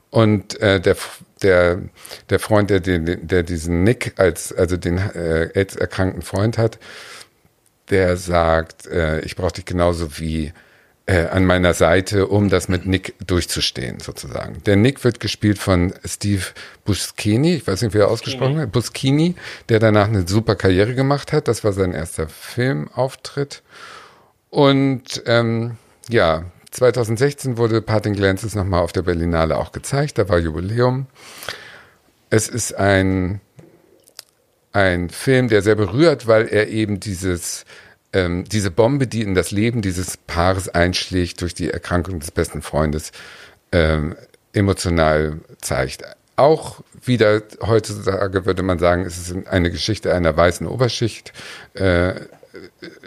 [0.10, 0.98] Und äh, der,
[1.42, 1.84] der,
[2.30, 6.80] der Freund, der, den, der diesen Nick als, also den äh, AIDS-erkrankten Freund hat,
[7.90, 10.52] der sagt, äh, ich brauche dich genauso wie
[11.06, 14.62] äh, an meiner Seite, um das mit Nick durchzustehen, sozusagen.
[14.66, 16.44] Der Nick wird gespielt von Steve
[16.86, 19.36] Buscini, ich weiß nicht, wie er ausgesprochen hat, Buscini,
[19.70, 21.48] der danach eine super Karriere gemacht hat.
[21.48, 23.64] Das war sein erster Filmauftritt.
[24.50, 25.78] Und ähm,
[26.10, 31.08] ja, 2016 wurde Parting Glances nochmal auf der Berlinale auch gezeigt, da war Jubiläum.
[32.30, 33.42] Es ist ein,
[34.72, 37.66] ein Film, der sehr berührt, weil er eben dieses
[38.14, 42.62] ähm, diese Bombe, die in das Leben dieses Paares einschlägt durch die Erkrankung des besten
[42.62, 43.12] Freundes,
[43.72, 44.16] ähm,
[44.54, 46.04] emotional zeigt.
[46.36, 51.34] Auch wieder heutzutage würde man sagen, es ist eine Geschichte einer weißen Oberschicht,
[51.74, 52.16] äh,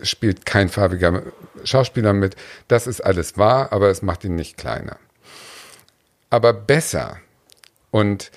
[0.03, 1.23] spielt kein farbiger
[1.65, 2.37] Schauspieler mit.
[2.69, 4.97] Das ist alles wahr, aber es macht ihn nicht kleiner.
[6.31, 7.19] Aber besser
[7.91, 8.31] und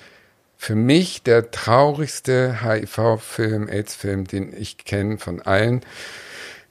[0.56, 5.82] für mich der traurigste HIV-Film, AIDS-Film, den ich kenne von allen,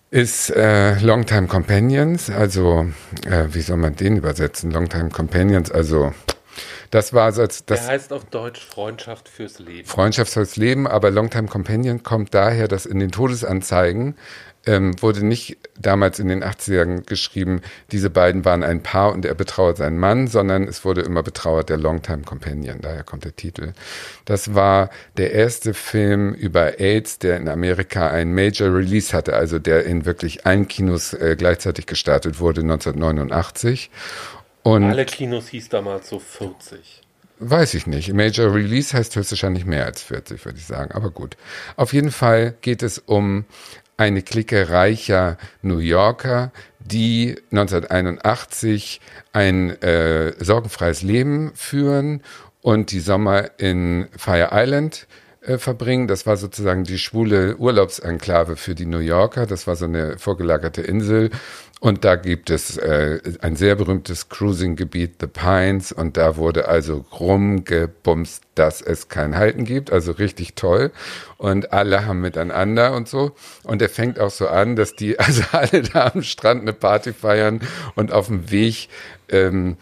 [0.10, 2.88] ist äh, Longtime Companions, also
[3.26, 4.72] äh, wie soll man den übersetzen?
[4.72, 6.14] Longtime Companions, also
[6.92, 7.82] das war so als das.
[7.82, 9.88] Der heißt auf Deutsch Freundschaft fürs Leben.
[9.88, 14.16] Freundschaft fürs Leben, aber Longtime Companion kommt daher, dass in den Todesanzeigen
[14.68, 17.62] ähm, wurde nicht damals in den 80ern geschrieben,
[17.92, 21.70] diese beiden waren ein Paar und er betrauert seinen Mann, sondern es wurde immer betrauert
[21.70, 23.74] der Longtime Companion, daher kommt der Titel.
[24.26, 29.60] Das war der erste Film über AIDS, der in Amerika ein Major Release hatte, also
[29.60, 33.90] der in wirklich allen Kinos äh, gleichzeitig gestartet wurde, 1989.
[34.64, 37.04] Und Alle Kinos hieß damals so 40.
[37.40, 38.12] Weiß ich nicht.
[38.14, 40.92] Major Release heißt höchstwahrscheinlich mehr als 40, würde ich sagen.
[40.92, 41.38] Aber gut.
[41.76, 43.46] Auf jeden Fall geht es um
[43.98, 49.02] eine Clique reicher New Yorker, die 1981
[49.34, 52.22] ein äh, sorgenfreies Leben führen
[52.62, 55.08] und die Sommer in Fire Island
[55.42, 56.08] äh, verbringen.
[56.08, 59.46] Das war sozusagen die schwule Urlaubsenklave für die New Yorker.
[59.46, 61.32] Das war so eine vorgelagerte Insel
[61.80, 67.06] und da gibt es äh, ein sehr berühmtes Cruising-Gebiet, The Pines, und da wurde also
[67.20, 70.92] rumgebumst, dass es kein Halten gibt, also richtig toll.
[71.38, 73.34] Und alle haben miteinander und so.
[73.64, 77.14] Und er fängt auch so an, dass die also alle da am Strand eine Party
[77.14, 77.62] feiern
[77.94, 78.90] und auf dem Weg
[79.30, 79.78] ähm,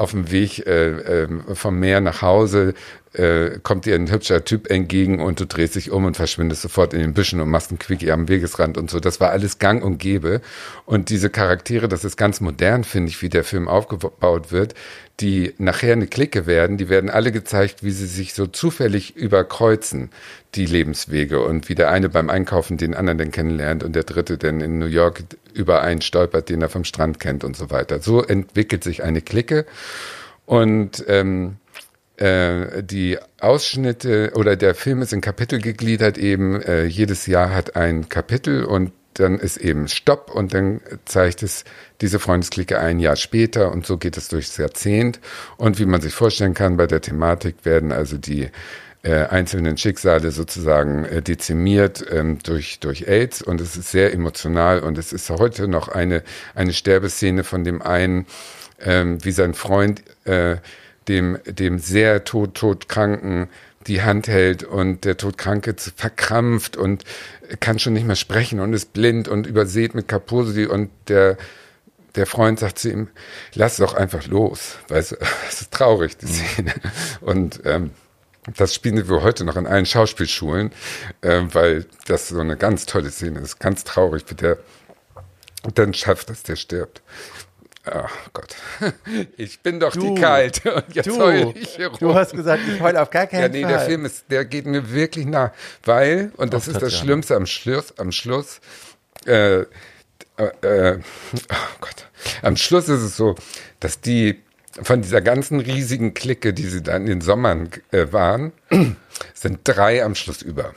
[0.00, 2.74] auf dem Weg äh, äh, vom Meer nach Hause
[3.12, 6.94] äh, kommt dir ein hübscher Typ entgegen und du drehst dich um und verschwindest sofort
[6.94, 9.00] in den Büschen und machst einen Quickie am Wegesrand und so.
[9.00, 10.40] Das war alles gang und gäbe.
[10.86, 14.74] Und diese Charaktere, das ist ganz modern, finde ich, wie der Film aufgebaut wird,
[15.18, 20.10] die nachher eine Clique werden, die werden alle gezeigt, wie sie sich so zufällig überkreuzen,
[20.54, 24.38] die Lebenswege und wie der eine beim Einkaufen den anderen dann kennenlernt und der dritte
[24.38, 28.00] dann in New York über einen stolpert, den er vom Strand kennt und so weiter.
[28.00, 29.66] So entwickelt sich eine Clique
[30.46, 31.56] und ähm,
[32.20, 36.60] äh, die Ausschnitte oder der Film ist in Kapitel gegliedert eben.
[36.60, 41.64] Äh, jedes Jahr hat ein Kapitel und dann ist eben Stopp und dann zeigt es
[42.00, 45.20] diese Freundesklicke ein Jahr später und so geht es durchs Jahrzehnt.
[45.56, 48.50] Und wie man sich vorstellen kann, bei der Thematik werden also die
[49.02, 54.80] äh, einzelnen Schicksale sozusagen äh, dezimiert ähm, durch, durch AIDS und es ist sehr emotional
[54.80, 56.22] und es ist heute noch eine,
[56.54, 58.26] eine Sterbeszene von dem einen,
[58.78, 60.56] ähm, wie sein Freund äh,
[61.08, 63.48] dem, dem sehr tot, todkranken
[63.86, 67.04] die Hand hält und der Todkranke verkrampft und
[67.60, 71.38] kann schon nicht mehr sprechen und ist blind und übersät mit Kaposi und der,
[72.14, 73.08] der Freund sagt zu ihm,
[73.54, 74.76] lass doch einfach los.
[74.88, 75.16] Weißt du,
[75.46, 76.30] das ist traurig, die mhm.
[76.30, 76.74] Szene.
[77.22, 77.92] Und ähm,
[78.56, 80.72] das spielen wir heute noch in allen Schauspielschulen,
[81.22, 83.60] äh, weil das so eine ganz tolle Szene ist.
[83.60, 84.58] Ganz traurig, wie der
[85.74, 87.02] dann schafft, dass der stirbt.
[87.92, 88.54] Ach Gott,
[89.36, 91.98] ich bin doch du, die Kalte und jetzt du, heul ich hier rum.
[91.98, 93.42] Du hast gesagt, ich heule auf gar keinen Fall.
[93.42, 93.72] Ja, nee, Fall.
[93.72, 95.52] der Film ist, der geht mir wirklich nah,
[95.84, 98.60] weil, und das Auf ist das Schlimmste am Schluss, am Schluss,
[99.26, 99.66] äh, äh,
[100.62, 102.06] äh, oh Gott,
[102.42, 103.34] am Schluss ist es so,
[103.80, 104.40] dass die
[104.82, 108.52] von dieser ganzen riesigen Clique, die sie da in den Sommern äh, waren,
[109.34, 110.74] sind drei am Schluss über.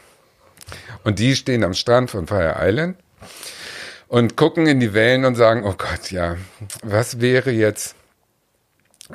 [1.04, 2.98] Und die stehen am Strand von Fire Island
[4.14, 6.38] und gucken in die Wellen und sagen, oh Gott, ja,
[6.84, 7.96] was wäre jetzt,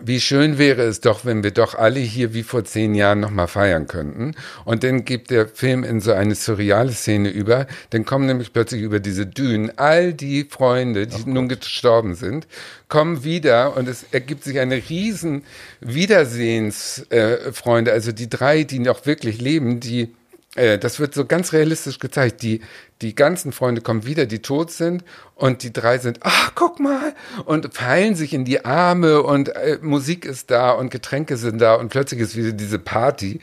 [0.03, 3.47] wie schön wäre es doch, wenn wir doch alle hier wie vor zehn Jahren nochmal
[3.47, 4.35] feiern könnten.
[4.65, 7.69] Und dann gibt der Film in so eine surreale Szene über.
[7.91, 12.49] Dann kommen nämlich plötzlich über diese Dünen all die Freunde, die oh nun gestorben sind,
[12.89, 15.45] kommen wieder und es ergibt sich eine riesen
[15.81, 17.93] Wiedersehensfreunde.
[17.93, 20.13] Äh, also die drei, die noch wirklich leben, die
[20.59, 22.43] äh, das wird so ganz realistisch gezeigt.
[22.43, 22.61] Die,
[23.01, 25.05] die ganzen Freunde kommen wieder, die tot sind
[25.35, 27.15] und die drei sind, ach, guck mal,
[27.45, 31.75] und fallen sich in die Arme und äh, Musik ist da und Getränke sind da
[31.75, 33.41] und plötzlich ist wieder diese Party,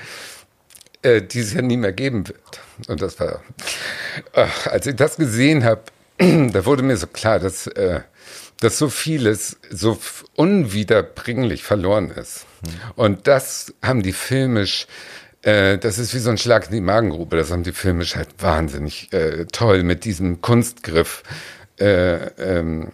[1.02, 2.60] äh, die es ja nie mehr geben wird.
[2.88, 3.42] Und das war,
[4.34, 5.84] ach, als ich das gesehen habe,
[6.18, 8.02] da wurde mir so klar, dass, äh,
[8.60, 9.98] dass so vieles so
[10.36, 12.46] unwiederbringlich verloren ist.
[12.66, 12.74] Hm.
[12.96, 14.88] Und das haben die filmisch
[15.46, 17.38] äh, das ist wie so ein Schlag in die Magengrube.
[17.38, 21.22] Das haben die filmisch halt wahnsinnig äh, toll mit diesem Kunstgriff
[21.80, 22.90] äh, ähm,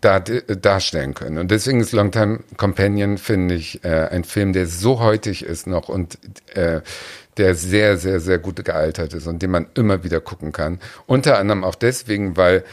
[0.00, 1.38] da, darstellen können.
[1.38, 5.88] Und deswegen ist Longtime Companion, finde ich, äh, ein Film, der so heutig ist noch
[5.90, 6.18] und
[6.54, 6.80] äh,
[7.36, 10.80] der sehr, sehr, sehr gut gealtert ist und den man immer wieder gucken kann.
[11.06, 12.64] Unter anderem auch deswegen, weil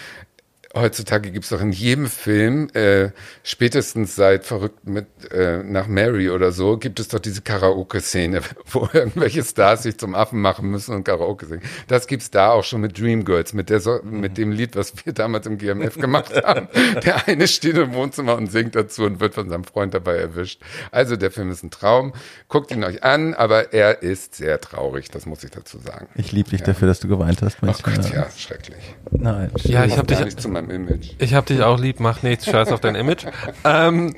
[0.76, 3.10] heutzutage gibt es doch in jedem Film, äh,
[3.44, 8.42] spätestens seit Verrückt mit äh, nach Mary oder so, gibt es doch diese Karaoke-Szene,
[8.72, 11.64] wo irgendwelche Stars sich zum Affen machen müssen und Karaoke singen.
[11.88, 15.14] Das gibt's da auch schon mit Dreamgirls, mit der so mit dem Lied, was wir
[15.14, 16.68] damals im GMF gemacht haben.
[17.04, 20.62] Der eine steht im Wohnzimmer und singt dazu und wird von seinem Freund dabei erwischt.
[20.92, 22.14] Also der Film ist ein Traum.
[22.48, 26.08] Guckt ihn euch an, aber er ist sehr traurig, das muss ich dazu sagen.
[26.16, 26.68] Ich liebe dich ja.
[26.68, 27.58] dafür, dass du geweint hast.
[27.62, 28.96] Oh Gott, ja, schrecklich.
[29.12, 29.52] Nein.
[29.64, 30.22] Ja, ich habe dich
[30.61, 31.12] meinem Image.
[31.18, 33.26] Ich hab dich auch lieb, mach nichts, scheiß auf dein Image.
[33.64, 34.16] ähm,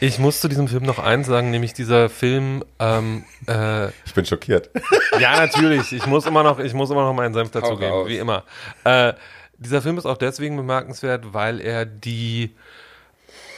[0.00, 2.64] ich muss zu diesem Film noch eins sagen, nämlich dieser Film.
[2.78, 4.70] Ähm, äh, ich bin schockiert.
[5.20, 5.92] Ja, natürlich.
[5.92, 8.44] Ich muss immer noch, ich muss immer noch meinen Senf dazugeben, wie immer.
[8.84, 9.14] Äh,
[9.56, 12.54] dieser Film ist auch deswegen bemerkenswert, weil er die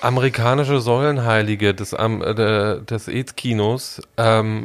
[0.01, 4.65] amerikanische Säulenheilige des, äh, des AIDS-Kinos ähm,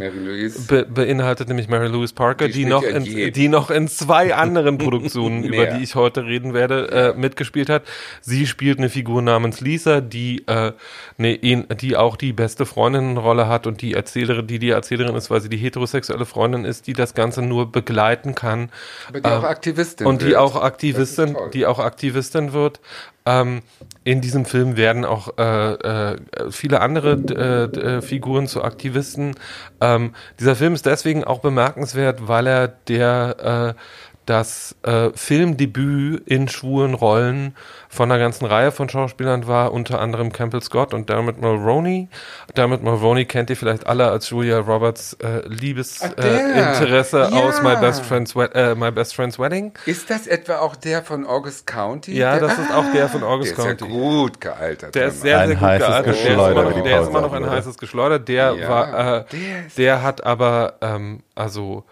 [0.67, 4.77] be beinhaltet nämlich Mary Louise Parker, die, die noch, in, die noch in zwei anderen
[4.77, 7.83] Produktionen, über die ich heute reden werde, äh, mitgespielt hat.
[8.21, 10.71] Sie spielt eine Figur namens Lisa, die, äh,
[11.17, 11.37] ne,
[11.81, 15.49] die auch die beste Freundinnenrolle hat und die Erzählerin, die die Erzählerin ist, weil sie
[15.49, 18.69] die heterosexuelle Freundin ist, die das Ganze nur begleiten kann.
[19.09, 20.37] Aber die auch ähm, Aktivistin Und die wird.
[20.37, 22.79] auch Aktivistin, die auch Aktivistin wird.
[23.25, 23.61] Ähm,
[24.03, 26.17] in diesem Film werden auch äh, äh,
[26.51, 29.35] viele andere äh, Figuren zu Aktivisten.
[29.81, 33.81] Ähm, dieser Film ist deswegen auch bemerkenswert, weil er der äh,
[34.25, 37.55] das äh, Filmdebüt in schwulen Rollen
[37.89, 42.09] von einer ganzen Reihe von Schauspielern war, unter anderem Campbell Scott und Dermot Mulroney.
[42.57, 47.43] Dermot Mulroney kennt ihr vielleicht alle als Julia Roberts äh, Liebesinteresse äh, ja.
[47.43, 49.73] aus My Best Friend's äh, My Best Friend's Wedding.
[49.85, 52.17] Ist das etwa auch der von August County?
[52.17, 53.85] Ja, das ah, ist auch der von August der County.
[53.85, 54.95] Ist ja gut gealtert.
[54.95, 56.05] Der ist sehr, ein sehr gut gealtert.
[56.05, 58.19] Der ist immer noch, der ist immer noch ein heißes Geschleuder.
[58.19, 61.85] Der ja, war, äh, der, der hat aber ähm, also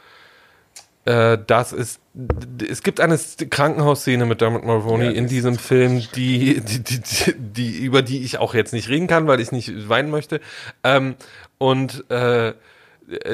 [1.05, 1.99] äh, das ist,
[2.69, 3.19] es gibt eine
[3.49, 7.01] Krankenhausszene mit Dermot Mulroney ja, in diesem Film, die, die, die,
[7.37, 10.39] die, über die ich auch jetzt nicht reden kann, weil ich nicht weinen möchte.
[10.83, 11.15] Ähm,
[11.57, 12.53] und äh,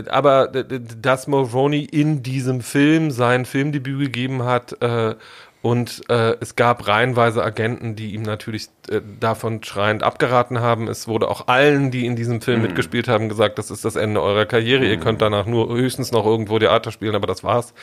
[0.10, 5.16] aber dass Mulroney in diesem Film sein Filmdebüt gegeben hat, äh,
[5.61, 10.88] und äh, es gab reihenweise Agenten, die ihm natürlich äh, davon schreiend abgeraten haben.
[10.88, 12.68] Es wurde auch allen, die in diesem Film mhm.
[12.68, 14.86] mitgespielt haben, gesagt, das ist das Ende eurer Karriere.
[14.86, 14.90] Mhm.
[14.90, 17.73] Ihr könnt danach nur höchstens noch irgendwo Theater spielen, aber das war's.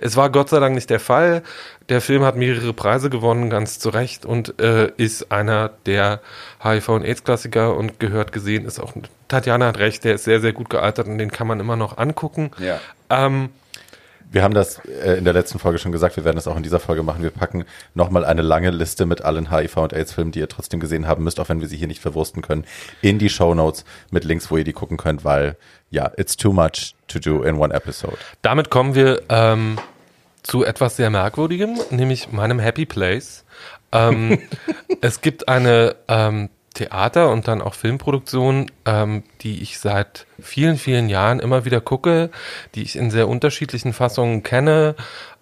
[0.00, 1.44] Es war Gott sei Dank nicht der Fall.
[1.88, 6.20] Der Film hat mehrere Preise gewonnen, ganz zu Recht, und äh, ist einer der
[6.60, 8.94] HIV- und AIDS-Klassiker und gehört gesehen, ist auch,
[9.28, 11.98] Tatjana hat recht, der ist sehr, sehr gut gealtert und den kann man immer noch
[11.98, 12.50] angucken.
[12.58, 12.80] Ja.
[13.10, 13.50] Ähm,
[14.32, 16.62] wir haben das äh, in der letzten Folge schon gesagt, wir werden das auch in
[16.62, 17.22] dieser Folge machen.
[17.22, 17.64] Wir packen
[17.94, 21.38] nochmal eine lange Liste mit allen HIV- und AIDS-Filmen, die ihr trotzdem gesehen haben müsst,
[21.38, 22.64] auch wenn wir sie hier nicht verwursten können,
[23.02, 25.56] in die Show Notes mit Links, wo ihr die gucken könnt, weil
[25.90, 28.16] ja, it's too much to do in one episode.
[28.40, 29.78] Damit kommen wir ähm,
[30.42, 33.44] zu etwas sehr Merkwürdigem, nämlich meinem Happy Place.
[33.92, 34.38] Ähm,
[35.02, 41.08] es gibt eine ähm, Theater und dann auch Filmproduktionen, ähm, die ich seit vielen, vielen
[41.08, 42.30] Jahren immer wieder gucke,
[42.74, 44.94] die ich in sehr unterschiedlichen Fassungen kenne,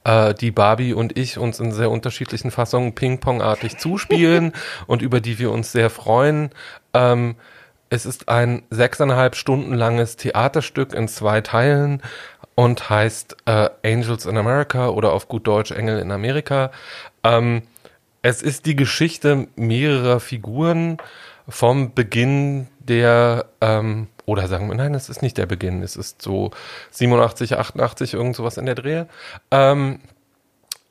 [0.05, 4.53] äh, die Barbie und ich uns in sehr unterschiedlichen Fassungen Ping-Pong-artig zuspielen
[4.87, 6.51] und über die wir uns sehr freuen.
[6.95, 7.37] Ähm,
[7.91, 12.03] es ist ein sechseinhalb Stunden langes Theaterstück in zwei Teilen
[12.55, 16.71] und heißt äh, Angels in America oder auf gut Deutsch Engel in Amerika.
[17.25, 17.63] Ähm,
[18.23, 20.99] es ist die Geschichte mehrerer Figuren
[21.49, 26.23] vom Beginn der, ähm, oder sagen wir, nein, es ist nicht der Beginn, es ist
[26.23, 26.51] so
[26.91, 29.05] 87, 88, irgend sowas in der Dreh,
[29.51, 30.01] ähm,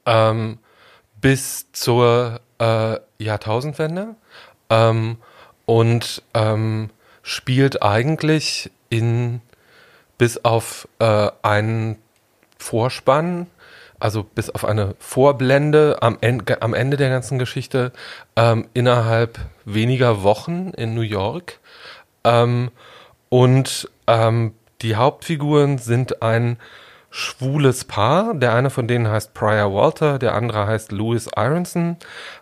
[0.05, 0.57] ähm,
[1.21, 4.15] bis zur äh, Jahrtausendwende.
[4.69, 5.17] Ähm,
[5.65, 6.89] und ähm,
[7.21, 9.41] spielt eigentlich in
[10.17, 11.97] bis auf äh, einen
[12.57, 13.45] Vorspann,
[13.99, 17.91] also bis auf eine Vorblende am, en am Ende der ganzen Geschichte
[18.35, 21.59] ähm, innerhalb weniger Wochen in New York.
[22.23, 22.71] Ähm,
[23.29, 26.57] und ähm, die Hauptfiguren sind ein
[27.09, 28.33] schwules Paar.
[28.33, 31.97] Der eine von denen heißt Pryor Walter, der andere heißt Louis Ironson.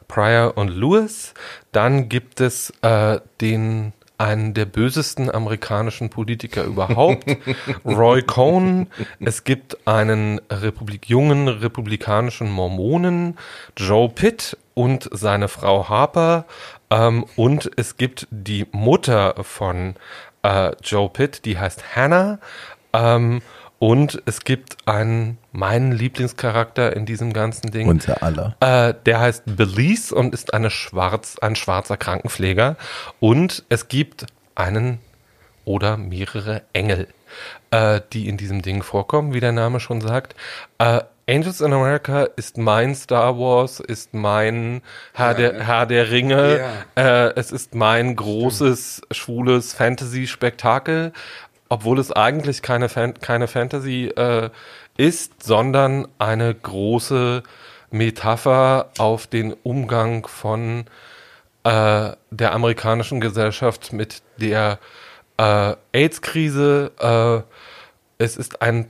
[0.07, 1.33] Pryor und Louis.
[1.71, 7.25] Dann gibt es äh, den einen der bösesten amerikanischen Politiker überhaupt,
[7.85, 8.87] Roy Cohn.
[9.19, 13.37] Es gibt einen Republik jungen republikanischen Mormonen,
[13.75, 16.45] Joe Pitt und seine Frau Harper.
[16.89, 19.95] Ähm, und es gibt die Mutter von
[20.43, 22.39] äh, Joe Pitt, die heißt Hannah.
[22.93, 23.41] Ähm,
[23.79, 27.87] und es gibt einen, meinen Lieblingscharakter in diesem ganzen Ding.
[27.87, 28.55] Unser aller.
[28.59, 32.75] Äh, der heißt Belize und ist eine schwarz, ein schwarzer Krankenpfleger.
[33.19, 34.25] Und es gibt
[34.55, 34.99] einen
[35.63, 37.07] oder mehrere Engel,
[37.71, 40.35] äh, die in diesem Ding vorkommen, wie der Name schon sagt.
[40.79, 44.81] Äh, Angels in America ist mein Star Wars, ist mein
[45.13, 46.61] Herr, ja, der, Herr der Ringe,
[46.95, 47.25] ja.
[47.27, 51.11] äh, es ist mein großes, schwules Fantasy-Spektakel
[51.69, 54.49] obwohl es eigentlich keine, Fan keine Fantasy äh,
[54.97, 57.43] ist, sondern eine große
[57.91, 60.85] Metapher auf den Umgang von
[61.63, 64.79] äh, der amerikanischen Gesellschaft mit der
[65.37, 66.91] äh, AIDS-Krise.
[66.99, 68.89] Äh, es ist ein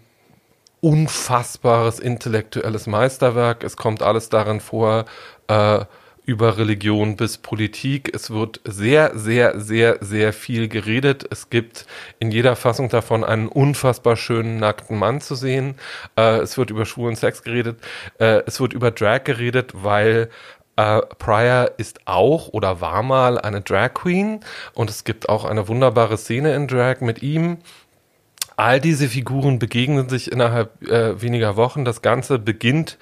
[0.82, 3.64] unfassbares intellektuelles Meisterwerk.
[3.64, 5.06] Es kommt alles darin vor,
[5.48, 5.86] äh,
[6.28, 8.12] über Religion bis Politik.
[8.14, 11.26] Es wird sehr, sehr, sehr, sehr viel geredet.
[11.32, 11.88] Es gibt
[12.20, 15.76] in jeder Fassung davon einen unfassbar schönen nackten Mann zu sehen.
[16.18, 17.80] Äh, es wird über schwulen Sex geredet.
[18.20, 20.30] Äh, es wird über Drag geredet, weil
[20.76, 24.42] äh, Pryor ist auch oder war mal eine Drag Queen
[24.74, 27.60] und es gibt auch eine wunderbare Szene in Drag mit ihm.
[28.58, 31.86] All diese Figuren begegnen sich innerhalb äh, weniger Wochen.
[31.86, 32.98] Das Ganze beginnt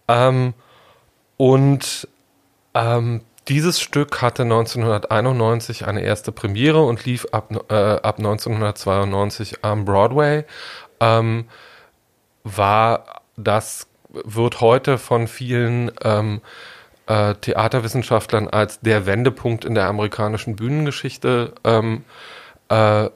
[0.07, 0.53] Äh, äh, ähm,
[1.37, 2.07] und
[2.73, 9.85] ähm, dieses Stück hatte 1991 eine erste Premiere und lief ab, äh, ab 1992 am
[9.85, 10.43] Broadway.
[10.99, 11.45] Ähm,
[12.43, 16.41] war das wird heute von vielen ähm,
[17.07, 22.03] äh, Theaterwissenschaftlern als der Wendepunkt in der amerikanischen Bühnengeschichte ähm,
[22.69, 23.09] äh,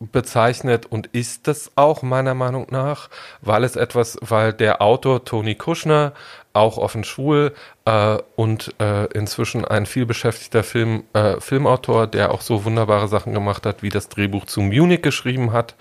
[0.00, 3.08] bezeichnet und ist es auch meiner Meinung nach,
[3.40, 6.12] weil es etwas, weil der Autor Tony Kushner
[6.54, 7.52] auch offen schwul
[7.84, 13.66] äh, und äh, inzwischen ein vielbeschäftigter Film, äh, Filmautor, der auch so wunderbare Sachen gemacht
[13.66, 15.74] hat, wie das Drehbuch zu Munich geschrieben hat.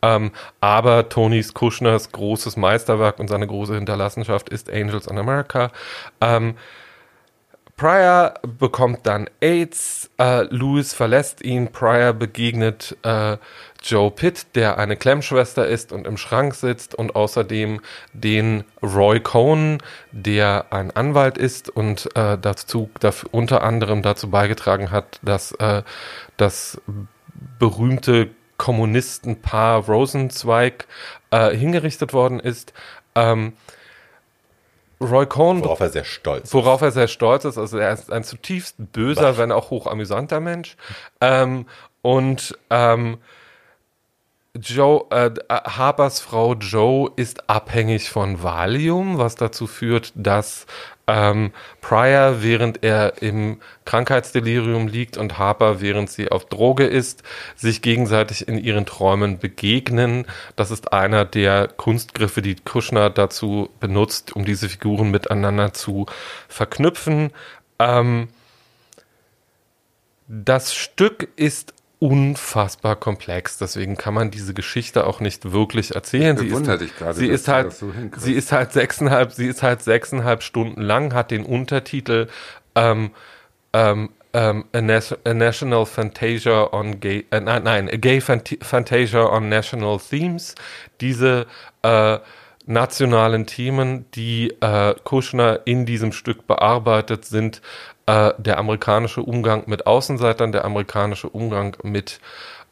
[0.00, 0.30] Ähm,
[0.60, 5.70] aber Tonys Kushners großes Meisterwerk und seine große Hinterlassenschaft ist Angels in America.
[6.20, 6.54] Ähm,
[7.76, 13.38] Pryor bekommt dann AIDS, äh, Louis verlässt ihn, Pryor begegnet äh,
[13.84, 17.80] Joe Pitt, der eine Klemmschwester ist und im Schrank sitzt und außerdem
[18.12, 19.78] den Roy Cohn,
[20.12, 25.82] der ein Anwalt ist und äh, dazu dafür, unter anderem dazu beigetragen hat, dass äh,
[26.36, 26.80] das
[27.58, 30.86] berühmte Kommunistenpaar Rosenzweig
[31.30, 32.72] äh, hingerichtet worden ist.
[33.14, 33.54] Ähm,
[35.00, 35.64] Roy Cohn.
[35.64, 36.54] Worauf er sehr stolz ist.
[36.54, 37.58] Worauf er sehr stolz ist.
[37.58, 39.38] Also er ist ein zutiefst böser, Was?
[39.38, 40.76] wenn auch hochamüsanter Mensch.
[41.20, 41.66] Ähm,
[42.02, 43.18] und ähm,
[44.54, 50.66] Joe, äh, Harpers Frau Joe ist abhängig von Valium, was dazu führt, dass
[51.06, 57.22] ähm, Pryor, während er im Krankheitsdelirium liegt und Harper, während sie auf Droge ist,
[57.56, 60.26] sich gegenseitig in ihren Träumen begegnen.
[60.54, 66.04] Das ist einer der Kunstgriffe, die Kushner dazu benutzt, um diese Figuren miteinander zu
[66.48, 67.30] verknüpfen.
[67.78, 68.28] Ähm,
[70.28, 71.72] das Stück ist
[72.02, 73.58] unfassbar komplex.
[73.58, 76.36] Deswegen kann man diese Geschichte auch nicht wirklich erzählen.
[76.36, 79.82] Sie ist, dich gerade, sie ist halt, so sie ist halt sechseinhalb, sie ist halt
[79.82, 82.26] sechseinhalb Stunden lang, hat den Untertitel
[82.74, 83.12] ähm,
[83.72, 85.00] ähm, ähm, a,
[85.30, 90.56] a, National Fantasia on Gay, äh, nein, nein, a Gay Fantasia on National Themes.
[91.00, 91.46] Diese
[91.82, 92.18] äh,
[92.66, 97.62] nationalen Themen, die äh, Kushner in diesem Stück bearbeitet, sind
[98.06, 102.20] äh, der amerikanische Umgang mit Außenseitern, der amerikanische Umgang mit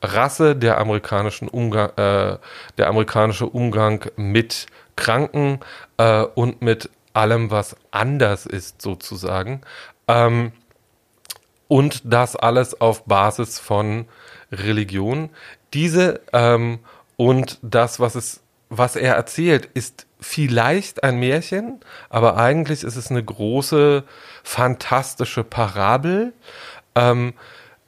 [0.02, 2.38] Rasse, der amerikanischen Umgang, äh,
[2.78, 4.66] der amerikanische Umgang mit
[4.96, 5.60] Kranken
[5.98, 9.60] äh, und mit allem, was anders ist, sozusagen.
[10.08, 10.52] Ähm,
[11.68, 14.06] und das alles auf Basis von
[14.50, 15.30] Religion.
[15.72, 16.80] Diese ähm,
[17.16, 18.40] und das, was es,
[18.70, 24.04] was er erzählt, ist vielleicht ein Märchen, aber eigentlich ist es eine große,
[24.44, 26.32] fantastische Parabel.
[26.94, 27.34] Ähm,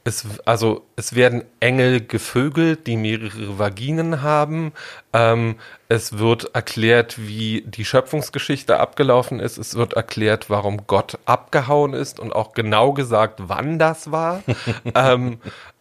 [0.04, 4.72] es, also es werden Engel gevögelt, die mehrere Vaginen haben.
[5.12, 5.56] Ähm,
[5.88, 9.58] es wird erklärt, wie die Schöpfungsgeschichte abgelaufen ist.
[9.58, 14.42] Es wird erklärt, warum Gott abgehauen ist und auch genau gesagt, wann das war.
[14.96, 15.38] ähm,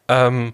[0.07, 0.53] ähm,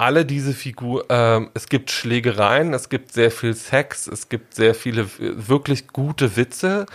[0.00, 4.74] alle diese Figuren, ähm, es gibt Schlägereien, es gibt sehr viel Sex, es gibt sehr
[4.74, 6.86] viele wirklich gute Witze,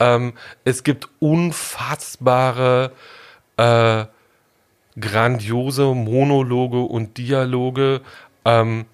[0.00, 0.32] ähm,
[0.64, 2.92] es gibt unfassbare,
[3.58, 4.06] äh,
[4.98, 8.00] grandiose Monologe und Dialoge.
[8.46, 8.86] Ähm,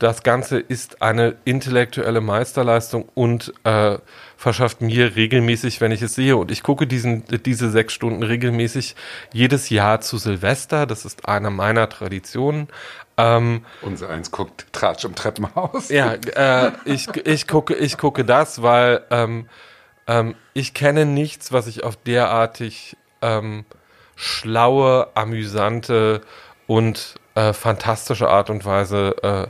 [0.00, 3.98] das Ganze ist eine intellektuelle Meisterleistung und äh,
[4.36, 6.38] verschafft mir regelmäßig, wenn ich es sehe.
[6.38, 8.96] Und ich gucke diesen, diese sechs Stunden regelmäßig
[9.34, 10.86] jedes Jahr zu Silvester.
[10.86, 12.68] Das ist eine meiner Traditionen.
[13.18, 15.90] Ähm, Unser eins guckt Tratsch im Treppenhaus.
[15.90, 19.50] Ja, äh, ich, ich, gucke, ich gucke das, weil ähm,
[20.06, 23.66] ähm, ich kenne nichts, was ich auf derartig ähm,
[24.16, 26.22] schlaue, amüsante
[26.66, 29.46] und äh, fantastische Art und Weise äh,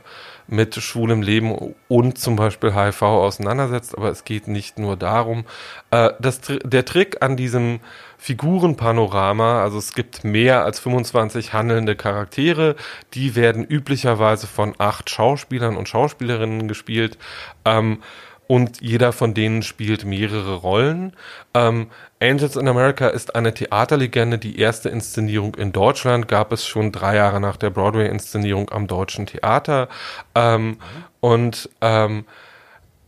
[0.50, 5.44] mit schwulem Leben und zum Beispiel HIV auseinandersetzt, aber es geht nicht nur darum.
[5.90, 7.80] Äh, das, der Trick an diesem
[8.18, 12.76] Figurenpanorama, also es gibt mehr als 25 handelnde Charaktere,
[13.14, 17.16] die werden üblicherweise von acht Schauspielern und Schauspielerinnen gespielt.
[17.64, 18.02] Ähm,
[18.46, 21.12] und jeder von denen spielt mehrere Rollen.
[21.54, 21.86] Ähm,
[22.22, 24.38] Angels in America ist eine Theaterlegende.
[24.38, 29.26] Die erste Inszenierung in Deutschland gab es schon drei Jahre nach der Broadway-Inszenierung am Deutschen
[29.26, 29.88] Theater.
[30.34, 30.76] Ähm,
[31.20, 32.26] und ähm,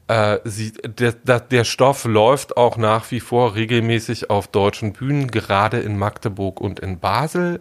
[0.09, 5.81] äh, sie, der, der, Stoff läuft auch nach wie vor regelmäßig auf deutschen Bühnen, gerade
[5.81, 7.61] in Magdeburg und in Basel.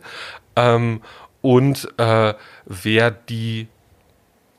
[0.55, 1.01] Ähm,
[1.41, 2.33] und äh,
[2.65, 3.67] wer die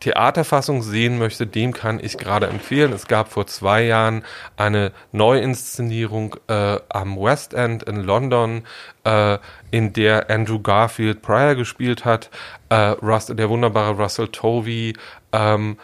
[0.02, 2.92] Theaterfassung sehen möchte, dem kann ich gerade empfehlen.
[2.92, 4.24] Es gab vor zwei Jahren
[4.56, 8.64] eine Neuinszenierung äh, am West End in London,
[9.04, 9.38] äh,
[9.70, 12.30] in der Andrew Garfield Pryor gespielt hat.
[12.68, 14.94] Äh, Russ, der wunderbare Russell Tovey
[15.32, 15.78] ähm,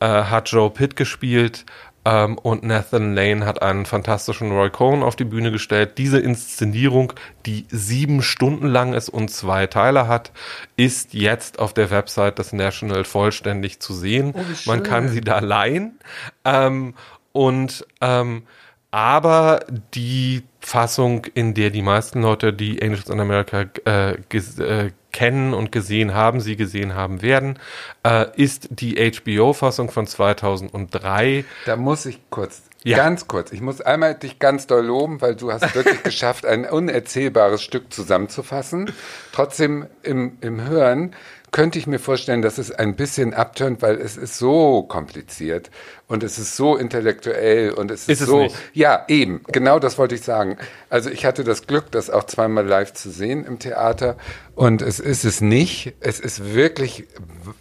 [0.00, 1.64] äh, hat Joe Pitt gespielt.
[2.04, 5.98] Ähm, und Nathan Lane hat einen fantastischen Roy Cohn auf die Bühne gestellt.
[5.98, 7.12] Diese Inszenierung,
[7.44, 10.32] die sieben Stunden lang ist und zwei Teile hat,
[10.76, 14.34] ist jetzt auf der Website des National vollständig zu sehen.
[14.34, 15.98] Oh, Man kann sie da leihen.
[16.44, 16.94] Ähm,
[17.32, 18.42] und ähm,
[18.90, 19.60] aber
[19.94, 25.72] die Fassung, in der die meisten Leute, die Angels in America äh, äh, kennen und
[25.72, 27.58] gesehen haben, sie gesehen haben werden,
[28.04, 31.44] äh, ist die HBO-Fassung von 2003.
[31.66, 32.96] Da muss ich kurz, ja.
[32.96, 36.64] ganz kurz, ich muss einmal dich ganz doll loben, weil du hast wirklich geschafft, ein
[36.64, 38.92] unerzählbares Stück zusammenzufassen.
[39.32, 41.14] Trotzdem im, im Hören
[41.52, 45.70] könnte ich mir vorstellen, dass es ein bisschen abtönt, weil es ist so kompliziert
[46.06, 48.44] und es ist so intellektuell und es ist, ist so.
[48.44, 50.56] Es ja, eben, genau das wollte ich sagen.
[50.88, 54.16] Also ich hatte das Glück, das auch zweimal live zu sehen im Theater
[54.54, 55.94] und es ist es nicht.
[56.00, 57.04] Es ist wirklich,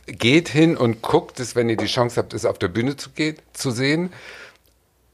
[0.05, 3.09] geht hin und guckt es, wenn ihr die Chance habt, es auf der Bühne zu,
[3.11, 4.11] geht, zu sehen.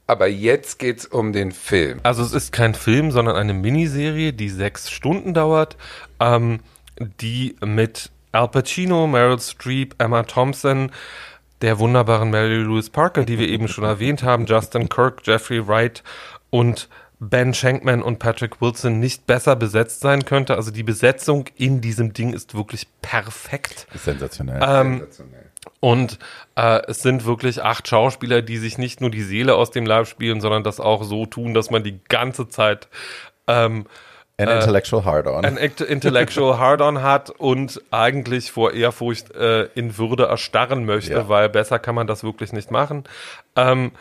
[0.08, 1.98] Aber jetzt geht's um den Film.
[2.04, 5.76] Also es ist kein Film, sondern eine Miniserie, die sechs Stunden dauert,
[6.20, 6.60] ähm,
[7.20, 10.92] die mit Al Pacino, Meryl Streep, Emma Thompson,
[11.62, 16.02] der wunderbaren Mary Louise Parker, die wir eben schon erwähnt haben, Justin Kirk, Jeffrey Wright
[16.50, 16.88] und
[17.18, 20.54] Ben Shankman und Patrick Wilson nicht besser besetzt sein könnte.
[20.56, 23.86] Also die Besetzung in diesem Ding ist wirklich perfekt.
[23.94, 24.60] Sensationell.
[24.62, 25.50] Ähm, Sensationell.
[25.80, 26.18] Und
[26.56, 30.06] äh, es sind wirklich acht Schauspieler, die sich nicht nur die Seele aus dem Leib
[30.08, 32.88] spielen, sondern das auch so tun, dass man die ganze Zeit
[33.46, 33.86] ähm,
[34.38, 35.44] ein äh, Intellectual Hard-On.
[35.44, 41.28] Ein Intellectual Hard-On hat und eigentlich vor Ehrfurcht äh, in Würde erstarren möchte, ja.
[41.28, 43.04] weil besser kann man das wirklich nicht machen.
[43.54, 43.92] Ähm,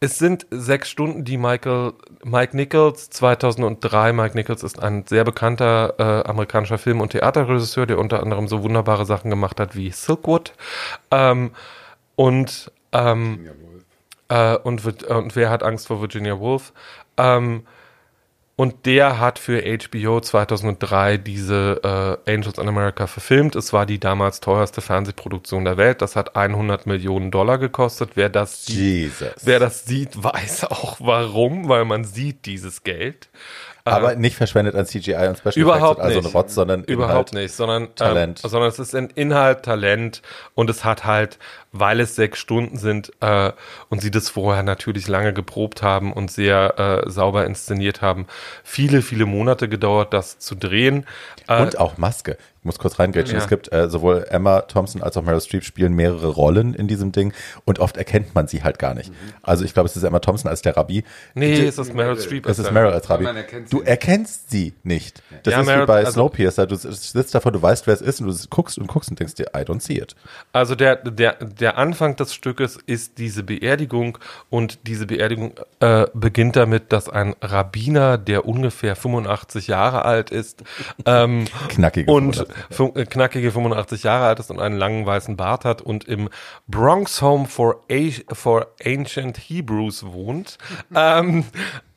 [0.00, 1.92] es sind sechs Stunden, die Michael,
[2.22, 7.98] Mike Nichols 2003, Mike Nichols ist ein sehr bekannter äh, amerikanischer Film- und Theaterregisseur, der
[7.98, 10.52] unter anderem so wunderbare Sachen gemacht hat wie Silkwood.
[11.10, 11.50] Ähm,
[12.14, 13.48] und, ähm,
[14.28, 16.72] äh, und, und wer hat Angst vor Virginia Woolf?
[17.16, 17.64] Ähm,
[18.58, 23.54] und der hat für HBO 2003 diese äh, Angels in America verfilmt.
[23.54, 26.02] Es war die damals teuerste Fernsehproduktion der Welt.
[26.02, 28.10] Das hat 100 Millionen Dollar gekostet.
[28.16, 29.12] Wer das sieht,
[29.44, 33.28] wer das sieht, weiß auch warum, weil man sieht dieses Geld.
[33.84, 36.34] Aber nicht verschwendet an CGI und Special Überhaupt Effects, also nicht.
[36.34, 37.44] Rotz, sondern Überhaupt Inhalt.
[37.44, 38.40] nicht, sondern, Talent.
[38.42, 40.20] Ähm, sondern es ist ein Inhalt, Talent
[40.54, 41.38] und es hat halt,
[41.72, 43.52] weil es sechs Stunden sind äh,
[43.88, 48.26] und sie das vorher natürlich lange geprobt haben und sehr äh, sauber inszeniert haben,
[48.64, 51.04] viele, viele Monate gedauert, das zu drehen.
[51.46, 52.36] Äh, Und auch Maske.
[52.60, 53.36] Ich muss kurz reingrätschen.
[53.36, 53.42] Ja.
[53.42, 57.12] Es gibt äh, sowohl Emma Thompson als auch Meryl Streep spielen mehrere Rollen in diesem
[57.12, 57.32] Ding
[57.64, 59.12] und oft erkennt man sie halt gar nicht.
[59.42, 61.04] Also ich glaube, es ist Emma Thompson als der Rabbi.
[61.34, 62.46] nee, Die- es ist Meryl Streep.
[62.46, 63.24] Es ist als- Meryl als Rabbi.
[63.24, 65.22] Erkennt Du erkennst sie nicht.
[65.44, 66.66] Das Ja, ist Meryl- wie bei also- Snowpiercer.
[66.66, 69.34] Du sitzt davor, du weißt, wer es ist und du guckst und guckst und denkst
[69.36, 70.14] dir, I don't see it.
[70.52, 74.18] Also der, der, der Anfang des Stückes ist diese Beerdigung
[74.50, 80.62] und diese Beerdigung äh, beginnt damit, dass ein Rabbiner, der ungefähr 85 Jahre alt ist,
[81.06, 82.76] ähm, Knackige und 85.
[82.76, 86.28] fu- äh, knackige 85 Jahre alt ist und einen langen weißen Bart hat und im
[86.66, 90.58] Bronx Home for, A for Ancient Hebrews wohnt.
[90.94, 91.44] ähm,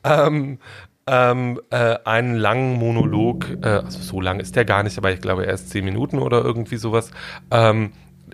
[0.04, 0.58] ähm,
[1.06, 5.20] ähm, äh, einen langen Monolog, äh, also so lang ist der gar nicht, aber ich
[5.20, 7.10] glaube erst zehn Minuten oder irgendwie sowas,
[7.50, 7.92] ähm,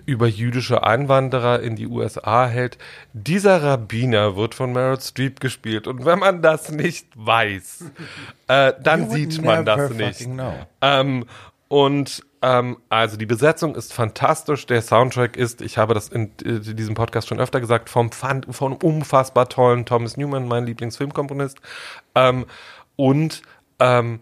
[0.09, 2.77] über jüdische Einwanderer in die USA hält.
[3.13, 7.85] Dieser Rabbiner wird von Meryl Streep gespielt und wenn man das nicht weiß,
[8.47, 10.27] äh, dann sieht man das nicht.
[10.81, 11.25] Ähm,
[11.67, 16.59] und ähm, also die Besetzung ist fantastisch, der Soundtrack ist, ich habe das in, äh,
[16.59, 21.59] diesem Podcast schon öfter gesagt, vom, vom unfassbar tollen Thomas Newman, mein Lieblingsfilmkomponist.
[22.15, 22.45] Ähm,
[22.95, 23.43] und
[23.79, 24.21] ähm,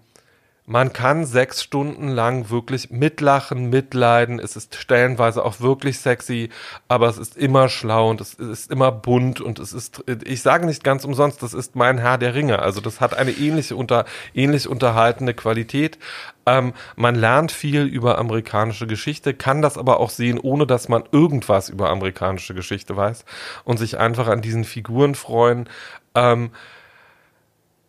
[0.70, 4.38] man kann sechs Stunden lang wirklich mitlachen, mitleiden.
[4.38, 6.50] Es ist stellenweise auch wirklich sexy,
[6.90, 10.66] aber es ist immer schlau und es ist immer bunt und es ist, ich sage
[10.66, 12.60] nicht ganz umsonst, das ist mein Herr der Ringe.
[12.60, 14.04] Also das hat eine ähnliche, unter,
[14.34, 16.00] ähnlich unterhaltende Qualität.
[16.46, 21.06] Ähm, man lernt viel über amerikanische Geschichte, kann das aber auch sehen, ohne dass man
[21.14, 23.24] irgendwas über amerikanische Geschichte weiß
[23.64, 25.70] und sich einfach an diesen Figuren freuen.
[26.14, 26.52] Ähm,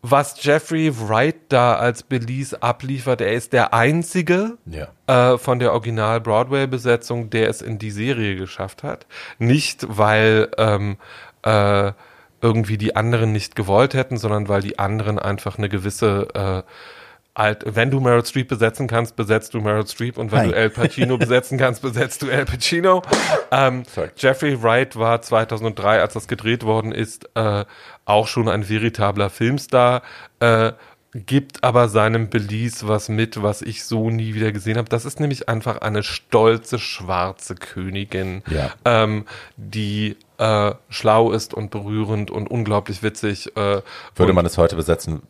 [0.03, 4.89] was Jeffrey Wright da als Belize abliefert, er ist der einzige Ja.
[5.07, 9.07] äh, von der Original Broadway-Besetzung, der es in die Serie geschafft hat.
[9.39, 10.97] Nicht, weil ähm,
[11.43, 11.93] äh,
[12.41, 16.63] irgendwie die anderen nicht gewollt hätten, sondern weil die anderen einfach eine gewisse äh,
[17.39, 20.49] alt, wenn du Meryl Streep besetzen kannst, besetzt du Meryl Streep und wenn Hi.
[20.49, 23.03] du El Pacino besetzen kannst, besetzt du El Pacino.
[23.51, 23.85] Ähm.
[24.17, 27.65] Jeffrey Wright war 2003, als das gedreht worden ist, äh,
[28.05, 30.03] auch schon ein veritabler Filmstar,
[30.41, 30.73] äh,
[31.15, 34.89] gibt aber seinem Belize was mit, was ich so nie wieder gesehen habe.
[34.91, 38.73] Das ist nämlich einfach eine stolze schwarze Königin, Ja.
[38.85, 39.25] ähm,
[39.57, 43.57] die äh, schlau ist und berührend und unglaublich witzig.
[43.57, 43.85] Äh, Würde
[44.19, 45.23] und man es heute besetzen,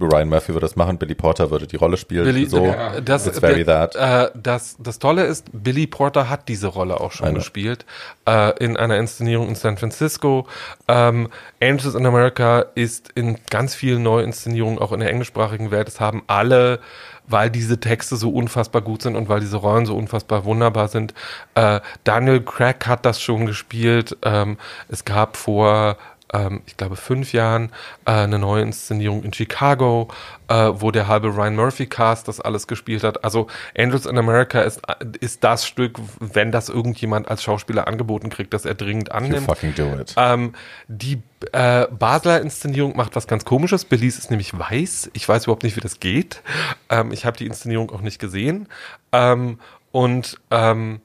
[0.00, 2.24] Ryan Murphy würde das machen, Billy Porter würde die Rolle spielen.
[2.24, 3.96] Billy, so, äh, das, it's very that.
[3.96, 7.38] Äh, das, das Tolle ist, Billy Porter hat diese Rolle auch schon know.
[7.38, 7.84] gespielt
[8.26, 10.46] äh, in einer Inszenierung in San Francisco.
[10.86, 11.28] Ähm,
[11.60, 15.88] Angels in America ist in ganz vielen Neuinszenierungen auch in der englischsprachigen Welt.
[15.88, 16.78] Es haben alle,
[17.26, 21.12] weil diese Texte so unfassbar gut sind und weil diese Rollen so unfassbar wunderbar sind.
[21.56, 24.16] Äh, Daniel Craig hat das schon gespielt.
[24.22, 25.96] Ähm, es gab vor
[26.32, 27.70] ähm, ich glaube, fünf Jahren
[28.04, 30.08] äh, eine neue Inszenierung in Chicago,
[30.48, 33.24] äh, wo der halbe Ryan Murphy Cast das alles gespielt hat.
[33.24, 34.80] Also Angels in America ist,
[35.20, 39.46] ist das Stück, wenn das irgendjemand als Schauspieler angeboten kriegt, das er dringend You annimmt.
[39.46, 40.14] fucking do it.
[40.16, 40.54] Ähm,
[40.88, 41.22] die
[41.52, 43.84] äh, Basler Inszenierung macht was ganz komisches.
[43.84, 45.10] Belize ist nämlich weiß.
[45.12, 46.42] Ich weiß überhaupt nicht, wie das geht.
[46.88, 48.68] Ähm, ich habe die Inszenierung auch nicht gesehen.
[49.12, 49.58] Ähm,
[49.90, 51.00] und ähm,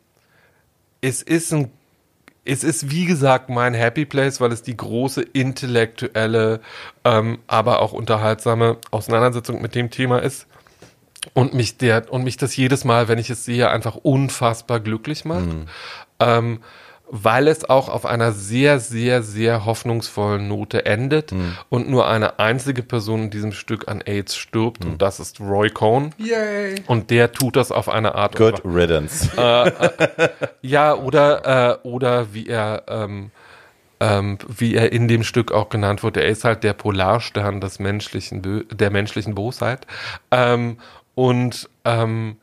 [1.02, 1.72] es ist ein
[2.48, 6.62] es ist wie gesagt mein Happy Place, weil es die große intellektuelle,
[7.04, 10.48] ähm, aber auch unterhaltsame Auseinandersetzung mit dem Thema ist
[11.34, 15.26] und mich der und mich das jedes Mal, wenn ich es sehe, einfach unfassbar glücklich
[15.26, 15.50] macht,
[16.20, 16.60] ähm,
[17.10, 21.34] weil es auch auf einer sehr sehr sehr hoffnungsvollen Note endet
[21.70, 25.70] und nur eine einzige Person in diesem Stück an AIDS stirbt und das ist Roy
[25.70, 26.76] Cohn Yay.
[26.88, 29.30] und der tut das auf eine Art und Good riddance.
[30.62, 33.32] ja, oder, äh, oder wie er, ähm,
[34.00, 37.80] ähm, wie er in dem Stück auch genannt wurde, er ist halt der Polarstern des
[37.80, 39.88] menschlichen, Bö der menschlichen Bosheit.
[40.32, 40.78] Ähm,
[41.16, 42.38] und ähm,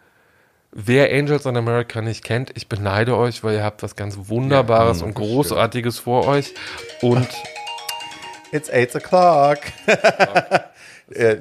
[0.75, 5.03] wer Angels in America nicht kennt, ich beneide euch, weil ihr habt was ganz Wunderbares
[5.03, 6.53] und Großartiges vor euch.
[7.01, 7.29] Und
[8.53, 9.59] It's eight o'clock.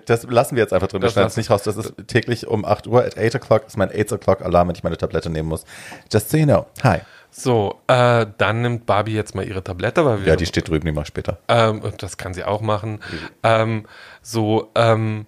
[0.06, 1.02] Das lassen wir jetzt einfach drin.
[1.02, 1.64] Wir Das schneiden es nicht raus.
[1.64, 3.02] Das ist täglich um 8 Uhr.
[3.06, 5.64] At 8 o'clock ist mein 8 o'clock Alarm, wenn ich meine Tablette nehmen muss.
[6.12, 6.66] Just so you know.
[6.84, 7.00] Hi.
[7.32, 10.86] so, äh, dann nimmt Barbie jetzt mal ihre Tablette, weil wir Ja, die steht drüben,
[10.86, 11.38] die mach ich später.
[11.48, 13.00] Ähm, das kann sie auch machen.
[13.42, 13.86] Ähm,
[14.22, 15.28] so, ähm,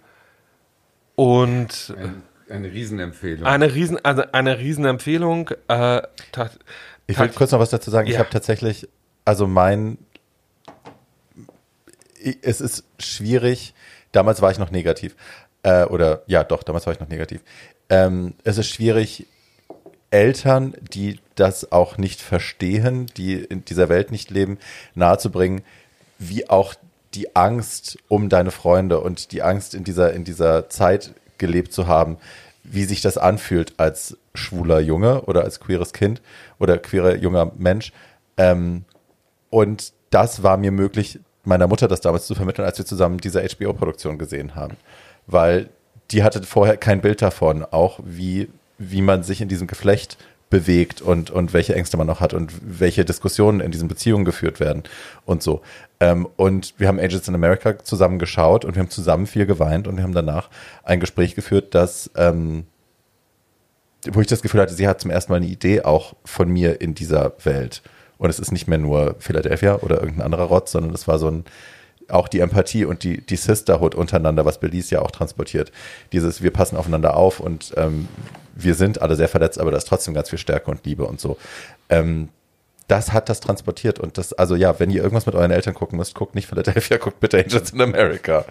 [1.15, 3.45] und Ein, eine Riesenempfehlung.
[3.45, 5.49] eine riesen, also eine Riesenempfehlung.
[5.67, 6.01] Äh,
[7.07, 8.07] Ich will kurz noch was dazu sagen.
[8.07, 8.19] Ich Ja.
[8.19, 8.87] habe tatsächlich,
[9.25, 9.97] also mein,
[12.21, 13.73] ich- es ist schwierig.
[14.11, 15.15] Damals war ich noch negativ.
[15.63, 17.41] Äh, oder ja, doch, damals war ich noch negativ.
[17.89, 19.27] Ähm, es ist schwierig,
[20.11, 24.59] Eltern, die das auch nicht verstehen, die in dieser Welt nicht leben,
[24.93, 25.63] nahezubringen,
[26.19, 26.75] wie auch
[27.13, 31.87] die Angst um deine Freunde und die Angst in dieser, in dieser Zeit gelebt zu
[31.87, 32.17] haben,
[32.63, 36.21] wie sich das anfühlt als schwuler Junge oder als queeres Kind
[36.59, 37.91] oder queerer junger Mensch.
[38.37, 38.85] Ähm,
[39.49, 43.43] und das war mir möglich, meiner Mutter das damals zu vermitteln, als wir zusammen diese
[43.43, 44.77] HBO-Produktion gesehen haben.
[45.27, 45.69] Weil
[46.11, 50.17] die hatte vorher kein Bild davon, auch wie, wie man sich in diesem Geflecht
[50.49, 54.59] bewegt und, und welche Ängste man noch hat und welche Diskussionen in diesen Beziehungen geführt
[54.59, 54.83] werden
[55.25, 55.61] und so.
[55.99, 59.87] Ähm, und wir haben Angels in America zusammen geschaut und wir haben zusammen viel geweint
[59.87, 60.49] und wir haben danach
[60.83, 62.65] ein Gespräch geführt, das, ähm,
[64.11, 66.79] wo ich das Gefühl hatte, sie hat zum ersten Mal eine Idee auch von mir
[66.79, 67.81] in dieser Welt.
[68.17, 71.29] Und es ist nicht mehr nur Philadelphia oder irgendein anderer Rotz, sondern es war so
[71.29, 71.43] ein,
[72.09, 75.71] auch die Empathie und die, die Sisterhood untereinander, was Belize ja auch transportiert.
[76.11, 78.07] Dieses, wir passen aufeinander auf und ähm,
[78.55, 81.19] wir sind alle sehr verletzt, aber da ist trotzdem ganz viel Stärke und Liebe und
[81.19, 81.37] so.
[81.89, 82.29] Ähm,
[82.87, 85.97] das hat das transportiert und das, also ja, wenn ihr irgendwas mit euren Eltern gucken
[85.97, 88.45] müsst, guckt nicht Philadelphia, guckt bitte Angels in America.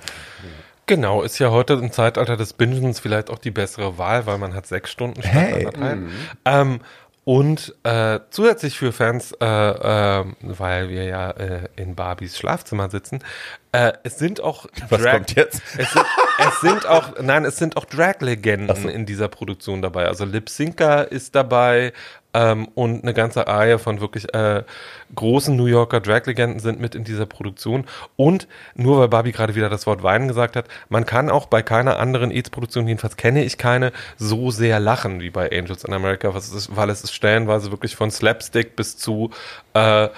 [0.86, 4.54] Genau, ist ja heute im Zeitalter des Bingens vielleicht auch die bessere Wahl, weil man
[4.54, 5.66] hat sechs Stunden statt Hey.
[5.66, 5.98] anderthalb.
[6.44, 6.80] Ähm,
[7.24, 13.20] und äh, zusätzlich für Fans, äh, äh, weil wir ja äh, in Barbies Schlafzimmer sitzen,
[13.72, 15.62] äh, es sind auch Was kommt jetzt?
[15.78, 16.06] Es sind,
[16.38, 20.06] es sind auch, nein, es sind auch Drag-Legenden in dieser Produktion dabei.
[20.06, 21.94] Also Lip Syncer ist dabei
[22.34, 24.64] ähm, und eine ganze Reihe von wirklich äh,
[25.14, 27.84] großen New Yorker Drag-Legenden sind mit in dieser Produktion.
[28.16, 31.62] Und nur weil Barbie gerade wieder das Wort Weinen gesagt hat, man kann auch bei
[31.62, 36.34] keiner anderen AIDS-Produktion, jedenfalls kenne ich keine, so sehr lachen wie bei Angels in America,
[36.36, 39.30] ist, weil es ist stellenweise wirklich von Slapstick bis zu
[39.74, 40.08] äh,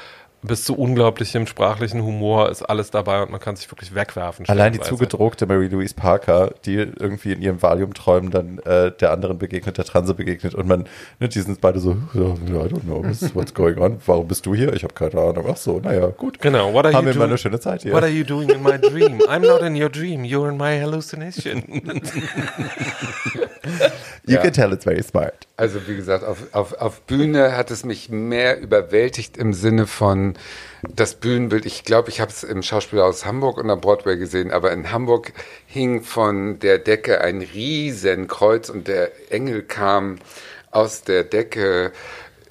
[0.46, 4.46] bis zu unglaublichem sprachlichen Humor ist alles dabei und man kann sich wirklich wegwerfen.
[4.48, 9.38] Allein die zugedruckte Mary Louise Parker, die irgendwie in ihrem Valium-Träumen dann äh, der anderen
[9.38, 10.86] begegnet, der Transe begegnet und man,
[11.20, 13.02] ne, die sind beide so, I don't know,
[13.34, 13.98] what's, going on?
[14.06, 14.72] Warum bist du hier?
[14.72, 15.46] Ich habe keine Ahnung.
[15.50, 16.40] Ach so, naja, gut.
[16.40, 17.30] Genau, what are Haben you wir mal doing?
[17.30, 17.92] eine schöne Zeit hier.
[17.92, 19.18] What are you doing in my dream?
[19.28, 21.62] I'm not in your dream, you're in my hallucination.
[24.28, 24.42] You Ja.
[24.42, 25.46] can tell it's very smart.
[25.56, 30.34] Also wie gesagt, auf, auf, auf Bühne hat es mich mehr überwältigt im Sinne von
[30.82, 31.66] das Bühnenbild.
[31.66, 35.32] Ich glaube, ich habe es im Schauspielhaus Hamburg und am Broadway gesehen, aber in Hamburg
[35.66, 40.18] hing von der Decke ein Riesenkreuz und der Engel kam
[40.70, 41.92] aus der Decke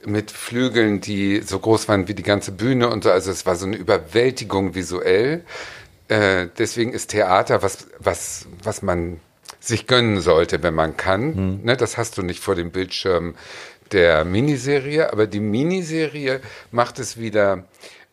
[0.06, 3.12] mit Flügeln, die so groß waren wie die ganze Bühne und so.
[3.12, 5.44] Also es war so eine Überwältigung visuell.
[6.08, 9.20] Äh, deswegen ist Theater was, was, was man
[9.60, 11.62] sich gönnen sollte, wenn man kann.
[11.64, 13.36] Ne, das hast du nicht vor dem Bildschirm
[13.92, 16.42] der Miniserie, aber die Miniserie
[16.72, 17.64] macht es wieder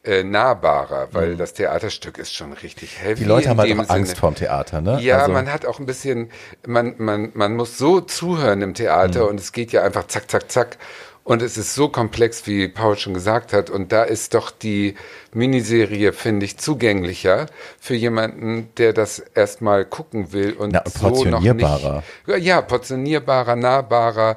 [0.05, 3.20] äh, nahbarer, weil das Theaterstück ist schon richtig heavy.
[3.20, 4.20] Die Leute haben halt auch Angst Sinne.
[4.20, 4.99] vorm Theater, ne?
[5.01, 6.31] Ja, also, man hat auch ein bisschen,
[6.66, 10.51] man, man, man muss so zuhören im Theater und es geht ja einfach zack, zack,
[10.51, 10.78] zack.
[11.24, 13.70] Und es ist so komplex, wie Paul schon gesagt hat.
[13.70, 14.97] Und da ist doch die
[15.32, 17.47] Miniserie, finde ich, zugänglicher
[17.78, 22.03] für jemanden, der das erstmal gucken will und Na, so noch portionierbarer.
[22.27, 22.39] nicht.
[22.44, 24.36] Ja, portionierbarer, nahbarer,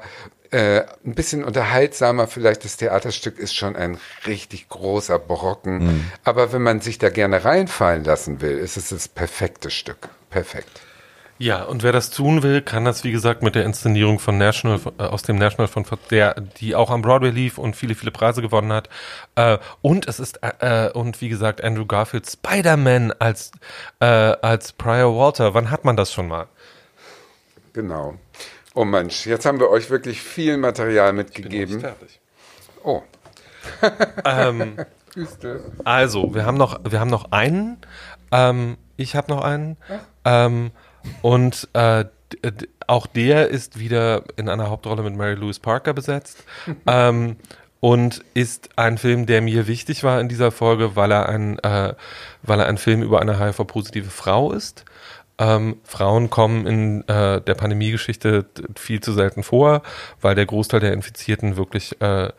[0.56, 2.28] äh, ein bisschen unterhaltsamer.
[2.28, 5.78] Vielleicht das Theaterstück ist schon ein richtig großer Brocken.
[5.78, 6.10] Mhm.
[6.24, 10.08] Aber wenn man sich da gerne reinfallen lassen will, ist es das perfekte Stück.
[10.30, 10.80] Perfekt.
[11.38, 14.80] ja, und wer das tun will, kann das, wie gesagt, mit der Inszenierung von National,
[14.98, 18.40] äh, aus dem National von, der, die auch am Broadway lief und viele, viele Preise
[18.40, 18.88] gewonnen hat.
[19.34, 23.52] Äh, und es ist, äh, und wie gesagt, Andrew Garfield Spider-Man als,
[23.98, 25.52] als Prior Walter.
[25.52, 26.46] Wann hat man das schon mal?
[27.74, 28.14] Genau.
[28.76, 31.80] Oh Mensch, jetzt haben wir euch wirklich viel Material mitgegeben.
[31.80, 32.20] fertig.
[32.84, 33.02] Oh.
[34.24, 34.76] Ähm.
[35.84, 37.78] Also, wir haben noch, wir haben noch einen.
[38.30, 39.78] Ähm, ich habe noch einen.
[40.26, 40.72] Ähm,
[41.22, 46.44] und äh, d- auch der ist wieder in einer Hauptrolle mit Mary Louise Parker besetzt.
[46.86, 47.36] ähm,
[47.80, 51.94] und ist ein Film, der mir wichtig war in dieser Folge, weil er ein, äh,
[52.42, 54.84] weil er ein Film über eine HIV-positive Frau ist.
[55.38, 58.46] Ähm, Frauen kommen in äh, der Pandemiegeschichte
[58.76, 59.82] viel zu selten vor,
[60.20, 62.30] weil der Großteil der Infizierten wirklich äh,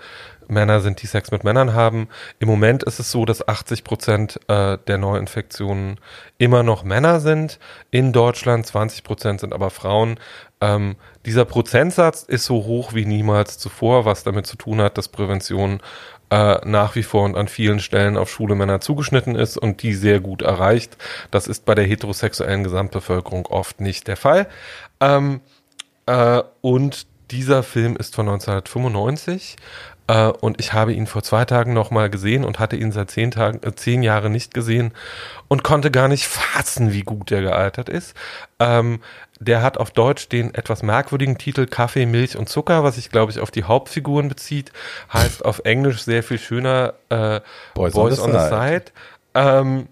[0.47, 2.07] Männer sind, die Sex mit Männern haben.
[2.39, 5.99] Im Moment ist es so, dass 80 Prozent äh, der Neuinfektionen
[6.37, 7.59] immer noch Männer sind.
[7.91, 10.19] In Deutschland 20 Prozent sind aber Frauen.
[10.61, 10.95] Ähm,
[11.25, 15.81] dieser Prozentsatz ist so hoch wie niemals zuvor, was damit zu tun hat, dass Prävention
[16.29, 19.93] äh, nach wie vor und an vielen Stellen auf schwule Männer zugeschnitten ist und die
[19.93, 20.97] sehr gut erreicht.
[21.31, 24.47] Das ist bei der heterosexuellen Gesamtbevölkerung oft nicht der Fall.
[24.99, 25.41] Ähm,
[26.05, 29.57] äh, und dieser Film ist von 1995
[30.07, 33.31] äh, und ich habe ihn vor zwei Tagen nochmal gesehen und hatte ihn seit zehn
[33.31, 34.93] Tagen, äh, zehn Jahren nicht gesehen
[35.47, 38.15] und konnte gar nicht fassen, wie gut der gealtert ist.
[38.59, 39.01] Ähm,
[39.39, 43.31] der hat auf Deutsch den etwas merkwürdigen Titel Kaffee, Milch und Zucker, was sich, glaube
[43.31, 44.71] ich, auf die Hauptfiguren bezieht.
[45.13, 47.41] Heißt auf Englisch sehr viel schöner äh,
[47.73, 48.85] Boys, Boys on on the the Side.
[49.35, 49.87] Ähm,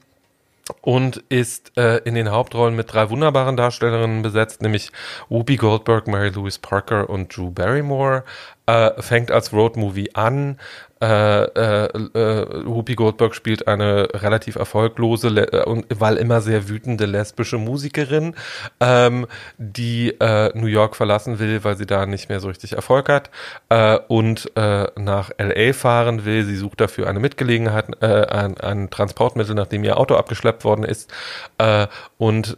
[0.82, 4.92] und ist äh, in den Hauptrollen mit drei wunderbaren Darstellerinnen besetzt, nämlich
[5.30, 8.24] Whoopi Goldberg, Mary Louise Parker und Drew Barrymore.
[8.68, 10.60] Äh, fängt als Roadmovie an.
[11.02, 17.06] Äh, äh, äh, Whoopi Goldberg spielt eine relativ erfolglose äh, und weil immer sehr wütende
[17.06, 18.34] lesbische Musikerin,
[18.80, 19.28] ähm,
[19.58, 23.30] die äh, New York verlassen will, weil sie da nicht mehr so richtig Erfolg hat
[23.70, 26.44] äh, und nach LA fahren will.
[26.46, 31.12] Sie sucht dafür eine Mitgelegenheit, ein, ein Transportmittel, nachdem ihr Auto abgeschleppt worden ist
[32.18, 32.58] und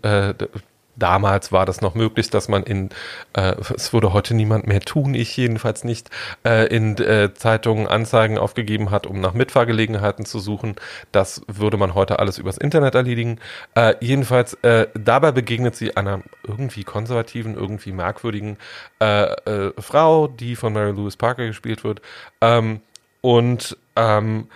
[0.98, 2.90] Damals war das noch möglich, dass man in,
[3.34, 6.10] äh, es würde heute niemand mehr tun, ich jedenfalls nicht,
[6.44, 10.76] äh, in äh, Zeitungen Anzeigen aufgegeben hat, um nach Mitfahrgelegenheiten zu suchen.
[11.12, 13.40] Das würde man heute alles übers Internet erledigen.
[13.76, 18.58] Äh, jedenfalls, äh, dabei begegnet sie einer irgendwie konservativen, irgendwie merkwürdigen
[19.00, 22.02] äh, äh, Frau, die von Mary Louise Parker gespielt wird.
[22.42, 22.82] Ähm,
[23.22, 24.48] und ähm,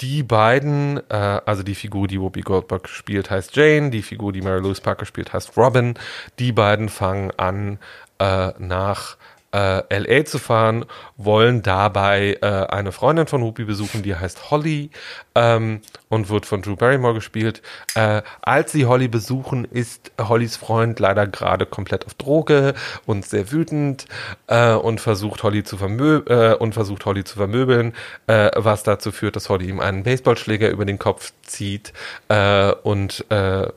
[0.00, 4.40] die beiden, äh, also die Figur, die Whoopi Goldberg spielt, heißt Jane, die Figur, die
[4.40, 5.94] Mary Louise Parker spielt, heißt Robin.
[6.38, 7.78] Die beiden fangen an,
[8.18, 9.16] äh, nach
[9.52, 10.84] äh, LA zu fahren,
[11.16, 14.90] wollen dabei äh, eine Freundin von Whoopi besuchen, die heißt Holly
[15.34, 17.62] ähm, und wird von Drew Barrymore gespielt.
[17.94, 22.74] Äh, als sie Holly besuchen, ist Hollys Freund leider gerade komplett auf Droge
[23.06, 24.06] und sehr wütend
[24.46, 27.94] äh, und versucht Holly zu vermö äh, und versucht Holly zu vermöbeln,
[28.26, 31.92] äh, was dazu führt, dass Holly ihm einen Baseballschläger über den Kopf zieht
[32.28, 33.68] äh, und äh,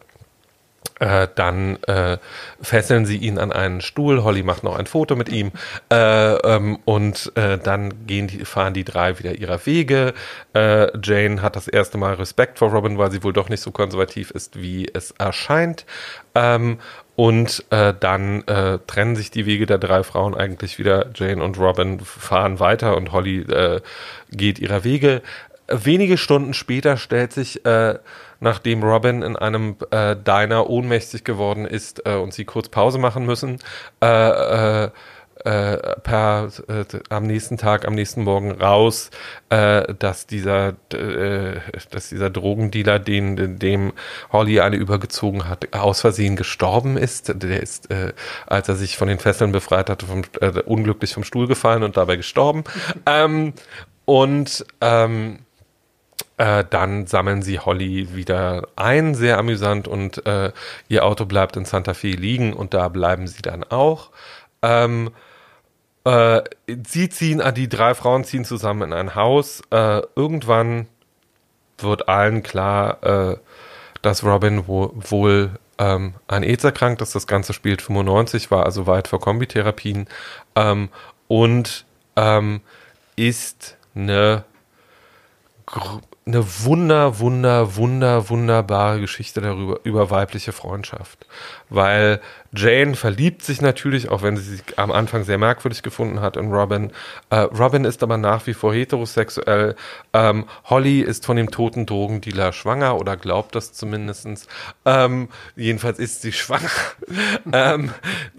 [1.04, 2.18] äh, dann äh,
[2.62, 4.24] fesseln sie ihn an einen Stuhl.
[4.24, 5.52] Holly macht noch ein Foto mit ihm
[5.92, 10.14] äh, ähm, und äh, dann gehen die, fahren die drei wieder ihrer Wege.
[10.54, 13.72] Äh, Jane hat das erste Mal Respekt vor Robin, weil sie wohl doch nicht so
[13.72, 15.86] konservativ ist, wie es erscheint.
[16.36, 16.80] Ähm,
[17.18, 21.10] und äh, dann äh, trennen sich die Wege der drei Frauen eigentlich wieder.
[21.14, 23.82] Jane und Robin fahren weiter und Holly äh,
[24.32, 25.22] geht ihrer Wege.
[25.68, 28.00] Wenige Stunden später stellt sich, äh,
[28.44, 33.26] nachdem Robin in einem äh, Diner ohnmächtig geworden ist äh, und sie kurz Pause machen
[33.26, 33.57] müssen,
[34.03, 34.90] äh, äh,
[35.45, 39.10] äh, per äh, am nächsten Tag, am nächsten Morgen raus,
[39.49, 43.94] dass dieser, dass dieser Drogendealer, den dem
[44.32, 47.34] Holly eine übergezogen hat, aus Versehen gestorben ist.
[47.36, 48.14] Der ist, äh,
[48.48, 50.24] als er sich von den Fesseln befreit hatte, vom,
[50.65, 52.64] unglücklich vom Stuhl gefallen und dabei gestorben.
[53.06, 53.53] ähm,
[54.06, 55.40] und ähm,
[56.38, 60.51] äh, dann sammeln sie Holly wieder ein, sehr amüsant, und äh,
[60.88, 64.11] ihr Auto bleibt in Santa Fe liegen und da bleiben sie dann auch.
[64.61, 65.11] Ähm,
[66.05, 66.41] äh,
[66.88, 69.61] sie ziehen, äh, die drei Frauen ziehen zusammen in ein Haus.
[69.72, 70.88] Äh, irgendwann
[71.77, 73.38] wird allen klar, äh,
[74.01, 77.15] dass Robin wo, wohl ähm, an AIDS erkrankt ist.
[77.15, 80.07] Das Ganze spielt 95, war also weit vor Kombitherapien
[80.55, 80.89] ähm,
[81.27, 81.85] und
[82.15, 82.61] ähm,
[83.15, 84.43] ist eine
[86.26, 91.26] eine wunder, wunder, wunder, wunderbare Geschichte darüber, über weibliche Freundschaft.
[91.70, 92.22] Weil
[92.56, 96.54] Jane verliebt sich natürlich, auch wenn sie sich am Anfang sehr merkwürdig gefunden hat in
[96.54, 96.91] Robin.
[97.30, 99.76] Äh, Robin ist aber nach wie vor heterosexuell.
[100.14, 104.48] Ähm, Holly ist von dem toten Drogendealer schwanger oder glaubt das zumindestens.
[104.86, 105.28] Ähm,
[105.58, 106.70] jedenfalls ist sie schwanger
[107.52, 107.91] ähm,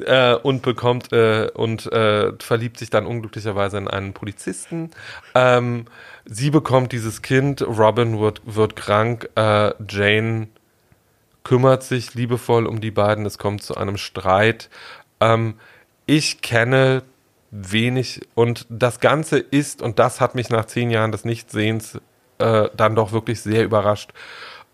[0.06, 4.90] äh, und bekommt äh, und äh, verliebt sich dann unglücklicherweise in einen Polizisten.
[5.34, 5.84] Ähm,
[6.24, 10.48] sie bekommt dieses Kind, Robin wird, wird krank, äh, Jane
[11.42, 14.70] kümmert sich liebevoll um die beiden, es kommt zu einem Streit.
[15.20, 15.54] Ähm,
[16.06, 17.02] ich kenne
[17.50, 22.00] wenig und das Ganze ist, und das hat mich nach zehn Jahren des Nichtsehens
[22.38, 24.12] äh, dann doch wirklich sehr überrascht,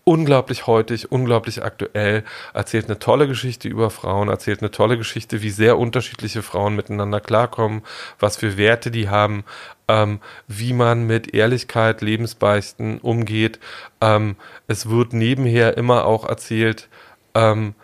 [0.03, 2.23] unglaublich heutig, unglaublich aktuell,
[2.53, 7.19] erzählt eine tolle Geschichte über Frauen, erzählt eine tolle Geschichte, wie sehr unterschiedliche Frauen miteinander
[7.19, 7.83] klarkommen,
[8.19, 9.43] was für Werte die haben,
[9.91, 13.59] ähm, wie man mit Ehrlichkeit, Lebensbeichten umgeht.
[13.99, 14.37] Ähm,
[14.67, 16.87] es wird nebenher immer auch erzählt,
[17.35, 17.75] ähm,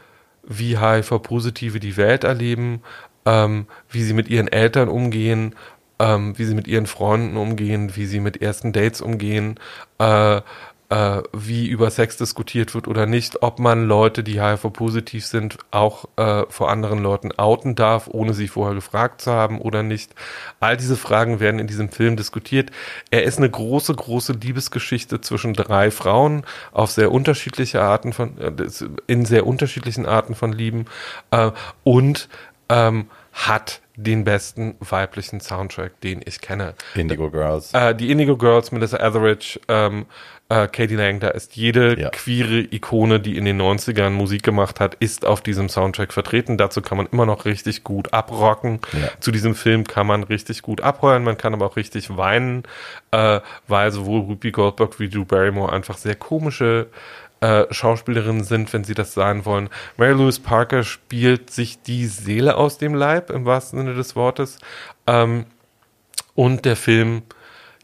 [0.44, 2.82] wie HIV-Positive die Welt erleben,
[3.26, 5.54] ähm, wie sie mit ihren Eltern umgehen,
[6.00, 9.60] ähm, wie sie mit ihren Freunden umgehen, wie sie mit ersten Dates umgehen,
[10.00, 10.42] äh,
[10.90, 16.06] äh, wie über Sex diskutiert wird oder nicht, ob man Leute, die HIV-positiv sind, auch
[16.16, 20.16] äh, vor anderen Leuten outen darf, ohne sie vorher gefragt zu haben oder nicht.
[20.60, 22.72] All diese Fragen werden in diesem Film diskutiert.
[23.12, 28.54] Er ist eine große, große Liebesgeschichte zwischen drei Frauen auf sehr unterschiedliche Arten von, äh,
[29.08, 30.86] in sehr unterschiedlichen Arten von Lieben
[31.32, 31.52] äh,
[31.84, 32.30] und
[32.70, 36.76] ähm, hat den besten weiblichen Soundtrack, den ich kenne.
[36.96, 37.74] Indigo Girls.
[37.74, 40.06] Äh, die Indigo Girls, Melissa Etheridge, ähm,
[40.50, 42.10] äh, Katie Lang, da ist jede Ja.
[42.10, 46.58] queere Ikone, die in den 90ern Musik gemacht hat, ist auf diesem Soundtrack vertreten.
[46.58, 48.80] Dazu kann man immer noch richtig gut abrocken.
[48.94, 49.10] Ja.
[49.20, 52.64] Zu diesem Film kann man richtig gut abheuern, man kann aber auch richtig weinen,
[53.12, 56.88] äh, weil sowohl Ruby Goldberg wie Drew Barrymore einfach sehr komische
[57.40, 59.70] äh, Schauspielerinnen sind, wenn sie das sein wollen.
[59.98, 64.58] Mary Louise Parker spielt sich die Seele aus dem Leib, im wahrsten Sinne des Wortes.
[65.06, 65.46] Ähm,
[66.34, 67.22] und der Film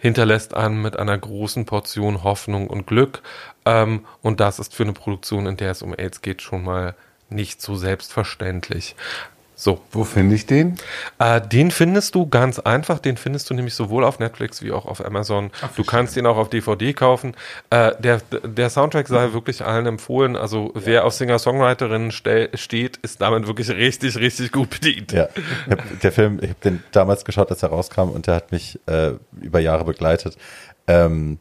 [0.03, 3.21] hinterlässt einen mit einer großen Portion Hoffnung und Glück.
[3.65, 6.93] Ähm, und das ist für eine Produktion, in der es um AIDS geht, schon mal
[7.30, 8.97] nicht so selbstverständlich.
[9.55, 10.75] So, Wo finde ich den?
[11.19, 12.99] äh, den findest du ganz einfach.
[12.99, 15.51] Den findest du nämlich sowohl auf Netflix wie auch auf Amazon.
[15.75, 17.35] du kannst ihn auch auf DVD kaufen.
[17.69, 20.35] Äh, der, der Soundtrack sei wirklich allen empfohlen.
[20.35, 25.11] Also wer auf Singer-Songwriterinnen ste steht, ist damit wirklich richtig, richtig gut bedient.
[25.11, 25.27] Ja,
[26.01, 29.11] der Film, ich habe den damals geschaut, als er rauskam und der hat mich äh,
[29.39, 30.38] über Jahre begleitet.
[30.88, 31.38] Ähm,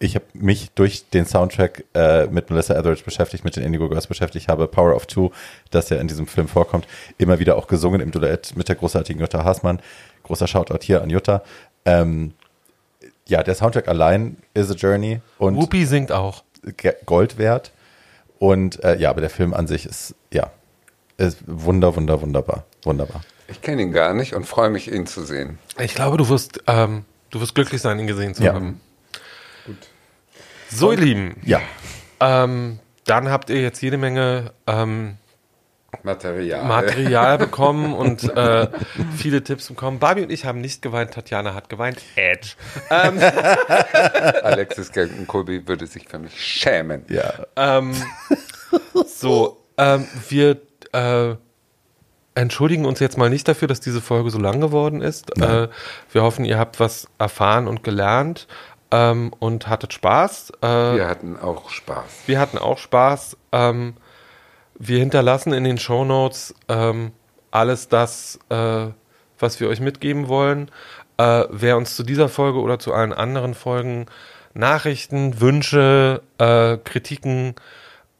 [0.00, 4.06] ich habe mich durch den Soundtrack äh, mit Melissa Etheridge beschäftigt, mit den Indigo Girls
[4.06, 5.30] beschäftigt, Ich habe Power of Two,
[5.70, 6.86] das ja in diesem Film vorkommt,
[7.18, 9.80] immer wieder auch gesungen im Duett mit der großartigen Jutta Haßmann.
[10.22, 11.42] Großer Shoutout hier an Jutta.
[11.84, 12.34] Ähm,
[13.26, 16.42] ja, der Soundtrack allein is a journey und Whoopi singt auch.
[17.06, 17.72] Gold wert.
[18.38, 20.50] Und äh, ja, aber der Film an sich ist, ja,
[21.16, 22.64] ist wunder, wunder, wunderbar.
[22.84, 23.22] Wunderbar.
[23.48, 25.58] Ich kenne ihn gar nicht und freue mich, ihn zu sehen.
[25.80, 28.54] Ich glaube, du wirst, ähm, du wirst glücklich sein, ihn gesehen zu Ja.
[28.54, 28.80] haben.
[30.70, 31.60] So, ihr Lieben, Ja,
[32.20, 35.16] ähm, dann habt ihr jetzt jede Menge ähm,
[36.02, 36.64] Material.
[36.64, 38.68] Material bekommen und äh,
[39.16, 39.98] viele Tipps bekommen.
[39.98, 42.02] Barbie und ich haben nicht geweint, Tatjana hat geweint.
[42.16, 42.50] Edge.
[42.90, 43.18] Ähm,
[44.42, 47.04] Alexis Geltenkolbi würde sich für mich schämen.
[47.08, 47.32] ja.
[47.56, 47.94] ähm,
[49.06, 50.58] so, ähm, wir
[50.92, 51.34] äh,
[52.34, 55.40] entschuldigen uns jetzt mal nicht dafür, dass diese Folge so lang geworden ist.
[55.40, 55.68] Äh,
[56.12, 58.46] wir hoffen, ihr habt was erfahren und gelernt
[58.90, 60.52] ähm, und hattet Spaß.
[60.62, 62.04] Äh, Wir hatten auch Spaß.
[62.26, 63.36] Wir hatten auch Spaß.
[63.52, 63.94] Ähm,
[64.78, 67.12] wir hinterlassen in den Shownotes ähm,
[67.50, 68.86] alles das, äh,
[69.38, 70.70] was wir euch mitgeben wollen.
[71.16, 74.06] Äh, wer uns zu dieser Folge oder zu allen anderen Folgen
[74.54, 77.54] Nachrichten, Wünsche, äh, Kritiken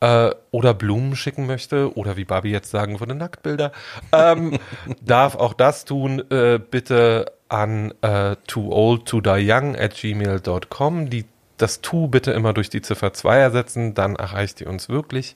[0.01, 3.73] äh, oder Blumen schicken möchte oder wie Barbie jetzt sagen würde, Nacktbilder,
[4.13, 4.59] ähm,
[5.01, 6.23] darf auch das tun.
[6.31, 11.11] Äh, bitte an äh, too old to die young at gmail.com.
[11.11, 11.25] Die,
[11.57, 15.35] das to bitte immer durch die Ziffer 2 ersetzen, dann erreicht ihr uns wirklich.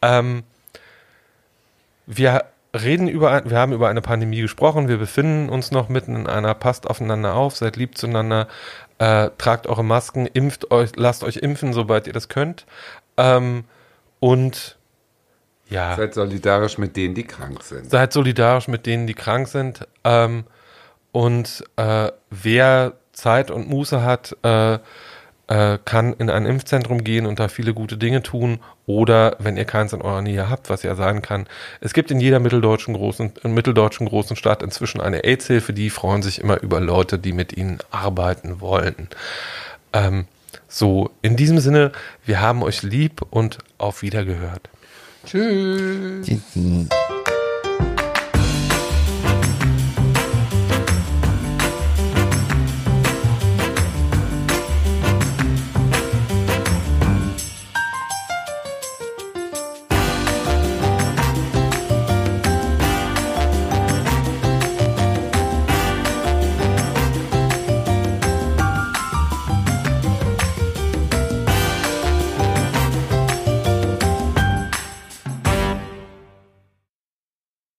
[0.00, 0.42] Ähm,
[2.06, 4.88] wir reden über, wir haben über eine Pandemie gesprochen.
[4.88, 6.54] Wir befinden uns noch mitten in einer.
[6.54, 8.48] Passt aufeinander auf, seid lieb zueinander,
[8.98, 12.66] äh, tragt eure Masken, impft euch, lasst euch impfen, sobald ihr das könnt.
[13.16, 13.64] Ähm,
[14.22, 14.76] und
[15.68, 17.90] ja, Seid solidarisch mit denen, die krank sind.
[17.90, 19.88] seid solidarisch mit denen, die krank sind.
[20.04, 20.44] Ähm,
[21.10, 24.74] und äh, wer Zeit und Muße hat, äh,
[25.48, 28.60] äh, kann in ein Impfzentrum gehen und da viele gute Dinge tun.
[28.86, 31.48] Oder wenn ihr keins in eurer Nähe habt, was ja sein kann.
[31.80, 36.38] Es gibt in jeder mitteldeutschen großen, mitteldeutschen großen Stadt inzwischen eine AIDS-Hilfe, die freuen sich
[36.38, 39.08] immer über Leute, die mit ihnen arbeiten wollen.
[39.92, 40.26] Ähm,
[40.74, 41.92] so, in diesem Sinne,
[42.24, 44.70] wir haben euch lieb und auf Wiedergehört.
[45.26, 46.26] Tschüss.
[46.26, 46.88] Tschüss.